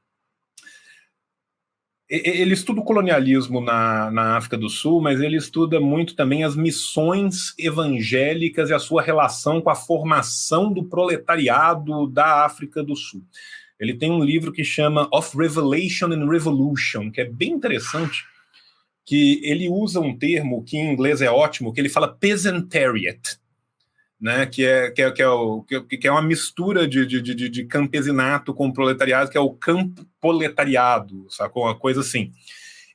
[2.10, 6.56] ele estuda o colonialismo na, na África do Sul, mas ele estuda muito também as
[6.56, 13.22] missões evangélicas e a sua relação com a formação do proletariado da África do Sul.
[13.78, 18.24] Ele tem um livro que chama Of Revelation and Revolution, que é bem interessante,
[19.08, 23.40] que ele usa um termo que em inglês é ótimo, que ele fala peasantariat,
[24.20, 27.50] né, que, é, que, é, que, é o, que, é uma mistura de, de, de,
[27.50, 31.64] de campesinato com proletariado, que é o campo proletariado, sacou?
[31.64, 32.34] Uma coisa assim.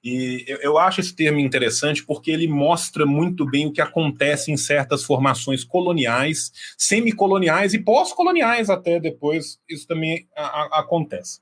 [0.05, 4.53] E eu, eu acho esse termo interessante porque ele mostra muito bem o que acontece
[4.53, 11.41] em certas formações coloniais, semicoloniais e pós-coloniais até depois, isso também a, a, acontece.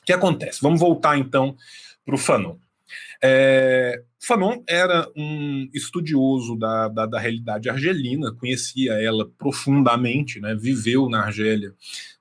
[0.00, 0.60] O que acontece?
[0.62, 1.56] Vamos voltar então
[2.04, 2.56] para o Fanon.
[3.22, 11.08] É, Fanon era um estudioso da, da, da, realidade argelina, conhecia ela profundamente, né, viveu
[11.08, 11.74] na Argélia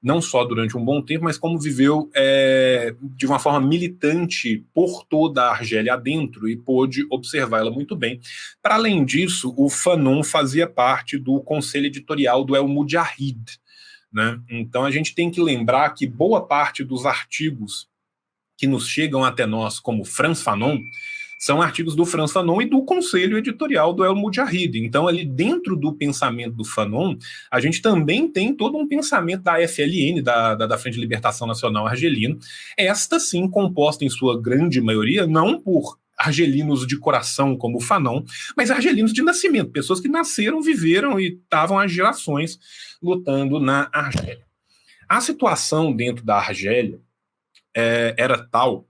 [0.04, 5.06] não só durante um bom tempo, mas como viveu é, de uma forma militante por
[5.06, 8.20] toda a Argélia adentro e pôde observá-la muito bem.
[8.62, 13.58] Para além disso, o Fanon fazia parte do conselho editorial do El Mujahid.
[14.12, 14.40] Né?
[14.50, 17.88] Então a gente tem que lembrar que boa parte dos artigos
[18.64, 20.80] que nos chegam até nós como Franz Fanon
[21.38, 24.78] são artigos do Franz Fanon e do conselho editorial do El Mujahid.
[24.78, 27.18] Então, ali dentro do pensamento do Fanon,
[27.52, 31.46] a gente também tem todo um pensamento da FLN, da, da, da Frente de Libertação
[31.46, 32.38] Nacional Argelina,
[32.78, 38.24] esta sim composta em sua grande maioria, não por argelinos de coração como o Fanon,
[38.56, 42.58] mas argelinos de nascimento, pessoas que nasceram, viveram e estavam há gerações
[43.02, 44.46] lutando na Argélia.
[45.10, 47.02] A situação dentro da Argélia
[47.76, 48.88] é, era tal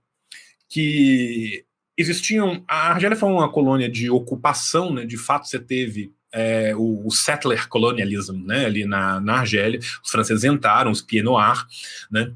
[0.68, 1.64] que
[1.96, 2.64] existiam.
[2.68, 5.04] A Argélia foi uma colônia de ocupação, né?
[5.04, 8.66] De fato, você teve é, o, o, settler colonialism, né?
[8.66, 11.64] Ali na, na Argélia, os franceses entraram, os pieds noirs,
[12.10, 12.32] né?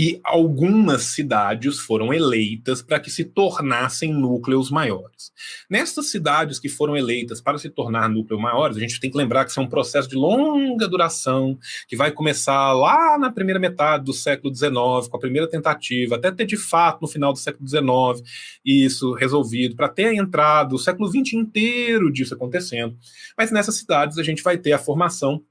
[0.00, 5.30] E algumas cidades foram eleitas para que se tornassem núcleos maiores.
[5.68, 9.44] Nessas cidades que foram eleitas para se tornar núcleos maiores, a gente tem que lembrar
[9.44, 14.02] que isso é um processo de longa duração, que vai começar lá na primeira metade
[14.02, 14.72] do século XIX,
[15.06, 18.26] com a primeira tentativa, até ter de fato no final do século XIX
[18.64, 22.96] isso resolvido, para ter a entrada, o século XX inteiro disso acontecendo.
[23.36, 25.44] Mas nessas cidades a gente vai ter a formação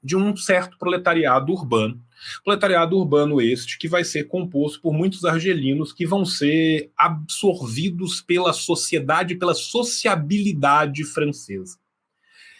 [0.00, 2.00] de um certo proletariado urbano
[2.44, 8.52] Proletariado urbano este que vai ser composto por muitos argelinos que vão ser absorvidos pela
[8.52, 11.78] sociedade, pela sociabilidade francesa.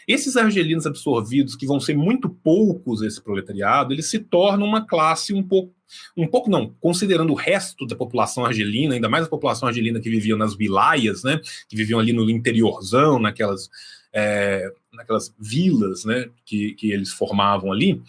[0.08, 5.34] Esses argelinos absorvidos, que vão ser muito poucos esse proletariado, eles se tornam uma classe
[5.34, 5.74] um pouco,
[6.16, 10.08] um pouco não, considerando o resto da população argelina, ainda mais a população argelina que
[10.08, 11.38] vivia nas vilaias, né,
[11.68, 13.68] que viviam ali no interiorzão, naquelas,
[14.10, 18.00] é, naquelas vilas, né, que, que eles formavam ali,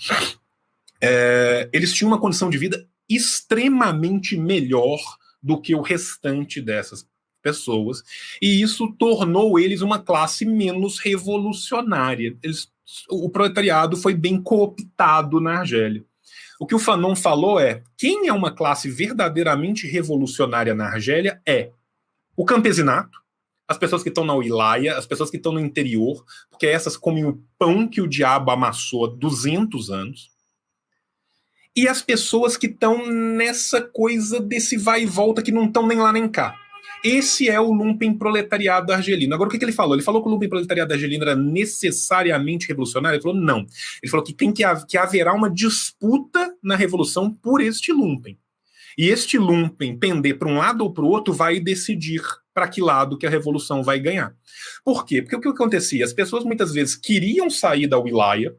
[1.02, 5.00] é, eles tinham uma condição de vida extremamente melhor
[5.42, 7.08] do que o restante dessas
[7.42, 8.04] pessoas,
[8.42, 12.38] e isso tornou eles uma classe menos revolucionária.
[12.44, 12.68] Eles,
[13.10, 16.04] o proletariado foi bem cooptado na Argélia.
[16.60, 21.72] O que o Fanon falou é: quem é uma classe verdadeiramente revolucionária na Argélia é
[22.36, 23.18] o campesinato,
[23.68, 27.24] as pessoas que estão na Wilaia, as pessoas que estão no interior, porque essas comem
[27.24, 30.30] o pão que o diabo amassou há 200 anos
[31.76, 35.98] e as pessoas que estão nessa coisa desse vai e volta que não estão nem
[35.98, 36.56] lá nem cá.
[37.04, 39.34] Esse é o lumpen proletariado argelino.
[39.34, 39.96] Agora, o que, que, ele falou?
[39.96, 43.16] Ele falou que o lumpen proletariado argelino era necessariamente revolucionário?
[43.16, 43.60] Ele falou não.
[44.04, 48.38] Ele falou que tem que, que haverá uma disputa na revolução por este lumpen.
[48.98, 52.22] E este lumpen pender para um lado ou para o outro vai decidir
[52.54, 54.36] para que lado que a revolução vai ganhar.
[54.84, 55.22] Por quê?
[55.22, 56.04] Porque o que acontecia?
[56.04, 58.54] As pessoas muitas vezes queriam sair da Wilaia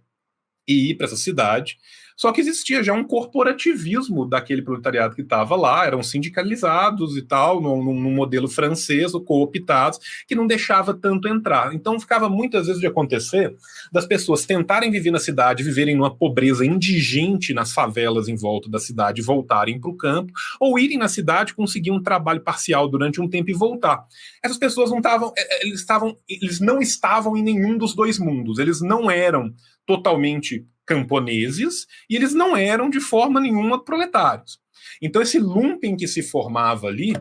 [0.66, 1.76] e ir para essa cidade,
[2.20, 7.62] só que existia já um corporativismo daquele proletariado que estava lá, eram sindicalizados e tal,
[7.62, 9.98] num, modelo francês, cooptados,
[10.28, 11.74] que não deixava tanto entrar.
[11.74, 13.56] Então ficava muitas vezes de acontecer
[13.90, 18.78] das pessoas tentarem viver na cidade, viverem numa pobreza indigente nas favelas em volta da
[18.78, 23.30] cidade, voltarem para o campo, ou irem na cidade, conseguir um trabalho parcial durante um
[23.30, 24.04] tempo e voltar.
[24.44, 28.18] Essas pessoas não estavam, eh, eh, eles estavam, eles não estavam em nenhum dos dois
[28.18, 29.54] mundos, eles não eram
[29.86, 34.58] totalmente camponeses e eles não eram de forma nenhuma proletários.
[35.00, 37.14] Então esse lumpen que se formava ali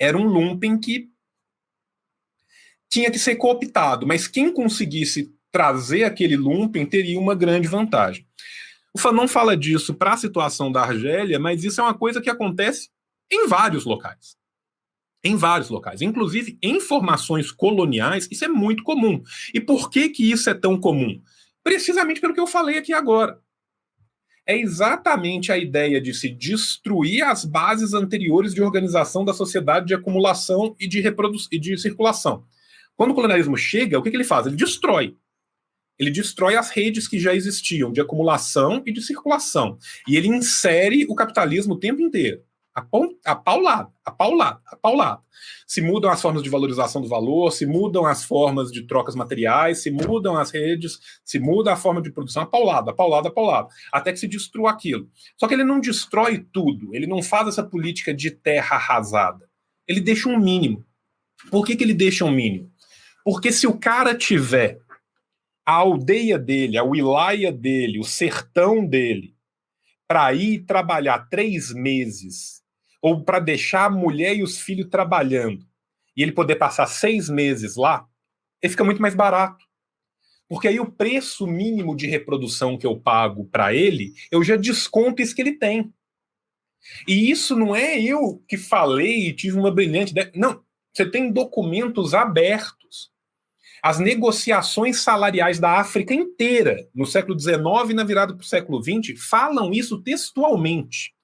[0.00, 1.08] era um lumpen que
[2.90, 8.26] tinha que ser cooptado, mas quem conseguisse trazer aquele lumpen teria uma grande vantagem.
[8.92, 12.28] O Fanon fala disso para a situação da Argélia, mas isso é uma coisa que
[12.28, 12.88] acontece
[13.30, 14.36] em vários locais.
[15.22, 19.22] Em vários locais, inclusive em formações coloniais, isso é muito comum.
[19.54, 21.20] E por que que isso é tão comum?
[21.68, 23.38] Precisamente pelo que eu falei aqui agora.
[24.46, 29.94] É exatamente a ideia de se destruir as bases anteriores de organização da sociedade de
[29.94, 31.06] acumulação e de,
[31.52, 32.46] e de circulação.
[32.96, 34.46] Quando o colonialismo chega, o que, que ele faz?
[34.46, 35.14] Ele destrói.
[35.98, 39.76] Ele destrói as redes que já existiam de acumulação e de circulação.
[40.08, 42.42] E ele insere o capitalismo o tempo inteiro.
[43.24, 45.20] A paulada, a paulada, a paulada.
[45.66, 49.82] Se mudam as formas de valorização do valor, se mudam as formas de trocas materiais,
[49.82, 53.32] se mudam as redes, se muda a forma de produção, a paulada, a paulada, a
[53.32, 55.08] paulada, até que se destrua aquilo.
[55.36, 59.48] Só que ele não destrói tudo, ele não faz essa política de terra arrasada.
[59.86, 60.84] Ele deixa um mínimo.
[61.50, 62.70] Por que, que ele deixa um mínimo?
[63.24, 64.78] Porque se o cara tiver
[65.64, 69.34] a aldeia dele, a wilaia dele, o sertão dele,
[70.08, 72.57] para ir trabalhar três meses,
[73.00, 75.66] ou para deixar a mulher e os filhos trabalhando,
[76.16, 78.06] e ele poder passar seis meses lá,
[78.62, 79.64] ele fica muito mais barato.
[80.48, 85.22] Porque aí o preço mínimo de reprodução que eu pago para ele, eu já desconto
[85.22, 85.92] isso que ele tem.
[87.06, 90.32] E isso não é eu que falei e tive uma brilhante ideia.
[90.34, 93.12] Não, você tem documentos abertos
[93.82, 98.82] as negociações salariais da África inteira, no século XIX e na virada para o século
[98.82, 101.14] XX, falam isso textualmente.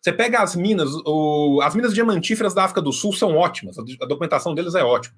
[0.00, 4.06] Você pega as minas, o, as minas diamantíferas da África do Sul são ótimas, a
[4.06, 5.14] documentação deles é ótima.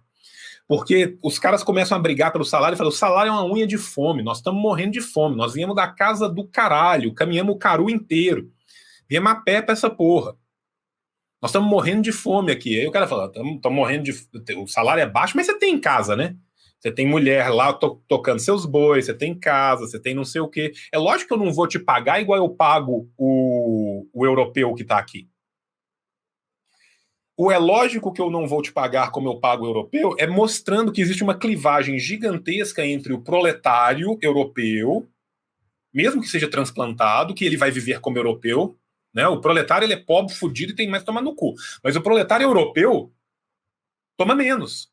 [0.66, 3.66] Porque os caras começam a brigar pelo salário e falam: o salário é uma unha
[3.66, 7.58] de fome, nós estamos morrendo de fome, nós viemos da casa do caralho, caminhamos o
[7.58, 8.50] caru inteiro,
[9.08, 10.36] viemos a pé para essa porra.
[11.40, 12.78] Nós estamos morrendo de fome aqui.
[12.78, 14.14] Aí o cara fala, estamos morrendo de.
[14.56, 16.36] O salário é baixo, mas você tem em casa, né?
[16.82, 20.40] Você tem mulher lá to tocando seus bois, você tem casa, você tem não sei
[20.40, 20.72] o quê.
[20.92, 23.51] É lógico que eu não vou te pagar igual eu pago o,
[24.12, 25.28] o europeu que está aqui.
[27.36, 30.26] O é lógico que eu não vou te pagar como eu pago o europeu é
[30.26, 35.08] mostrando que existe uma clivagem gigantesca entre o proletário europeu,
[35.92, 38.78] mesmo que seja transplantado, que ele vai viver como europeu,
[39.14, 39.26] né?
[39.28, 41.54] O proletário ele é pobre, fudido e tem mais tomar no cu.
[41.82, 43.12] Mas o proletário europeu
[44.16, 44.92] toma menos.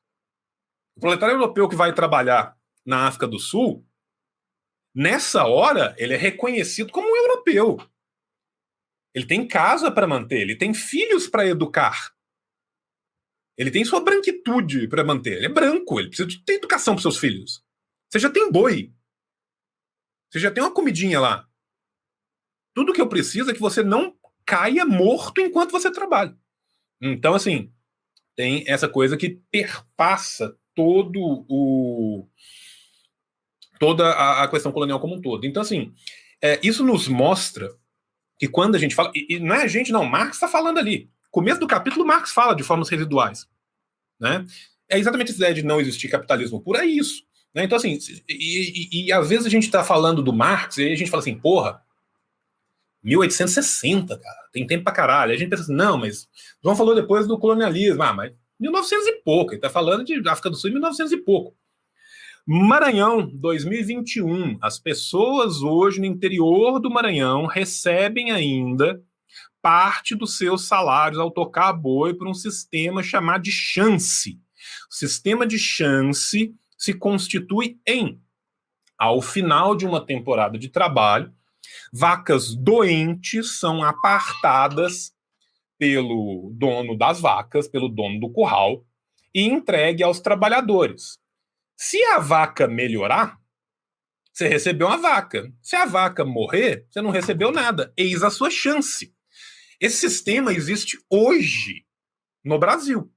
[0.95, 3.86] O proletário europeu que vai trabalhar na África do Sul,
[4.93, 7.78] nessa hora, ele é reconhecido como um europeu.
[9.14, 12.14] Ele tem casa para manter, ele tem filhos para educar.
[13.57, 15.38] Ele tem sua branquitude para manter.
[15.38, 17.64] Ele é branco, ele precisa de ter educação para seus filhos.
[18.10, 18.93] Você já tem boi.
[20.30, 21.47] Você já tem uma comidinha lá.
[22.74, 26.38] Tudo que eu preciso é que você não caia morto enquanto você trabalha.
[27.01, 27.74] Então, assim,
[28.36, 32.28] tem essa coisa que perpassa todo o
[33.80, 35.45] toda a, questão colonial como um todo.
[35.45, 35.93] Então, assim,
[36.41, 37.78] é, isso nos mostra
[38.40, 40.78] que quando a gente fala, e, e não é a gente, não, Marx está falando
[40.78, 41.10] ali.
[41.30, 43.46] Começo do capítulo, Marx fala de formas residuais.
[44.18, 44.46] Né?
[44.88, 47.24] É exatamente essa ideia de não existir capitalismo puro, é isso.
[47.54, 47.66] Né?
[47.66, 50.96] Então, assim, e, e, e às vezes a gente está falando do Marx e a
[50.96, 51.84] gente fala assim, porra,
[53.04, 55.34] 1860, cara, tem tempo pra caralho.
[55.34, 56.28] A gente pensa assim, não, mas
[56.64, 60.50] João falou depois do colonialismo, ah, mas 1900 e pouco, ele tá falando de África
[60.50, 61.56] do Sul em 1900 e pouco.
[62.46, 69.02] Maranhão, 2021, as pessoas hoje no interior do Maranhão recebem ainda
[69.62, 74.40] parte dos seus salários ao tocar boi por um sistema chamado de chance.
[74.90, 78.20] O sistema de chance se constitui em,
[78.98, 81.34] ao final de uma temporada de trabalho,
[81.92, 85.14] Vacas doentes são apartadas
[85.78, 88.84] pelo dono das vacas, pelo dono do curral,
[89.34, 91.20] e entregue aos trabalhadores.
[91.82, 93.39] Se a vaca melhorar,
[94.34, 95.49] você recebeu uma vaca.
[95.61, 97.93] Se a vaca morrer, você não recebeu nada.
[97.95, 99.15] Eis a sua chance.
[99.80, 101.86] Esse sistema existe hoje
[102.43, 103.09] no Brasil.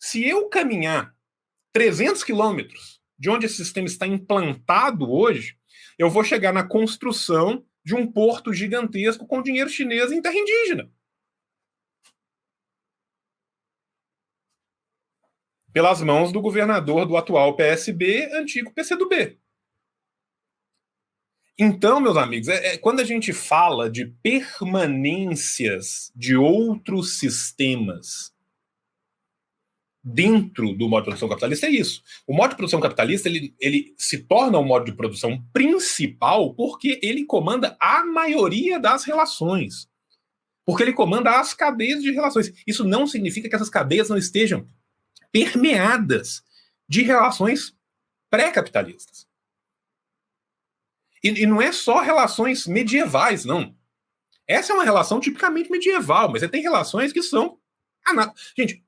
[0.00, 1.14] Se eu caminhar
[1.72, 5.56] 300 quilômetros de onde esse sistema está implantado hoje,
[5.96, 10.90] eu vou chegar na construção de um porto gigantesco com dinheiro chinês em terra indígena.
[15.72, 19.38] Pelas mãos do governador do atual PSB, antigo PCdoB.
[21.62, 28.32] Então, meus amigos, é, é, quando a gente fala de permanências de outros sistemas
[30.02, 32.02] dentro do modo de produção capitalista é isso.
[32.26, 36.98] O modo de produção capitalista ele, ele se torna o modo de produção principal porque
[37.02, 39.86] ele comanda a maioria das relações.
[40.64, 42.52] Porque ele comanda as cadeias de relações.
[42.66, 44.66] Isso não significa que essas cadeias não estejam
[45.32, 46.42] permeadas
[46.88, 47.74] de relações
[48.30, 49.26] pré-capitalistas.
[51.22, 53.74] E, e não é só relações medievais, não.
[54.46, 57.58] Essa é uma relação tipicamente medieval, mas você tem relações que são.
[58.58, 58.82] Gente,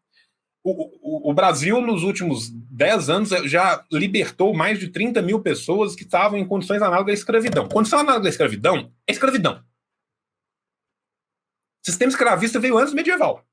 [0.64, 5.94] o, o, o, Brasil, nos últimos 10 anos, já libertou mais de 30 mil pessoas
[5.94, 7.68] que estavam em condições análogas à escravidão.
[7.68, 9.64] Condição análoga à escravidão é escravidão.
[11.80, 13.44] O sistema escravista veio antes do medieval.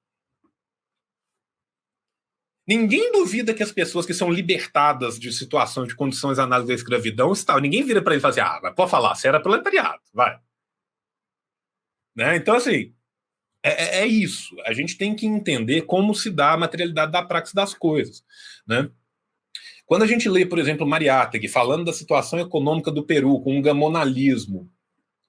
[2.69, 7.33] Ninguém duvida que as pessoas que são libertadas de situações de condições análogas à escravidão
[7.33, 7.57] estão.
[7.57, 10.37] Ninguém vira para ele e fala assim: ah, pode falar, você era proletariado, vai.
[12.15, 12.35] Né?
[12.35, 12.93] Então, assim,
[13.63, 14.55] é, é, é, isso.
[14.67, 18.23] A gente tem que entender como se dá a materialidade da praxis das coisas.
[18.67, 18.87] Né?
[19.87, 23.63] Quando a gente lê, por exemplo, Mariátegui falando da situação econômica do Peru com um
[23.63, 24.71] gamonalismo,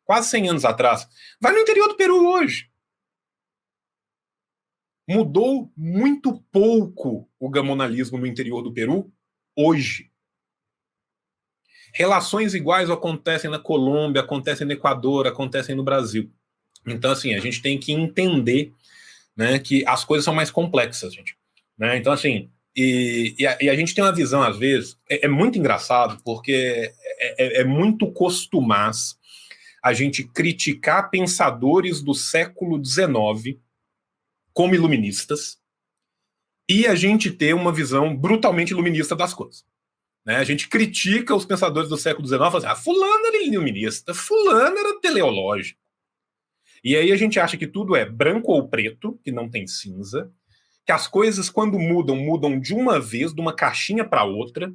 [0.04, 1.08] quase 100 anos atrás,
[1.40, 2.69] vai no interior do Peru hoje.
[5.08, 9.12] Mudou muito pouco o gamonalismo no interior do Peru
[9.56, 10.10] hoje.
[11.92, 16.30] Relações iguais acontecem na Colômbia, acontecem no Equador, acontecem no Brasil.
[16.86, 18.72] Então, assim, a gente tem que entender
[19.36, 21.36] né, que as coisas são mais complexas, gente.
[21.76, 21.96] Né?
[21.96, 25.28] Então, assim, e, e, a, e, a, gente tem uma visão, às vezes, é, é
[25.28, 29.16] muito engraçado, porque é, é, é, muito costumaz
[29.82, 33.58] a gente criticar pensadores do século XIX
[34.60, 35.58] como iluministas
[36.68, 39.64] e a gente ter uma visão brutalmente iluminista das coisas.
[40.22, 40.36] Né?
[40.36, 45.00] A gente critica os pensadores do século XIX, assim, ah, fulano era iluminista, fulano era
[45.00, 45.80] teleológico,
[46.84, 50.30] e aí a gente acha que tudo é branco ou preto, que não tem cinza,
[50.84, 54.70] que as coisas, quando mudam, mudam de uma vez, de uma caixinha para outra.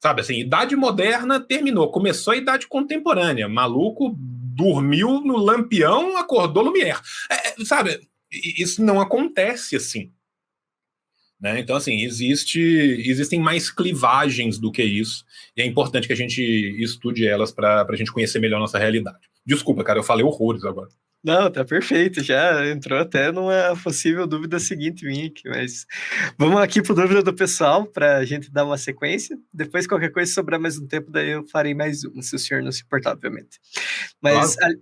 [0.00, 3.48] Sabe assim, idade moderna terminou, começou a idade contemporânea.
[3.48, 7.00] Maluco dormiu no lampião, acordou Lumière.
[7.28, 7.98] É, é sabe,
[8.32, 10.12] isso não acontece assim.
[11.40, 11.58] Né?
[11.58, 15.24] Então, assim, existe, existem mais clivagens do que isso,
[15.56, 16.42] e é importante que a gente
[16.82, 19.30] estude elas para a gente conhecer melhor a nossa realidade.
[19.44, 20.88] Desculpa, cara, eu falei horrores agora.
[21.22, 22.22] Não, tá perfeito.
[22.22, 25.86] Já entrou até numa possível dúvida seguinte minha aqui, mas
[26.38, 29.38] vamos aqui para dúvida do pessoal para a gente dar uma sequência.
[29.52, 32.62] Depois, qualquer coisa sobrar mais um tempo, daí eu farei mais um, se o senhor
[32.62, 33.60] não se importar, obviamente.
[34.22, 34.74] Mas claro.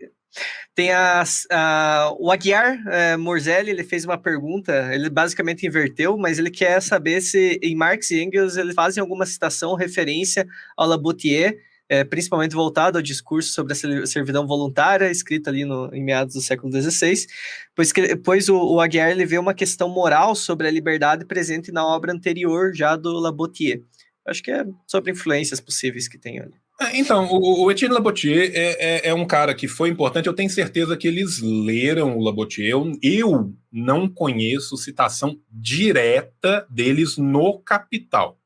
[0.75, 6.39] Tem a, a, o Aguiar é, Morzelli, ele fez uma pergunta, ele basicamente inverteu, mas
[6.39, 11.59] ele quer saber se em Marx e Engels eles fazem alguma citação, referência ao Laboutier
[11.89, 16.41] é, principalmente voltado ao discurso sobre a servidão voluntária, escrito ali no, em meados do
[16.41, 17.27] século XVI,
[17.75, 21.73] pois, que, pois o, o Aguiar ele vê uma questão moral sobre a liberdade presente
[21.73, 23.83] na obra anterior já do Labotier.
[24.27, 26.55] Acho que é sobre influências possíveis que tem ali.
[26.81, 30.27] É, então, o, o Etienne Labotier é, é, é, um cara que foi importante.
[30.27, 32.69] Eu tenho certeza que eles leram o Labotier.
[32.69, 38.39] Eu, eu não conheço citação direta deles no Capital.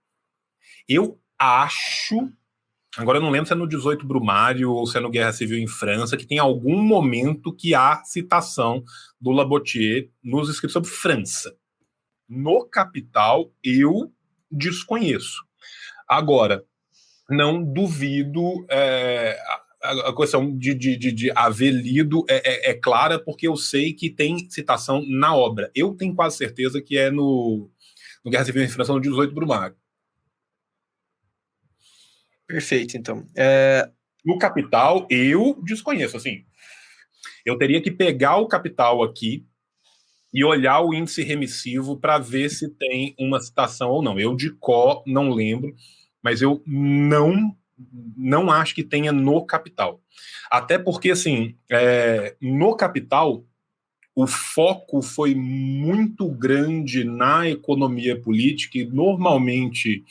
[0.89, 2.33] Eu acho
[2.97, 5.59] Agora eu não lembro se é no 18 Brumário ou se é no Guerra Civil
[5.59, 8.85] em França, que tem algum momento que há citação
[9.18, 11.57] do Labotier nos escritos sobre França.
[12.28, 14.12] No Capital, eu
[14.51, 15.43] desconheço.
[16.07, 16.62] Agora,
[17.29, 18.66] não duvido.
[18.70, 19.39] É,
[19.83, 23.57] a, a questão de, de, de, de haver lido é, é, é, clara, porque eu
[23.57, 25.70] sei que tem citação na obra.
[25.75, 27.68] Eu tenho quase certeza que é no,
[28.25, 29.77] no Guerra Civil em França, no 18 Brumário.
[32.47, 33.27] Perfeito, então.
[33.37, 33.91] É...
[34.25, 36.45] No capital, eu desconheço, assim.
[37.45, 39.45] Eu teria que pegar o capital aqui
[40.33, 44.18] e olhar o índice remissivo para ver se tem uma citação ou não.
[44.18, 45.75] Eu de có não lembro,
[46.22, 47.57] mas eu não
[48.16, 50.00] não acho que tenha no capital.
[50.50, 53.44] Até porque, assim, é, no capital,
[54.14, 60.04] o foco foi muito grande na economia política e normalmente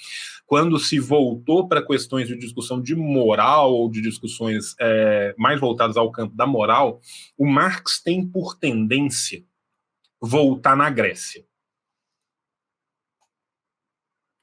[0.47, 5.97] quando se voltou para questões de discussão de moral ou de discussões é, mais voltadas
[5.97, 6.99] ao campo da moral,
[7.38, 9.43] o Marx tem por tendência
[10.19, 11.45] voltar na Grécia.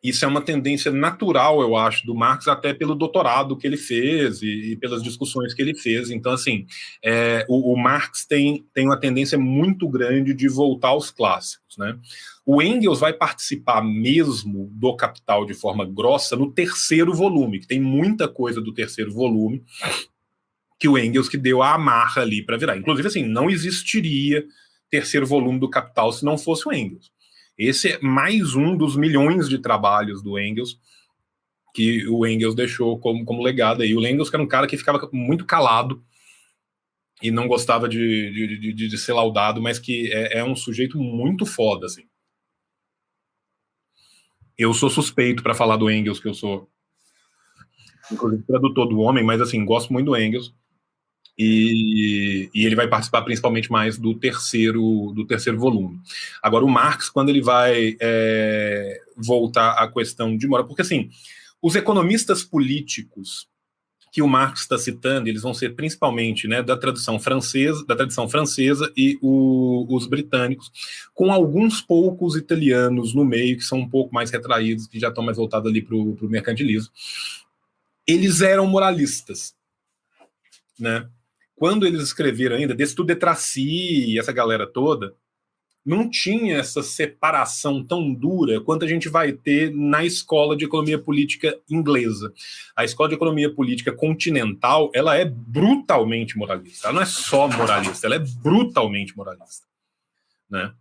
[0.09, 4.41] Isso é uma tendência natural, eu acho, do Marx, até pelo doutorado que ele fez
[4.43, 6.11] e, e pelas discussões que ele fez.
[6.11, 6.67] Então, assim,
[7.05, 11.77] é, o, o, Marx tem, tem uma tendência muito grande de voltar aos clássicos.
[11.77, 11.99] Né?
[12.47, 17.81] O Engels vai participar mesmo do Capital de forma grossa no terceiro volume, que tem
[17.81, 19.63] muita coisa do terceiro volume
[20.79, 22.77] que o Engels que deu a amarra ali para virar.
[22.77, 24.45] Inclusive, assim, não existiria
[24.91, 27.11] terceiro volume do Capital se não fosse o Engels.
[27.59, 30.79] Esse é mais um dos milhões de trabalhos do Engels
[31.75, 33.95] que o Engels deixou como, como legado aí.
[33.95, 36.03] O Engels que era um cara que ficava muito calado
[37.23, 37.99] e não gostava de,
[38.33, 42.05] de, de, de ser laudado, mas que é, é, um sujeito muito foda, assim.
[44.57, 46.69] Eu sou suspeito para falar do Engels, que eu sou,
[48.11, 50.55] inclusive, tradutor do homem, mas, assim, gosto muito do Engels.
[51.39, 56.01] E, e, ele vai participar principalmente mais do terceiro do terceiro volume.
[56.43, 61.11] Agora, o Marx, quando ele vai é, voltar à questão de moral, porque assim,
[61.63, 63.47] os economistas políticos
[64.11, 68.29] que o Marx está citando, eles vão ser principalmente né, da tradição francesa, da tradição
[68.29, 70.71] francesa e o, os britânicos,
[71.15, 75.23] com alguns poucos italianos no meio que são um pouco mais retraídos, que já estão
[75.23, 76.91] mais voltados ali para o mercantilismo.
[78.07, 79.55] Eles eram moralistas,
[80.79, 81.09] né?
[81.59, 85.15] Quando eles escreveram ainda, desse tudo de Tracy e essa galera toda,
[85.85, 90.99] não tinha essa separação tão dura quanto a gente vai ter na escola de economia
[90.99, 92.33] política inglesa.
[92.77, 96.89] A escola de economia política continental, ela é brutalmente moralista.
[96.89, 99.67] Ela não é só moralista, ela é brutalmente moralista,
[100.51, 100.73] né?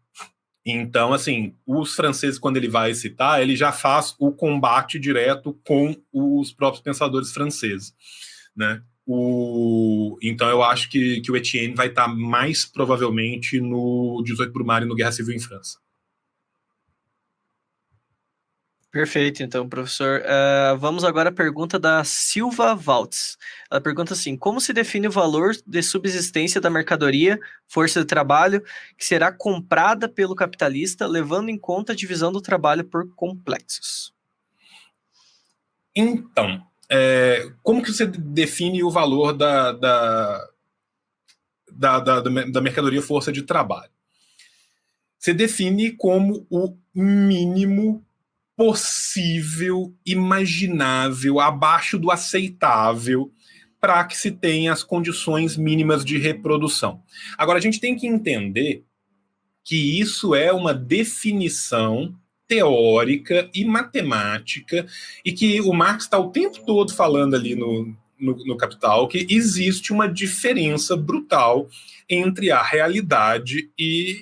[0.65, 5.95] Então, assim, os franceses, quando ele vai citar, ele já faz o combate direto com
[6.11, 7.95] os próprios pensadores franceses,
[8.53, 8.83] né?
[9.09, 14.85] O, então eu acho que, que o Etienne vai estar mais provavelmente no 18 Brumário
[14.85, 15.79] no Guerra Civil em França.
[18.91, 20.21] Perfeito, então, professor.
[20.21, 23.37] Uh, vamos agora à pergunta da Silva Valtz.
[23.69, 28.61] Ela pergunta assim: como se define o valor de subsistência da mercadoria, força de trabalho,
[28.97, 34.13] que será comprada pelo capitalista, levando em conta a divisão do trabalho por complexos?
[35.95, 40.49] Então, é, como que você define o valor da, da,
[41.71, 43.91] da, da, da mercadoria força de trabalho?
[45.19, 48.05] Você define como o mínimo
[48.55, 53.31] possível, imaginável, abaixo do aceitável,
[53.79, 57.03] para que se tenha as condições mínimas de reprodução.
[57.37, 58.83] Agora, a gente tem que entender
[59.63, 62.15] que isso é uma definição
[62.47, 64.87] teórica e matemática,
[65.23, 69.27] e que o Marx está o tempo todo falando ali no, no, no, Capital que
[69.29, 71.67] existe uma diferença brutal
[72.09, 74.21] entre a realidade e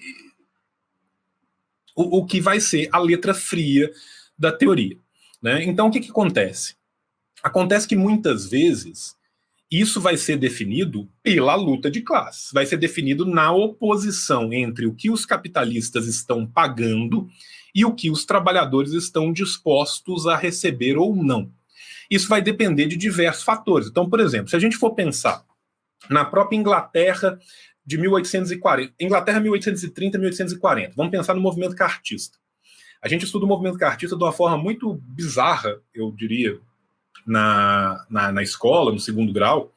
[1.95, 3.91] o, o que vai ser a letra fria
[4.37, 4.97] da teoria.
[5.41, 5.63] Né?
[5.63, 6.75] Então, o que, que acontece?
[7.43, 9.15] Acontece que muitas vezes
[9.69, 14.93] isso vai ser definido pela luta de classes, vai ser definido na oposição entre o
[14.93, 17.27] que os capitalistas estão pagando
[17.75, 21.51] e o que os trabalhadores estão dispostos a receber ou não.
[22.09, 23.89] Isso vai depender de diversos fatores.
[23.89, 25.43] Então, por exemplo, se a gente for pensar
[26.09, 27.37] na própria Inglaterra
[27.85, 32.37] de 1840, Inglaterra 1830, 1840, vamos pensar no movimento cartista.
[33.01, 36.57] A gente estuda o movimento cartista de uma forma muito bizarra, eu diria,
[37.25, 39.73] na, na, na escola, no segundo grau,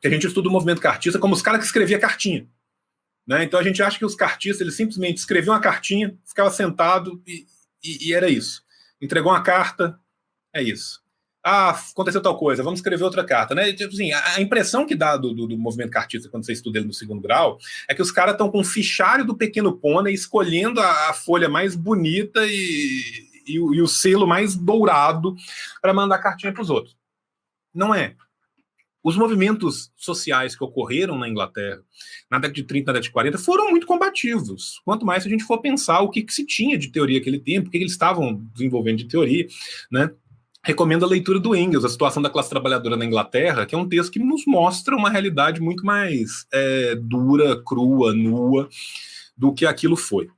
[0.00, 2.46] que a gente estuda o movimento cartista como os caras que escreviam cartinha.
[3.26, 3.44] Né?
[3.44, 7.46] Então a gente acha que os cartistas eles simplesmente escreviam uma cartinha, ficava sentado e,
[7.82, 8.62] e, e, era isso.
[9.00, 9.98] Entregou uma carta,
[10.54, 11.00] é isso.
[11.44, 13.54] Ah, aconteceu tal coisa, vamos escrever outra carta.
[13.54, 13.72] Né?
[13.72, 16.86] Tipo assim, a impressão que dá do, do, do movimento cartista quando você estuda ele
[16.86, 17.58] no segundo grau
[17.88, 21.48] é que os caras estão com o fichário do pequeno pônei, escolhendo a, a folha
[21.48, 25.34] mais bonita e, e, e o selo mais dourado
[25.80, 26.96] para mandar cartinha para os outros.
[27.74, 28.14] Não é.
[29.02, 31.82] Os movimentos sociais que ocorreram na Inglaterra
[32.30, 34.80] na década de 30, na década de 40, foram muito combativos.
[34.84, 37.38] Quanto mais se a gente for pensar o que, que se tinha de teoria naquele
[37.38, 39.46] tempo, o que, que eles estavam desenvolvendo de teoria,
[39.90, 40.10] né?
[40.64, 43.88] Recomendo a leitura do Engels, A Situação da Classe Trabalhadora na Inglaterra, que é um
[43.88, 48.68] texto que nos mostra uma realidade muito mais é, dura, crua, nua
[49.36, 50.28] do que aquilo foi.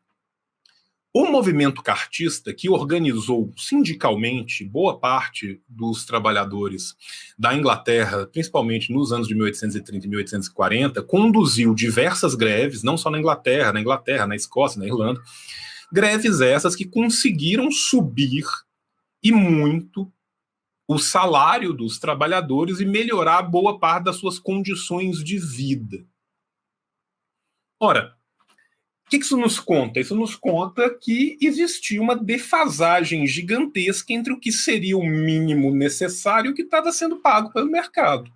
[1.17, 6.97] O movimento cartista, que organizou sindicalmente boa parte dos trabalhadores
[7.39, 13.21] da Inglaterra, principalmente nos anos de 1830 e 1840, conduziu diversas greves, não só na
[13.21, 15.23] Inglaterra, na Inglaterra, na Escócia, na Irlanda,
[15.93, 18.45] greves essas que conseguiram subir
[19.23, 20.13] e muito
[20.89, 26.05] o salário dos trabalhadores e melhorar boa parte das suas condições de vida.
[27.81, 28.14] Ora,
[29.19, 30.01] que isso nos conta?
[30.01, 36.49] Isso nos conta que existia uma defasagem gigantesca entre o que seria o mínimo necessário
[36.49, 38.33] e o que estava sendo pago pelo mercado.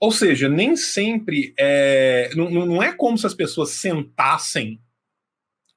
[0.00, 4.80] Ou seja, nem sempre é, não, não é como se as pessoas sentassem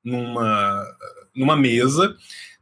[0.03, 0.85] numa,
[1.35, 2.15] numa mesa,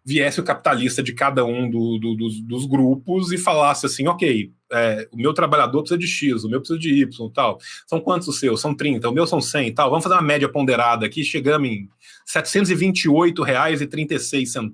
[0.04, 4.52] viesse o capitalista de cada um do, do, dos, dos, grupos e falasse assim, ok,
[4.72, 7.60] é, o meu trabalhador precisa de X, o meu precisa de Y tal.
[7.88, 8.60] São quantos os seus?
[8.60, 9.90] São 30, o meu são 100 tal.
[9.90, 11.88] Vamos fazer uma média ponderada aqui, chegamos em
[12.34, 14.72] R$ 728,36.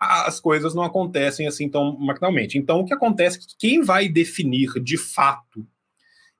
[0.00, 2.58] As coisas não acontecem assim tão maquinalmente.
[2.58, 5.66] Então, o que acontece é que quem vai definir de fato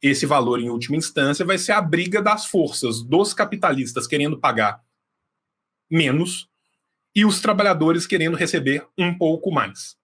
[0.03, 4.81] esse valor em última instância vai ser a briga das forças dos capitalistas querendo pagar
[5.91, 6.50] menos
[7.15, 9.97] e os trabalhadores querendo receber um pouco mais.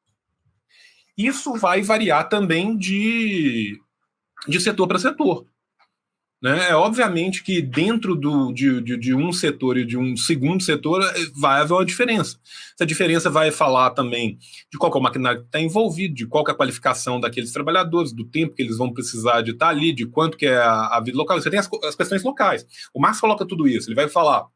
[1.17, 3.81] Isso vai variar também de,
[4.47, 5.47] de setor para setor.
[6.43, 6.69] Né?
[6.69, 11.03] É obviamente que dentro do, de, de, de, um setor e de um segundo setor
[11.03, 12.39] eh, vai haver uma diferença.
[12.75, 14.39] Essa diferença vai falar também
[14.71, 18.13] de qual é o maquinário que está envolvido, de qual é a qualificação daqueles trabalhadores,
[18.13, 21.01] do tempo que eles vão precisar de estar ali, de quanto que é a, a
[21.01, 21.41] vida local.
[21.41, 22.67] Você tem as, as questões locais.
[22.93, 23.89] O Marx coloca tudo isso.
[23.89, 24.47] Ele vai falar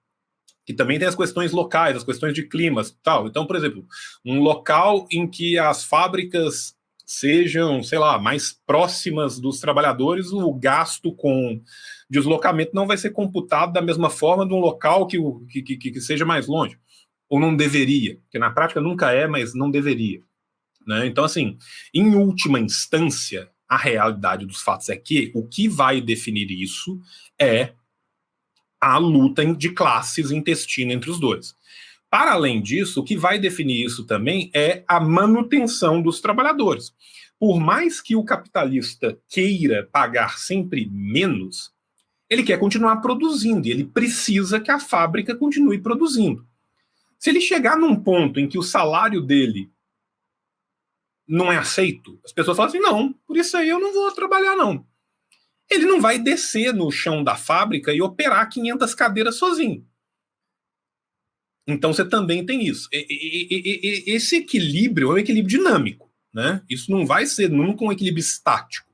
[0.70, 3.26] que também tem as questões locais, as questões de climas tal.
[3.26, 3.84] Então, por exemplo,
[4.24, 11.12] um local em que as fábricas sejam, sei lá, mais próximas dos trabalhadores, o gasto
[11.12, 11.60] com
[12.08, 15.18] deslocamento não vai ser computado da mesma forma de um local que,
[15.48, 16.78] que, que, que seja mais longe.
[17.28, 20.20] Ou não deveria, que na prática nunca é, mas não deveria.
[20.86, 21.04] Né?
[21.06, 21.58] Então, assim,
[21.92, 27.00] em última instância, a realidade dos fatos é que o que vai definir isso
[27.36, 27.72] é
[28.80, 31.54] a luta de classes intestina entre os dois.
[32.08, 36.92] Para além disso, o que vai definir isso também é a manutenção dos trabalhadores.
[37.38, 41.72] Por mais que o capitalista queira pagar sempre menos,
[42.28, 46.46] ele quer continuar produzindo ele precisa que a fábrica continue produzindo.
[47.18, 49.70] Se ele chegar num ponto em que o salário dele
[51.28, 54.56] não é aceito, as pessoas falam assim: não, por isso aí eu não vou trabalhar,
[54.56, 54.84] não.
[55.70, 59.86] Ele não vai descer no chão da fábrica e operar 500 cadeiras sozinho.
[61.66, 62.88] Então você também tem isso.
[62.92, 66.62] E, e, e, esse equilíbrio é um equilíbrio dinâmico, né?
[66.68, 68.90] Isso não vai ser nunca um equilíbrio estático.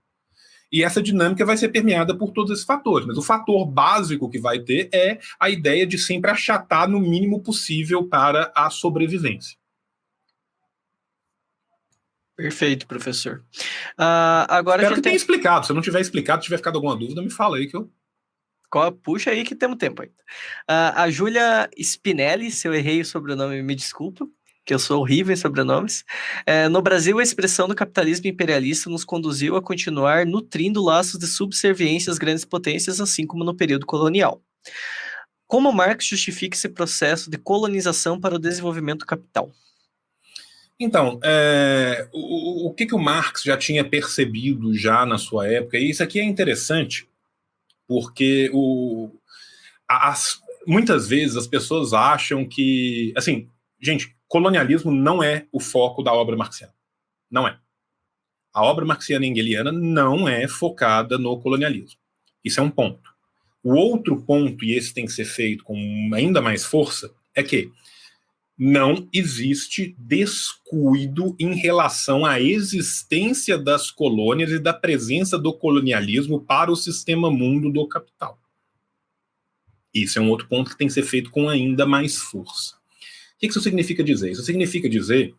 [0.70, 3.06] E essa dinâmica vai ser permeada por todos esses fatores.
[3.06, 7.40] Mas o fator básico que vai ter é a ideia de sempre achatar no mínimo
[7.40, 9.56] possível para a sobrevivência.
[12.36, 13.42] Perfeito, professor.
[13.98, 15.10] Uh, agora Espero que tem...
[15.10, 15.64] tenha explicado.
[15.64, 17.90] Se eu não tiver explicado, tiver ficado alguma dúvida, me fala aí que eu
[19.02, 20.14] Puxa aí que temos tempo ainda.
[20.68, 24.28] Uh, a Júlia Spinelli, se eu errei o sobrenome, me desculpa,
[24.64, 26.04] que eu sou horrível em sobrenomes.
[26.40, 31.26] Uh, no Brasil, a expressão do capitalismo imperialista nos conduziu a continuar nutrindo laços de
[31.26, 34.42] subserviência às grandes potências, assim como no período colonial.
[35.46, 39.50] Como Marx justifica esse processo de colonização para o desenvolvimento do capital?
[40.78, 45.78] Então, é, o, o que, que o Marx já tinha percebido já na sua época,
[45.78, 47.08] e isso aqui é interessante,
[47.88, 49.10] porque o,
[49.88, 53.48] as, muitas vezes as pessoas acham que, assim,
[53.80, 56.74] gente, colonialismo não é o foco da obra marxiana.
[57.30, 57.58] Não é.
[58.52, 61.98] A obra marxiana engeliana não é focada no colonialismo.
[62.44, 63.14] Isso é um ponto.
[63.62, 65.76] O outro ponto, e esse tem que ser feito com
[66.14, 67.70] ainda mais força, é que
[68.58, 76.72] não existe descuido em relação à existência das colônias e da presença do colonialismo para
[76.72, 78.38] o sistema mundo do capital.
[79.92, 82.76] Isso é um outro ponto que tem que ser feito com ainda mais força.
[82.76, 84.30] O que isso significa dizer?
[84.30, 85.34] Isso significa dizer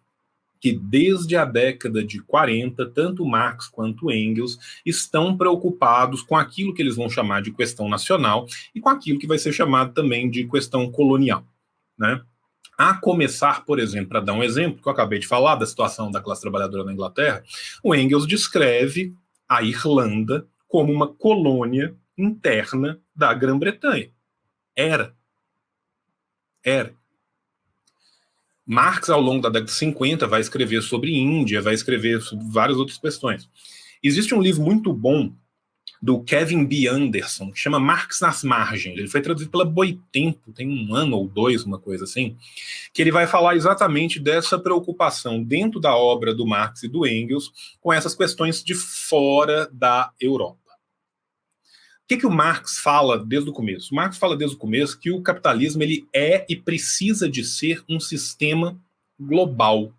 [0.60, 6.82] que desde a década de 40, tanto Marx quanto Engels estão preocupados com aquilo que
[6.82, 10.48] eles vão chamar de questão nacional e com aquilo que vai ser chamado também de
[10.48, 11.46] questão colonial.
[11.98, 12.22] Né?
[12.78, 16.12] A começar, por exemplo, para dar um exemplo, que eu acabei de falar da situação
[16.12, 17.44] da classe trabalhadora na Inglaterra,
[17.84, 19.16] o Engels descreve
[19.50, 24.12] a Irlanda como uma colônia interna da Grã-Bretanha.
[24.76, 25.16] Era.
[26.64, 26.94] Era.
[28.64, 32.78] Marx, ao longo da década de 50, vai escrever sobre Índia, vai escrever sobre várias
[32.78, 33.50] outras questões.
[34.04, 35.34] Existe um livro muito bom
[36.02, 36.88] do Kevin B.
[36.88, 38.98] Anderson, que chama Marx nas Margens.
[38.98, 42.38] Ele foi traduzido pela Boitempo, tem um ano ou dois, uma coisa assim,
[42.94, 47.52] que ele vai falar exatamente dessa preocupação dentro da obra do Marx e do Engels
[47.82, 50.58] com essas questões de fora da Europa.
[52.04, 53.92] O que, que o Marx fala desde o começo?
[53.92, 57.84] O Marx fala desde o começo que o capitalismo ele é e precisa de ser
[57.90, 58.80] um sistema
[59.20, 59.92] global.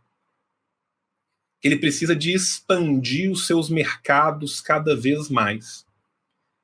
[1.63, 5.85] Ele precisa de expandir os seus mercados cada vez mais.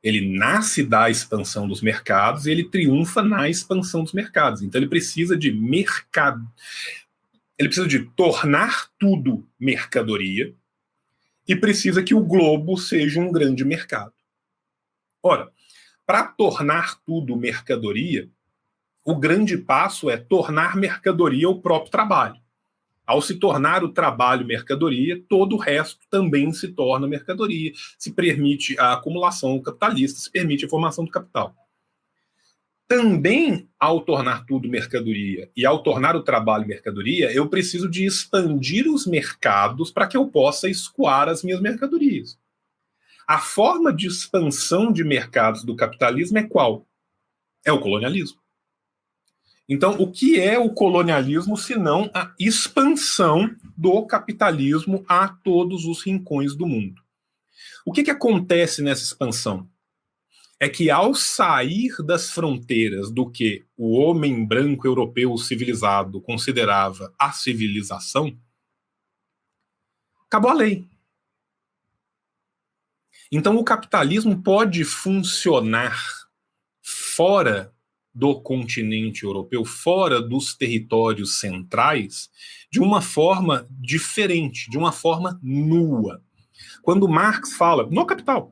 [0.05, 4.61] Ele nasce da expansão dos mercados e ele triunfa na expansão dos mercados.
[4.61, 6.47] Então ele precisa de mercado.
[7.59, 10.55] Ele precisa de tornar tudo mercadoria
[11.49, 14.13] e precisa que o globo seja um grande mercado.
[15.23, 15.51] Ora,
[16.05, 18.29] para tornar tudo mercadoria,
[19.03, 22.44] o grande passo é tornar mercadoria o próprio trabalho.
[23.07, 27.73] Ao se tornar o trabalho mercadoria, todo o resto também se torna mercadoria.
[27.99, 31.55] Se permite a acumulação capitalista, se permite a formação do capital.
[32.87, 38.87] Também, ao tornar tudo mercadoria e ao tornar o trabalho mercadoria, eu preciso de expandir
[38.91, 42.39] os mercados para que eu possa escoar as minhas mercadorias.
[43.27, 46.87] A forma de expansão de mercados do capitalismo é qual?
[47.65, 48.44] É o colonialismo.
[49.69, 56.03] Então, o que é o colonialismo se não a expansão do capitalismo a todos os
[56.03, 57.03] rincões do mundo?
[57.85, 59.69] O que, que acontece nessa expansão?
[60.61, 67.33] É que ao sair das fronteiras do que o homem branco europeu civilizado considerava a
[67.33, 68.39] civilização,
[70.27, 70.87] acabou a lei.
[73.33, 75.99] Então, o capitalismo pode funcionar
[76.83, 77.74] fora
[78.15, 82.31] do continente europeu, fora dos territórios centrais,
[82.71, 86.23] de uma forma diferente, de uma forma nua.
[86.83, 88.51] Quando Marx fala, no Capital,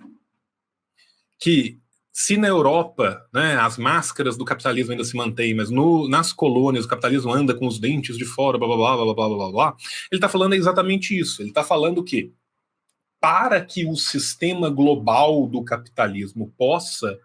[1.39, 1.79] que
[2.13, 6.85] se na Europa né, as máscaras do capitalismo ainda se mantêm, mas no, nas colônias
[6.85, 9.77] o capitalismo anda com os dentes de fora, blá blá blá blá blá blá blá,
[10.11, 11.41] ele está falando exatamente isso.
[11.41, 12.33] Ele está falando que
[13.19, 17.19] para que o sistema global do capitalismo possa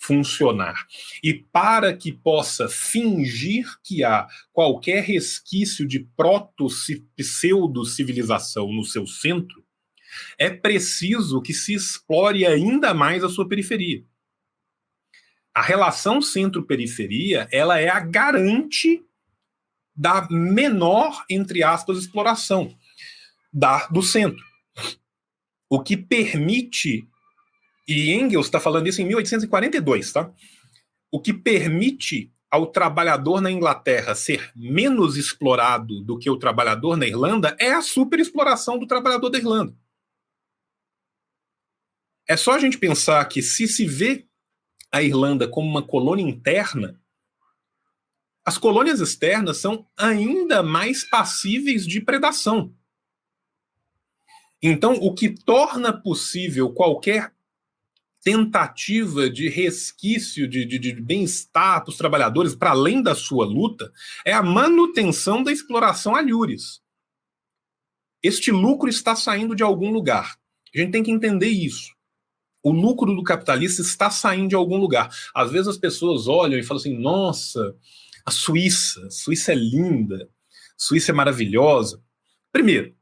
[0.00, 0.74] funcionar
[1.22, 9.64] e para que possa fingir que há qualquer resquício de proto-pseudo-civilização no seu centro,
[10.38, 14.04] é preciso que se explore ainda mais a sua periferia.
[15.54, 19.04] A relação centro-periferia, ela é a garante
[19.94, 22.74] da menor, entre aspas, exploração
[23.52, 24.42] da, do centro
[25.70, 27.08] o que permite,
[27.90, 30.32] e Engels está falando isso em 1842, tá?
[31.10, 37.06] O que permite ao trabalhador na Inglaterra ser menos explorado do que o trabalhador na
[37.06, 39.76] Irlanda é a superexploração do trabalhador da Irlanda.
[42.28, 44.24] É só a gente pensar que se se vê
[44.92, 47.00] a Irlanda como uma colônia interna,
[48.44, 52.72] as colônias externas são ainda mais passíveis de predação.
[54.62, 57.32] Então, o que torna possível qualquer
[58.22, 63.90] tentativa de resquício de, de, de bem-estar para os trabalhadores, para além da sua luta,
[64.24, 66.80] é a manutenção da exploração alhures.
[68.22, 70.36] Este lucro está saindo de algum lugar.
[70.74, 71.94] A gente tem que entender isso.
[72.62, 75.10] O lucro do capitalista está saindo de algum lugar.
[75.34, 77.74] Às vezes as pessoas olham e falam assim: nossa,
[78.24, 80.28] a Suíça, Suíça é linda,
[80.76, 82.02] Suíça é maravilhosa.
[82.52, 82.94] Primeiro,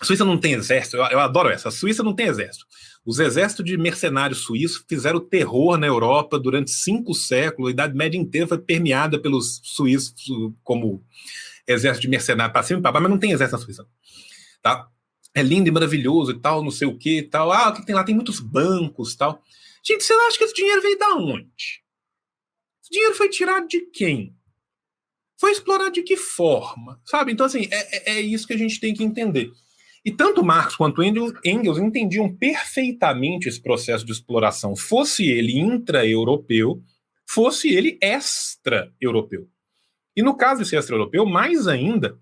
[0.00, 1.68] a Suíça não tem exército, eu, eu, adoro essa.
[1.68, 2.66] A Suíça não tem exército.
[3.06, 7.68] Os exércitos de mercenários suíços fizeram terror na Europa durante cinco séculos.
[7.68, 10.12] A Idade Média inteira foi permeada pelos suíços
[10.64, 11.04] como
[11.68, 13.86] exército de mercenários para cima e para baixo, mas não tem exército na Suíça.
[14.60, 14.88] Tá?
[15.32, 17.52] É lindo e maravilhoso e tal, não sei o que e tal.
[17.52, 18.02] Ah, o que tem lá?
[18.02, 19.40] Tem muitos bancos e tal.
[19.84, 21.84] Gente, você acha que esse dinheiro veio da onde?
[22.82, 24.34] Esse dinheiro foi tirado de quem?
[25.38, 27.00] Foi explorado de que forma?
[27.04, 27.30] Sabe?
[27.30, 29.52] Então, assim, é, é, é isso que a gente tem que entender.
[30.06, 36.80] E tanto Marx quanto Engels entendiam perfeitamente esse processo de exploração, fosse ele intra-europeu,
[37.26, 39.48] fosse ele extra-europeu.
[40.14, 42.20] E no caso desse extra-europeu, mais ainda,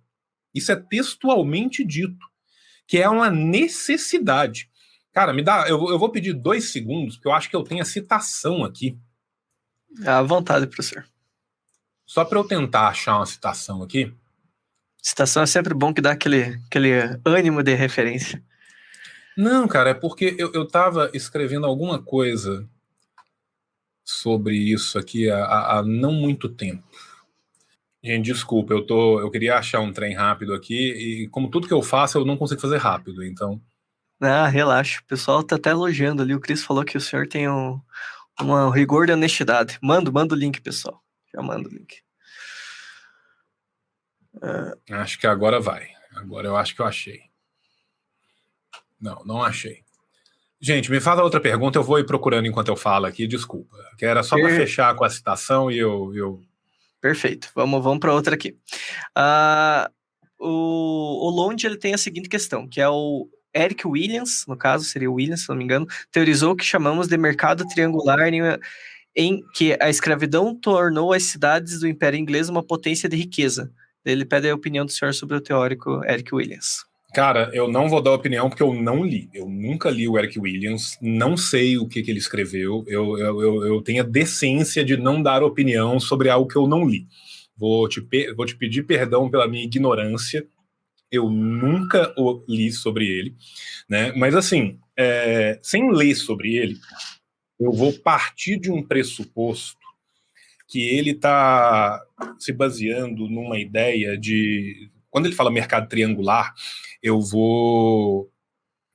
[0.54, 2.26] isso é textualmente dito,
[2.86, 4.70] que é uma necessidade.
[5.12, 7.82] Cara, me dá, eu, eu vou pedir dois segundos, porque eu acho que eu tenho
[7.82, 8.98] a citação aqui.
[10.06, 11.06] À vontade, professor.
[12.06, 14.10] Só para eu tentar achar uma citação aqui.
[15.04, 16.90] Citação é sempre bom que dá aquele, aquele
[17.26, 18.42] ânimo de referência.
[19.36, 22.66] Não, cara, é porque eu, eu tava escrevendo alguma coisa
[24.02, 26.82] sobre isso aqui há, há não muito tempo.
[28.02, 30.92] Gente, desculpa, eu tô, eu queria achar um trem rápido aqui
[31.24, 33.60] e como tudo que eu faço eu não consigo fazer rápido, então.
[34.22, 36.34] Ah, relaxa, o pessoal tá até elogiando ali.
[36.34, 37.78] O Cris falou que o senhor tem um,
[38.40, 39.78] um rigor de honestidade.
[39.82, 41.02] Manda, manda o link, pessoal.
[41.34, 42.03] Já manda o link.
[44.90, 45.88] Acho que agora vai.
[46.14, 47.22] Agora eu acho que eu achei.
[49.00, 49.82] Não, não achei.
[50.60, 53.76] Gente, me faz outra pergunta, eu vou ir procurando enquanto eu falo aqui, desculpa.
[53.98, 56.14] Que era só para fechar com a citação e eu.
[56.14, 56.42] eu...
[57.00, 57.50] Perfeito.
[57.54, 58.56] Vamos, vamos para outra aqui.
[59.16, 59.92] Uh,
[60.38, 65.10] o, o ele tem a seguinte questão, que é o Eric Williams, no caso, seria
[65.10, 68.40] o Williams, se não me engano, teorizou o que chamamos de mercado triangular em,
[69.14, 73.70] em que a escravidão tornou as cidades do Império Inglês uma potência de riqueza
[74.04, 76.84] ele pede a opinião do senhor sobre o teórico Eric Williams.
[77.14, 79.30] Cara, eu não vou dar opinião porque eu não li.
[79.32, 82.84] Eu nunca li o Eric Williams, não sei o que, que ele escreveu.
[82.88, 86.66] Eu, eu, eu, eu, tenho a decência de não dar opinião sobre algo que eu
[86.66, 87.06] não li.
[87.56, 88.04] Vou te,
[88.36, 90.44] vou te pedir perdão pela minha ignorância,
[91.10, 92.12] Eu nunca
[92.48, 93.36] li sobre ele,
[93.88, 94.12] né?
[94.16, 96.76] Mas assim, é, sem ler sobre ele,
[97.60, 99.78] eu vou partir de um pressuposto
[100.66, 102.03] que ele está
[102.38, 106.52] se baseando numa ideia de quando ele fala mercado triangular,
[107.02, 108.30] eu vou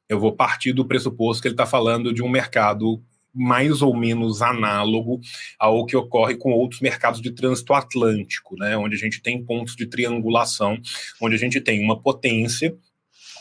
[0.08, 3.02] eu vou partir do pressuposto que ele está falando de um mercado
[3.34, 5.22] mais ou menos análogo
[5.58, 9.76] ao que ocorre com outros mercados de trânsito atlântico, né, onde a gente tem pontos
[9.76, 10.80] de triangulação,
[11.22, 12.76] onde a gente tem uma potência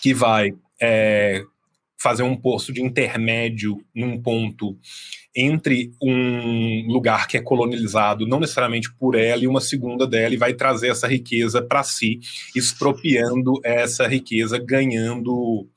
[0.03, 1.43] que vai é,
[1.99, 4.79] fazer um posto de intermédio num ponto
[5.35, 10.39] entre um lugar que é colonizado, não necessariamente por ela, e uma segunda dela, e
[10.39, 12.21] vai trazer essa riqueza para si,
[12.55, 15.69] expropriando essa riqueza, ganhando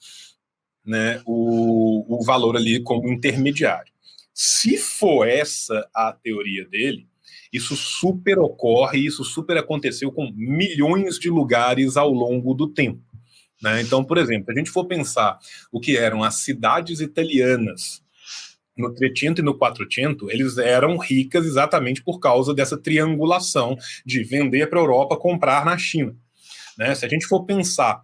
[0.85, 3.91] né, o, o valor ali como intermediário.
[4.34, 7.07] Se for essa a teoria dele,
[7.52, 13.11] isso super ocorre, isso super aconteceu com milhões de lugares ao longo do tempo.
[13.62, 13.82] Né?
[13.82, 15.38] Então, por exemplo, se a gente for pensar
[15.72, 18.02] o que eram as cidades italianas
[18.78, 24.68] no Trecento e no Quattrocento, eles eram ricas exatamente por causa dessa triangulação de vender
[24.68, 26.16] para a Europa, comprar na China.
[26.78, 26.96] Né?
[26.96, 28.02] Se a gente for pensar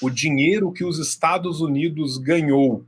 [0.00, 2.84] o dinheiro que os Estados Unidos ganhou,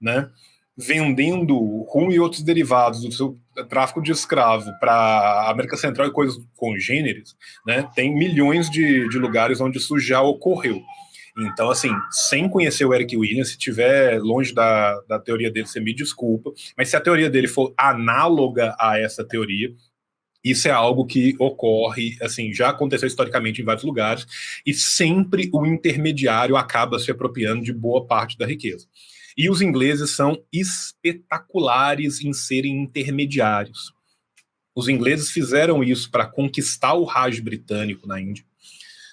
[0.00, 0.28] né,
[0.76, 1.56] vendendo
[1.88, 7.36] rum e outros derivados do seu tráfico de escravo para América Central e coisas congêneres,
[7.66, 10.82] né, tem milhões de, de lugares onde isso já ocorreu.
[11.36, 15.80] Então, assim, sem conhecer o Eric Williams, se tiver longe da, da teoria dele, você
[15.80, 19.74] me desculpa, mas se a teoria dele for análoga a essa teoria,
[20.44, 24.26] isso é algo que ocorre, assim, já aconteceu historicamente em vários lugares,
[24.64, 28.86] e sempre o intermediário acaba se apropriando de boa parte da riqueza.
[29.36, 33.92] E os ingleses são espetaculares em serem intermediários.
[34.76, 38.44] Os ingleses fizeram isso para conquistar o Raj britânico na Índia.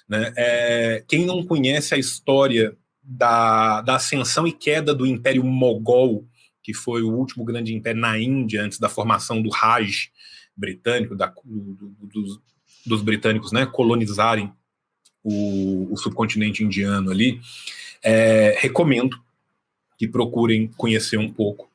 [0.08, 0.32] Né?
[0.36, 6.26] É, quem não conhece a história da, da ascensão e queda do Império Mogol,
[6.62, 10.10] que foi o último grande império na Índia antes da formação do Raj
[10.56, 12.40] britânico, da, do, do, dos,
[12.86, 14.52] dos, britânicos né, colonizarem
[15.22, 17.40] o, o subcontinente indiano ali,
[18.02, 19.20] é, recomendo
[19.98, 21.70] que procurem conhecer um pouco,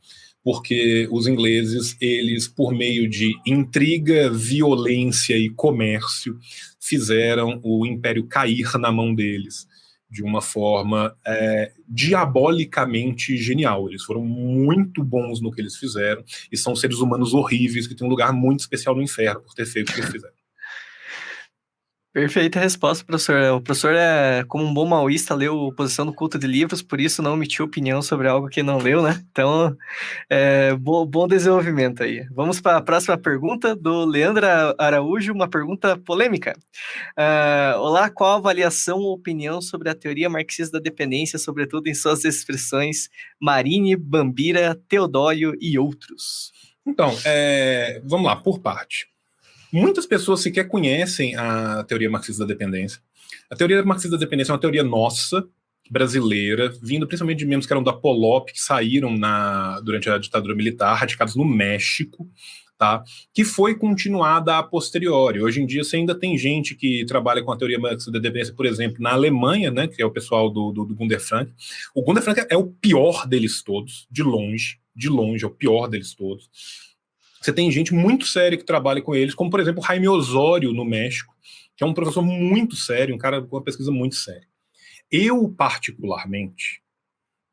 [0.47, 6.39] porque os ingleses, eles, por meio de intriga, violência e comércio,
[6.79, 9.67] fizeram o império cair na mão deles
[10.09, 13.89] de uma forma é, diabolicamente genial.
[13.89, 18.07] Eles foram muito bons no que eles fizeram e são seres humanos horríveis que têm
[18.07, 20.33] um lugar muito especial no inferno por ter feito o que eles fizeram.
[22.17, 23.53] Perfeita resposta, professor.
[23.53, 27.21] O professor, é, como um bom maoísta, leu Posição do Culto de Livros, por isso
[27.21, 29.23] não emitiu opinião sobre algo que não leu, né?
[29.29, 29.77] Então,
[30.27, 32.25] é, bom, bom desenvolvimento aí.
[32.31, 34.47] Vamos para a próxima pergunta do Leandro
[34.79, 36.57] Araújo, uma pergunta polêmica.
[37.15, 41.93] Uh, olá, qual a avaliação ou opinião sobre a teoria marxista da dependência, sobretudo em
[41.93, 46.51] suas expressões Marine, Bambira, Teodório e outros?
[46.83, 49.05] Então, é, vamos lá, por parte.
[49.71, 53.01] Muitas pessoas sequer conhecem a teoria marxista da dependência.
[53.49, 55.47] A teoria marxista da dependência é uma teoria nossa,
[55.89, 60.55] brasileira, vindo principalmente de membros que eram da Polop, que saíram na, durante a ditadura
[60.55, 62.29] militar, radicados no México,
[62.77, 63.03] tá?
[63.33, 65.41] que foi continuada a posteriori.
[65.41, 68.53] Hoje em dia você ainda tem gente que trabalha com a teoria marxista da dependência,
[68.53, 71.51] por exemplo, na Alemanha, né, que é o pessoal do, do, do Gunder Frank.
[71.95, 75.87] O Gunder Frank é o pior deles todos, de longe, de longe, é o pior
[75.87, 76.49] deles todos.
[77.47, 80.83] Você tem gente muito séria que trabalha com eles, como por exemplo Jaime Osório no
[80.83, 81.33] México,
[81.77, 84.45] que é um professor muito sério, um cara com uma pesquisa muito séria.
[85.09, 86.81] Eu, particularmente,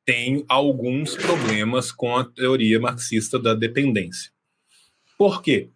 [0.05, 4.33] tenho alguns problemas com a teoria marxista da dependência.
[5.17, 5.71] Por quê?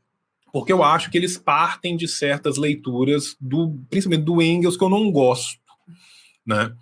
[0.53, 4.90] Porque eu acho que eles partem de certas leituras, do, principalmente do Engels, que eu
[4.90, 5.61] não gosto.
[6.45, 6.74] Né?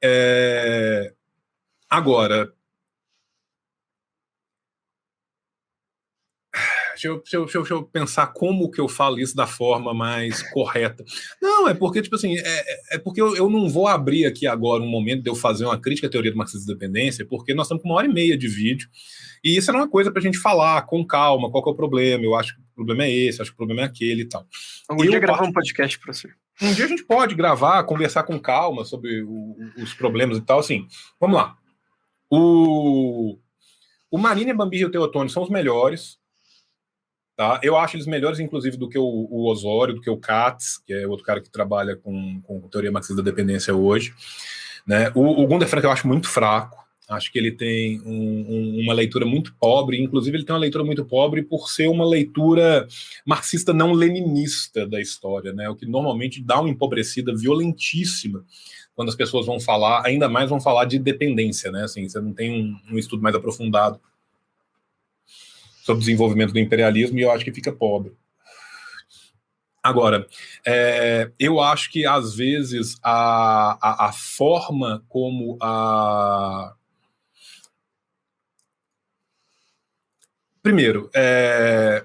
[0.00, 1.12] É...
[1.90, 2.54] Agora,
[6.96, 10.42] deixa eu, deixa, eu, deixa, eu, pensar como que eu falo isso da forma mais
[10.50, 11.04] correta.
[11.40, 14.46] Não, é porque, tipo assim, é, é, é porque eu, eu, não vou abrir aqui
[14.46, 17.54] agora um momento de eu fazer uma crítica à teoria do marxismo de dependência, porque
[17.54, 18.88] nós estamos com uma hora e meia de vídeo,
[19.44, 22.24] e isso é uma coisa para a gente falar com calma, qual é o problema,
[22.24, 24.46] eu acho que o problema é esse, acho que o problema é aquele e tal.
[24.90, 26.34] Eu dia gravar um podcast, professor.
[26.60, 30.58] Um dia a gente pode gravar, conversar com calma sobre o, os problemas e tal,
[30.58, 30.86] assim,
[31.20, 31.56] vamos lá.
[32.30, 33.38] O,
[34.10, 36.18] o Marina, Bambi e o Teotônio são os melhores,
[37.36, 37.60] Tá?
[37.62, 40.94] Eu acho eles melhores, inclusive, do que o, o, Osório, do que o Katz, que
[40.94, 44.14] é outro cara que trabalha com, com teoria marxista da dependência hoje.
[44.86, 45.10] Né?
[45.14, 45.48] O, o
[45.82, 46.86] eu acho muito fraco.
[47.08, 50.82] Acho que ele tem um, um, uma leitura muito pobre, inclusive ele tem uma leitura
[50.82, 52.88] muito pobre por ser uma leitura
[53.24, 55.68] marxista não leninista da história, né?
[55.68, 58.44] O que normalmente dá uma empobrecida violentíssima
[58.96, 61.84] quando as pessoas vão falar, ainda mais vão falar de dependência, né?
[61.84, 64.00] Assim, você não tem um, um estudo mais aprofundado
[65.86, 68.12] sobre o desenvolvimento do imperialismo e eu acho que fica pobre.
[69.80, 70.26] Agora,
[70.66, 76.74] é, eu acho que às vezes a, a, a forma como a
[80.60, 82.04] Primeiro, é...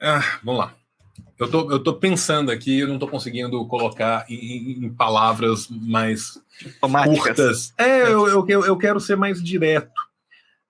[0.00, 0.74] ah, vamos lá.
[1.38, 6.42] Eu tô, eu tô pensando aqui, eu não tô conseguindo colocar em, em palavras mais
[7.04, 7.72] curtas.
[7.78, 10.07] É, eu, eu, eu quero ser mais direto.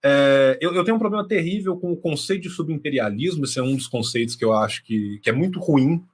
[0.02, 3.74] É, eu, eu, tenho um problema terrível com o conceito de subimperialismo, esse é um
[3.74, 6.04] dos conceitos que eu acho que, que é muito ruim.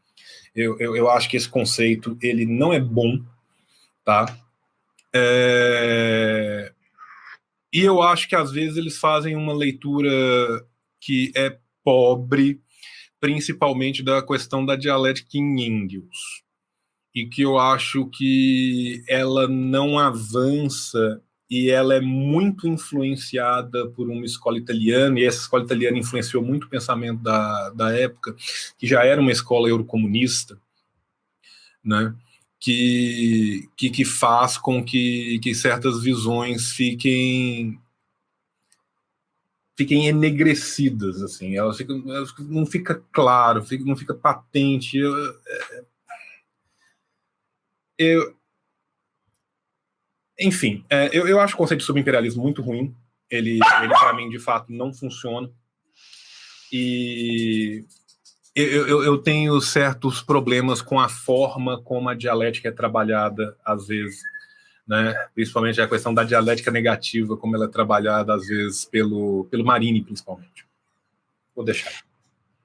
[0.55, 3.20] Eu, eu, eu acho que esse conceito ele não é bom,
[4.05, 4.39] tá?
[5.12, 6.73] É,
[7.73, 10.65] e eu acho que às vezes eles fazem uma leitura
[11.01, 12.61] que é pobre,
[13.20, 16.44] principalmente da questão da dialética em Engels,
[17.15, 21.20] e que eu acho que ela não avança
[21.51, 26.65] e ela é muito influenciada por uma escola italiana, e essa escola italiana influenciou muito
[26.65, 28.35] o pensamento da, da época,
[28.79, 30.59] que já era uma escola eurocomunista,
[31.85, 32.15] né?
[32.65, 37.79] que, que, que faz com que, que certas visões fiquem
[39.77, 44.97] fiquem enegrecidas, assim, elas, ficam, elas não fica claro, não fica patente.
[44.97, 45.15] Eu,
[45.47, 45.85] é,
[47.99, 48.37] eu
[50.39, 52.94] enfim, é, eu, eu acho o conceito de subimperialismo muito ruim.
[53.31, 55.51] Ele, ele para mim, de fato, não funciona.
[56.73, 57.85] E
[58.55, 63.86] eu, eu, eu, tenho certos problemas com a forma como a dialética é trabalhada, às
[63.89, 64.20] vezes,
[64.86, 65.15] né?
[65.35, 70.02] principalmente a questão da dialética negativa, como ela é trabalhada, às vezes, pelo, pelo Marini,
[70.02, 70.66] principalmente.
[71.55, 71.93] Vou deixar.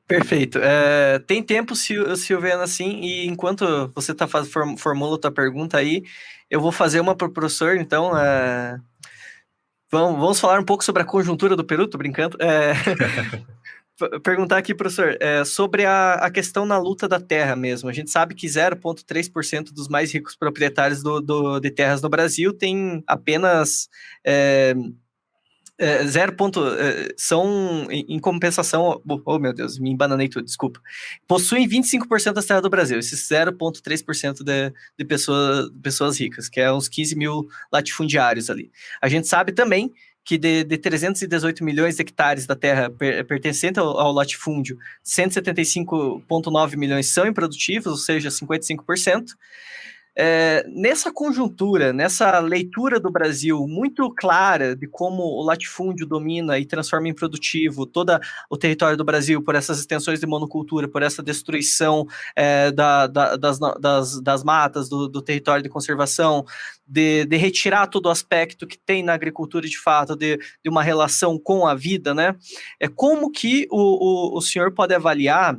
[0.10, 0.57] Perfeito.
[0.57, 4.49] É, tem tempo, Silviana, assim, e enquanto você tá faz,
[4.80, 6.03] formula a tua pergunta aí,
[6.49, 8.18] eu vou fazer uma para o professor, então.
[8.18, 8.80] É...
[9.91, 12.38] Vamos, vamos falar um pouco sobre a conjuntura do Peru, tô brincando.
[12.41, 12.73] É...
[14.23, 17.88] perguntar aqui, professor, é, sobre a, a questão na luta da terra mesmo.
[17.88, 22.52] A gente sabe que 0,3% dos mais ricos proprietários do, do, de terras no Brasil
[22.52, 23.88] tem apenas.
[25.81, 30.81] É, zero ponto, é, são em, compensação, oh meu Deus, me embananei tudo, desculpa.
[31.26, 36.69] Possuem 25% das terras do Brasil, esses 0,3% de, de pessoa, pessoas ricas, que é
[36.69, 38.69] uns 15 mil latifundiários ali.
[39.01, 39.93] A gente sabe também
[40.26, 46.76] que de, de 318 milhões de hectares da terra per, pertencente ao, ao latifúndio, 175,9
[46.76, 49.30] milhões são improdutivos, ou seja, 55%.
[50.21, 56.65] É, nessa conjuntura, nessa leitura do Brasil muito clara de como o latifúndio domina e
[56.65, 58.19] transforma em produtivo todo
[58.49, 62.05] o território do Brasil por essas extensões de monocultura, por essa destruição
[62.35, 66.45] é, da, da, das, das, das, matas, do, do, território de conservação,
[66.85, 70.83] de, de, retirar todo o aspecto que tem na agricultura de fato, de, de uma
[70.83, 72.35] relação com a vida, né?
[72.77, 75.57] É como que o, o, o senhor pode avaliar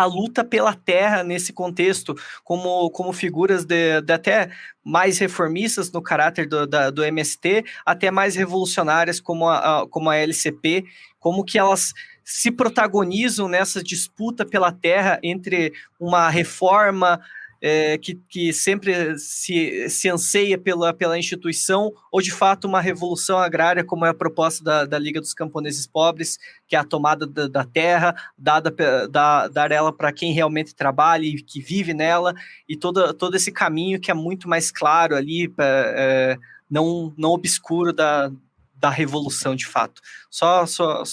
[0.00, 4.50] a luta pela terra nesse contexto, como, como figuras de, de até
[4.82, 10.08] mais reformistas no caráter do, da, do MST, até mais revolucionárias como a, a, como
[10.08, 10.84] a LCP,
[11.18, 11.92] como que elas
[12.24, 17.20] se protagonizam nessa disputa pela terra entre uma reforma
[17.60, 23.38] é, que, que sempre se, se anseia pela, pela instituição, ou de fato uma revolução
[23.38, 27.26] agrária, como é a proposta da, da Liga dos Camponeses Pobres, que é a tomada
[27.26, 28.74] da, da terra, dada,
[29.08, 32.34] da, dar ela para quem realmente trabalha e que vive nela,
[32.68, 36.38] e todo, todo esse caminho que é muito mais claro ali, é,
[36.70, 38.30] não, não obscuro da,
[38.74, 40.00] da revolução de fato.
[40.30, 40.64] Só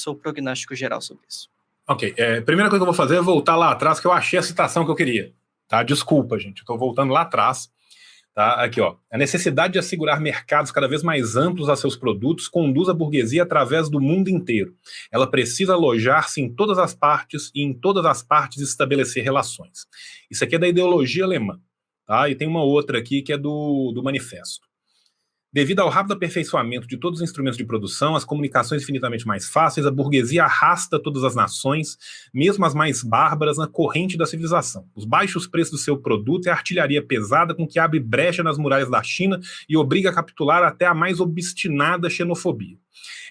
[0.07, 1.49] o prognóstico geral sobre isso.
[1.89, 4.37] Ok, é, primeira coisa que eu vou fazer é voltar lá atrás, que eu achei
[4.37, 5.33] a citação que eu queria.
[5.67, 5.83] Tá?
[5.83, 7.69] Desculpa, gente, estou voltando lá atrás.
[8.33, 8.63] Tá?
[8.63, 8.95] Aqui, ó.
[9.11, 13.41] A necessidade de assegurar mercados cada vez mais amplos a seus produtos conduz a burguesia
[13.41, 14.75] através do mundo inteiro.
[15.11, 19.87] Ela precisa alojar-se em todas as partes e em todas as partes estabelecer relações.
[20.29, 21.59] Isso aqui é da ideologia alemã.
[22.05, 22.29] Tá?
[22.29, 24.66] E tem uma outra aqui que é do, do manifesto.
[25.51, 29.87] Devido ao rápido aperfeiçoamento de todos os instrumentos de produção, as comunicações infinitamente mais fáceis,
[29.87, 31.97] a burguesia arrasta todas as nações,
[32.33, 34.85] mesmo as mais bárbaras, na corrente da civilização.
[34.93, 38.57] Os baixos preços do seu produto é a artilharia pesada com que abre brecha nas
[38.57, 42.77] muralhas da China e obriga a capitular até a mais obstinada xenofobia.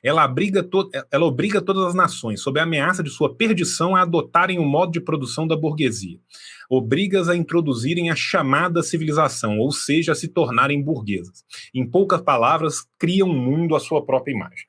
[0.02, 0.66] Ela, abriga
[1.10, 4.92] ela obriga todas as nações, sob a ameaça de sua perdição, a adotarem o modo
[4.92, 6.18] de produção da burguesia.
[6.70, 11.44] Obriga-as a introduzirem a chamada civilização, ou seja, a se tornarem burguesas.
[11.74, 14.66] Em poucas palavras, criam um mundo à sua própria imagem.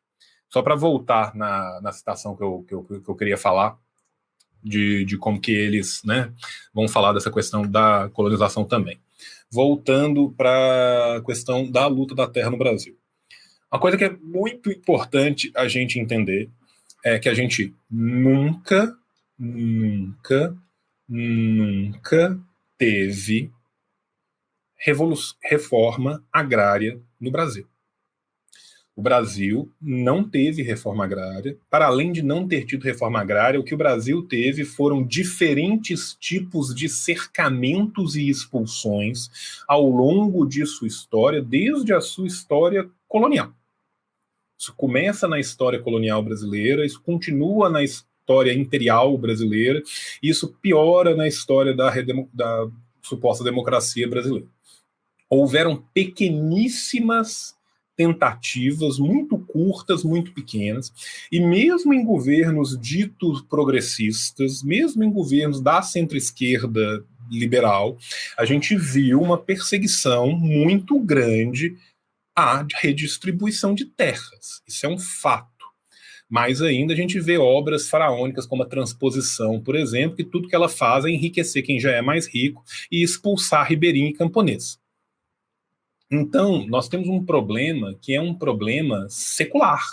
[0.50, 3.78] Só para voltar na, na citação que eu, que, eu, que eu queria falar,
[4.64, 6.32] de, de como que eles né,
[6.74, 9.00] vão falar dessa questão da colonização também.
[9.52, 12.98] Voltando para a questão da luta da terra no Brasil.
[13.72, 16.50] Uma coisa que é muito importante a gente entender
[17.04, 18.94] é que a gente nunca,
[19.38, 20.56] nunca,
[21.08, 22.40] nunca
[22.78, 23.52] teve
[25.42, 27.68] reforma agrária no Brasil.
[28.96, 31.56] O Brasil não teve reforma agrária.
[31.70, 36.16] Para além de não ter tido reforma agrária, o que o Brasil teve foram diferentes
[36.20, 39.30] tipos de cercamentos e expulsões
[39.68, 43.54] ao longo de sua história, desde a sua história colonial.
[44.58, 48.17] Isso começa na história colonial brasileira, isso continua na história
[48.54, 49.82] imperial brasileira,
[50.22, 51.94] e isso piora na história da,
[52.34, 52.68] da
[53.02, 54.48] suposta democracia brasileira.
[55.30, 57.56] Houveram pequeníssimas
[57.96, 60.94] tentativas muito curtas, muito pequenas,
[61.32, 67.98] e mesmo em governos ditos progressistas, mesmo em governos da centro-esquerda liberal,
[68.38, 71.76] a gente viu uma perseguição muito grande
[72.36, 74.62] à redistribuição de terras.
[74.68, 75.57] Isso é um fato.
[76.30, 80.56] Mais ainda, a gente vê obras faraônicas como a transposição, por exemplo, que tudo que
[80.56, 84.78] ela faz é enriquecer quem já é mais rico e expulsar ribeirinho e camponês.
[86.12, 89.86] Então, nós temos um problema que é um problema secular.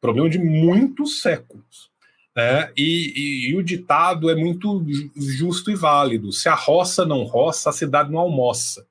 [0.00, 1.90] Problema de muitos séculos.
[2.36, 2.72] Né?
[2.76, 4.84] E, e, e, o ditado é muito
[5.16, 8.86] justo e válido: se a roça não roça, a cidade não almoça.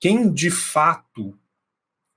[0.00, 1.38] Quem de fato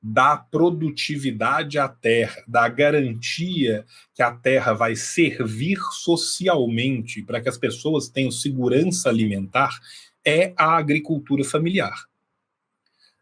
[0.02, 7.57] dá produtividade à terra, dá garantia que a terra vai servir socialmente para que as
[7.57, 9.78] pessoas tenham segurança alimentar,
[10.26, 11.95] é a agricultura familiar.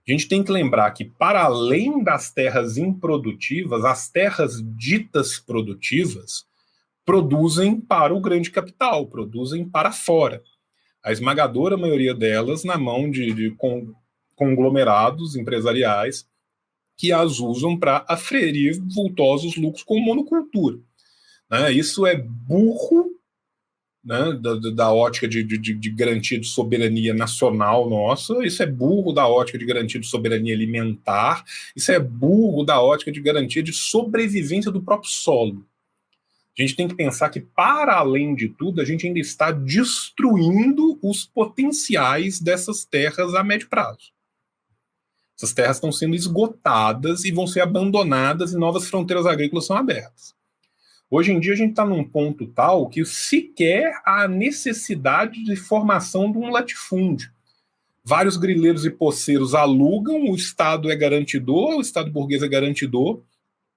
[0.08, 6.46] A gente tem que lembrar que, para além das terras improdutivas, as terras ditas produtivas
[7.04, 10.44] produzem para o grande capital, produzem para fora.
[11.04, 13.56] A esmagadora maioria delas na mão de, de
[14.36, 16.28] conglomerados empresariais
[16.98, 20.80] que as usam para aferir vultosos lucros com monocultura.
[21.50, 21.74] Né?
[21.74, 23.16] Isso é burro
[24.04, 29.12] né, da, da ótica de, de, de, garantia de soberania nacional nossa, isso é burro
[29.12, 31.44] da ótica de garantia de soberania alimentar,
[31.76, 35.66] isso é burro da ótica de garantia de sobrevivência do próprio solo.
[36.58, 40.98] A gente tem que pensar que, para além de tudo, a gente ainda está destruindo
[41.02, 44.15] os potenciais dessas terras a médio prazo.
[45.38, 50.34] Essas terras estão sendo esgotadas e vão ser abandonadas e novas fronteiras agrícolas são abertas.
[51.10, 56.32] Hoje em dia a gente está num ponto tal que sequer há necessidade de formação
[56.32, 57.32] de um latifúndio.
[58.04, 63.22] Vários grileiros e poceiros alugam, o Estado é garantidor, o Estado burguês é garantidor.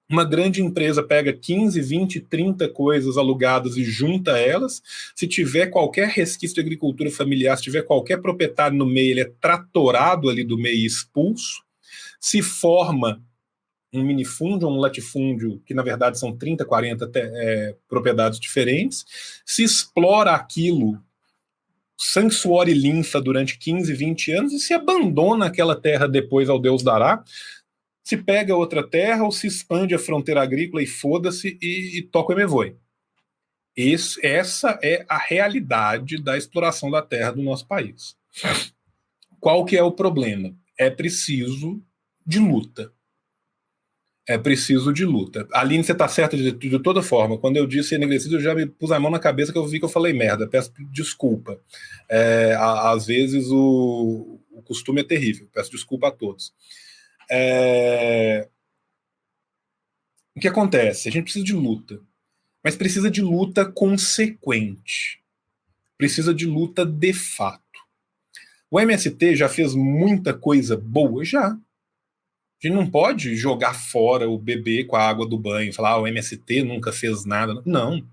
[0.09, 4.81] Uma grande empresa pega 15, 20, 30 coisas alugadas e junta elas.
[5.15, 9.31] Se tiver qualquer resquício de agricultura familiar, se tiver qualquer proprietário no meio, ele é
[9.39, 11.63] tratorado ali do meio e expulso.
[12.19, 13.21] Se forma
[13.93, 19.05] um minifúndio ou um latifúndio, que na verdade são 30, 40 é, propriedades diferentes,
[19.45, 20.99] se explora aquilo
[21.99, 26.59] sangue, suor e linfa durante 15, 20 anos e se abandona aquela terra depois ao
[26.59, 27.23] Deus dará,
[28.09, 32.33] se pega outra terra ou se expande a fronteira agrícola e foda-se e, e toca
[32.33, 32.75] o emevoi.
[34.23, 38.17] Essa é a realidade da exploração da terra do nosso país.
[39.39, 40.53] Qual que é o problema?
[40.77, 41.81] É preciso
[42.25, 42.91] de luta
[44.29, 45.47] é preciso de luta.
[45.51, 47.35] Aline, você está certa de, de, toda forma.
[47.35, 49.79] Quando eu disse enegrecido, eu já me pus a mão na cabeça que eu vi
[49.79, 50.47] que eu falei merda.
[50.47, 51.59] Peço desculpa.
[52.07, 55.49] É, às vezes o, o, costume é terrível.
[55.51, 56.53] Peço desculpa a todos.
[57.29, 58.47] É...
[60.35, 61.09] O que acontece?
[61.09, 61.99] A gente precisa de luta,
[62.63, 65.21] mas precisa de luta consequente.
[65.97, 67.63] Precisa de luta de fato.
[68.71, 71.25] O MST já fez muita coisa boa?
[71.25, 71.57] Já
[72.61, 76.01] a gente não pode jogar fora o bebê com a água do banho, falar ah,
[76.01, 77.61] o MST nunca fez nada.
[77.65, 78.05] Não.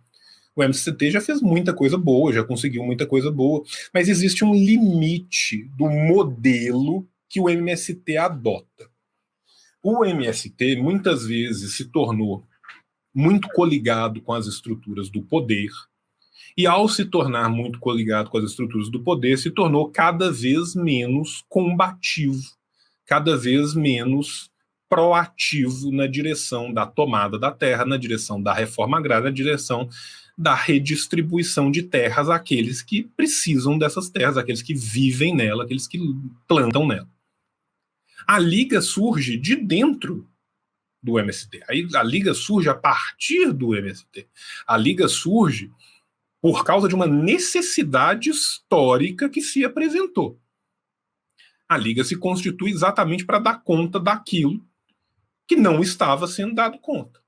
[0.55, 4.55] O MST já fez muita coisa boa, já conseguiu muita coisa boa, mas existe um
[4.55, 8.89] limite do modelo que o MST adota.
[9.89, 12.45] O MST muitas vezes se tornou
[13.15, 15.71] muito coligado com as estruturas do poder,
[16.59, 20.75] e ao se tornar muito coligado com as estruturas do poder, se tornou cada vez
[20.75, 22.43] menos combativo
[23.07, 24.51] cada vez menos
[24.89, 29.89] proativo na direção da tomada da terra, na direção da reforma agrária, na direção
[30.37, 36.01] da redistribuição de terras àqueles que precisam dessas terras, àqueles que vivem nela, aqueles que
[36.49, 37.09] plantam nela.
[38.27, 40.29] A liga surge de dentro
[41.03, 41.63] do MST.
[41.95, 44.29] A liga surge a partir do MST.
[44.67, 45.71] A liga surge
[46.41, 50.41] por causa de uma necessidade histórica que se apresentou.
[51.69, 54.65] A liga se constitui exatamente para dar conta daquilo
[55.47, 57.21] que não estava sendo dado conta.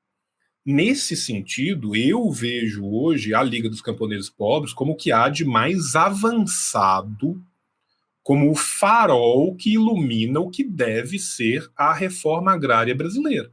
[0.64, 5.44] Nesse sentido, eu vejo hoje a Liga dos Camponeses Pobres como o que há de
[5.44, 7.42] mais avançado,
[8.28, 13.50] como o farol que ilumina o que deve ser a reforma agrária brasileira.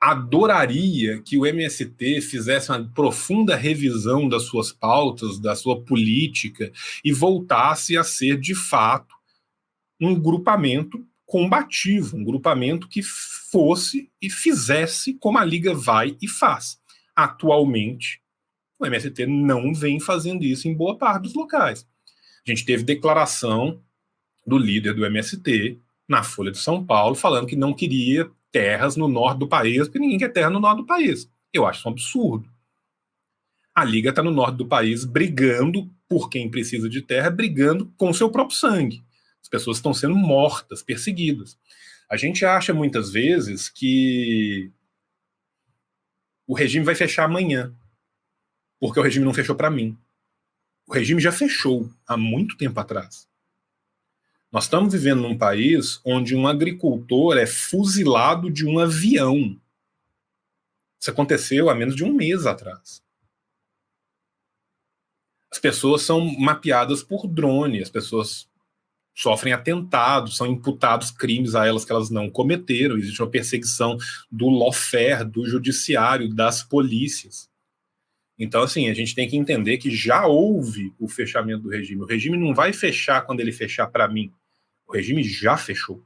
[0.00, 6.72] Adoraria que o MST fizesse uma profunda revisão das suas pautas, da sua política
[7.04, 9.14] e voltasse a ser, de fato,
[10.00, 16.80] um grupamento combativo, um grupamento que fosse e fizesse como a Liga vai e faz.
[17.14, 18.22] Atualmente,
[18.78, 21.86] o MST não vem fazendo isso em boa parte dos locais.
[22.46, 23.80] A gente teve declaração
[24.46, 29.06] do líder do MST na Folha de São Paulo falando que não queria terras no
[29.06, 31.30] norte do país, porque ninguém quer terra no norte do país.
[31.52, 32.48] Eu acho isso um absurdo.
[33.74, 38.10] A Liga está no norte do país brigando por quem precisa de terra, brigando com
[38.10, 39.04] o seu próprio sangue.
[39.40, 41.56] As pessoas estão sendo mortas, perseguidas.
[42.10, 44.72] A gente acha muitas vezes que
[46.46, 47.72] o regime vai fechar amanhã,
[48.80, 49.96] porque o regime não fechou para mim.
[50.90, 53.28] O regime já fechou há muito tempo atrás.
[54.50, 59.56] Nós estamos vivendo num país onde um agricultor é fuzilado de um avião.
[61.00, 63.00] Isso aconteceu há menos de um mês atrás.
[65.48, 68.48] As pessoas são mapeadas por drone, as pessoas
[69.14, 73.96] sofrem atentados, são imputados crimes a elas que elas não cometeram, existe uma perseguição
[74.28, 77.49] do lawfare, do judiciário, das polícias.
[78.42, 82.00] Então, assim, a gente tem que entender que já houve o fechamento do regime.
[82.00, 84.32] O regime não vai fechar quando ele fechar para mim.
[84.88, 86.02] O regime já fechou.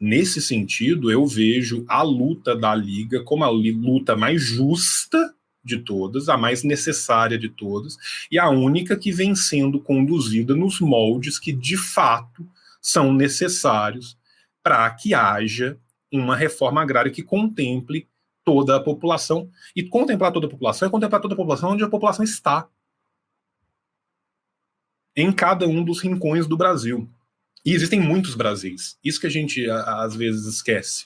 [0.00, 6.30] Nesse sentido, eu vejo a luta da Liga como a luta mais justa de todas,
[6.30, 7.98] a mais necessária de todas,
[8.30, 12.48] e a única que vem sendo conduzida nos moldes que de fato
[12.80, 14.16] são necessários
[14.62, 15.76] para que haja
[16.10, 18.08] uma reforma agrária que contemple
[18.48, 19.50] toda a população.
[19.76, 22.66] E contemplar toda a população é contemplar toda a população onde a população está.
[25.14, 27.06] Em cada um dos rincões do Brasil.
[27.62, 28.96] E existem muitos Brasis.
[29.04, 31.04] Isso que a gente às vezes esquece.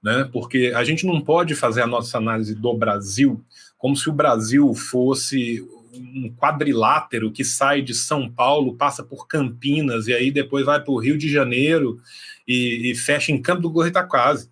[0.00, 0.22] Né?
[0.32, 3.44] Porque a gente não pode fazer a nossa análise do Brasil
[3.76, 10.06] como se o Brasil fosse um quadrilátero que sai de São Paulo, passa por Campinas
[10.06, 12.00] e aí depois vai para o Rio de Janeiro
[12.46, 14.48] e, e, fecha em Campo do Goitacazes.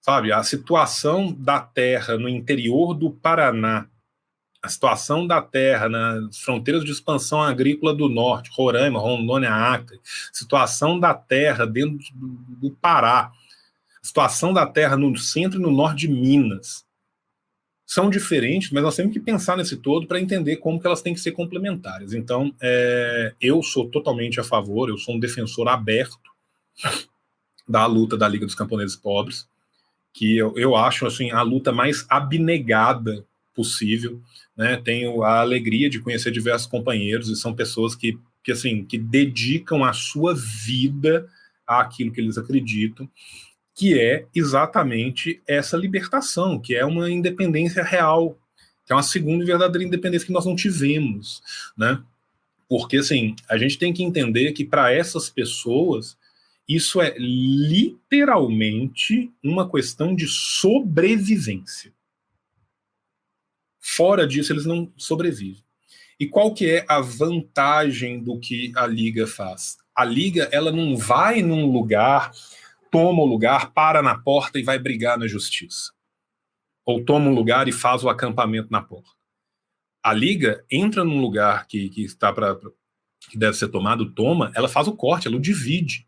[0.00, 3.88] Sabe, a situação da terra no interior do Paraná,
[4.62, 10.00] a situação da terra nas fronteiras de expansão agrícola do norte, Roraima, Rondônia, Acre,
[10.32, 13.30] situação da terra dentro do, Pará,
[14.02, 16.86] situação da terra no centro e no norte de Minas,
[17.86, 21.14] são diferentes, mas nós temos que pensar nesse todo para entender como que elas têm
[21.14, 22.12] que ser complementares.
[22.12, 26.18] Então, é, eu sou totalmente a favor, eu sou um defensor aberto
[27.66, 29.48] da luta da Liga dos Camponeses Pobres,
[30.18, 33.24] que eu, eu acho assim a luta mais abnegada
[33.54, 34.20] possível.
[34.56, 34.76] Né?
[34.84, 39.84] Tenho a alegria de conhecer diversos companheiros e são pessoas que, que assim que dedicam
[39.84, 41.28] a sua vida
[41.64, 43.08] àquilo que eles acreditam
[43.76, 48.36] que é exatamente essa libertação, que é uma independência real,
[48.84, 51.40] que é uma segunda e verdadeira independência que nós não tivemos,
[51.76, 52.02] né?
[52.68, 56.17] Porque assim, a gente tem que entender que para essas pessoas
[56.68, 61.94] isso é literalmente uma questão de sobrevivência.
[63.80, 65.64] Fora disso, eles não sobrevivem.
[66.20, 69.78] E qual que é a vantagem do que a liga faz?
[69.94, 72.32] A liga, ela não vai num lugar
[72.90, 75.92] toma o lugar, para na porta e vai brigar na justiça.
[76.84, 79.10] Ou toma um lugar e faz o acampamento na porta.
[80.02, 82.58] A liga entra num lugar que, que está para
[83.30, 86.07] que deve ser tomado, toma, ela faz o corte, ela o divide.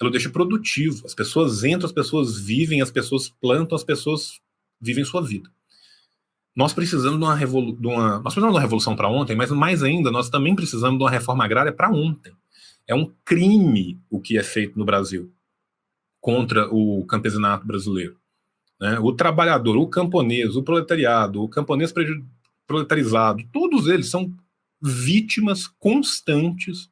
[0.00, 1.04] Ela o deixa produtivo.
[1.04, 4.40] As pessoas entram, as pessoas vivem, as pessoas plantam, as pessoas
[4.80, 5.50] vivem sua vida.
[6.54, 10.28] Nós precisamos de uma, nós precisamos de uma revolução para ontem, mas mais ainda, nós
[10.28, 12.32] também precisamos de uma reforma agrária para ontem.
[12.86, 15.32] É um crime o que é feito no Brasil
[16.20, 18.18] contra o campesinato brasileiro.
[18.80, 18.98] Né?
[18.98, 21.92] O trabalhador, o camponês, o proletariado, o camponês
[22.66, 24.32] proletarizado, todos eles são
[24.80, 26.88] vítimas constantes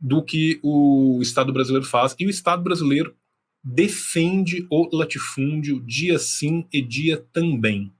[0.00, 3.16] do que o Estado brasileiro faz, e o Estado brasileiro
[3.62, 7.94] defende o latifúndio dia sim e dia também.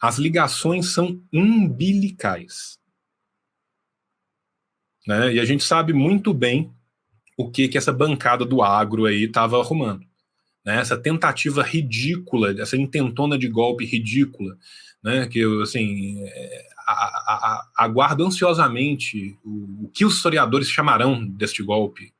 [0.00, 2.78] As ligações são umbilicais.
[5.06, 5.34] Né?
[5.34, 6.74] E a gente sabe muito bem
[7.36, 10.04] o que, que essa bancada do agro aí estava arrumando.
[10.64, 10.80] Né?
[10.80, 14.58] Essa tentativa ridícula, essa intentona de golpe ridícula,
[15.02, 15.28] né?
[15.28, 22.12] que assim, é, a, a, aguardo ansiosamente o, o, que os historiadores chamarão deste golpe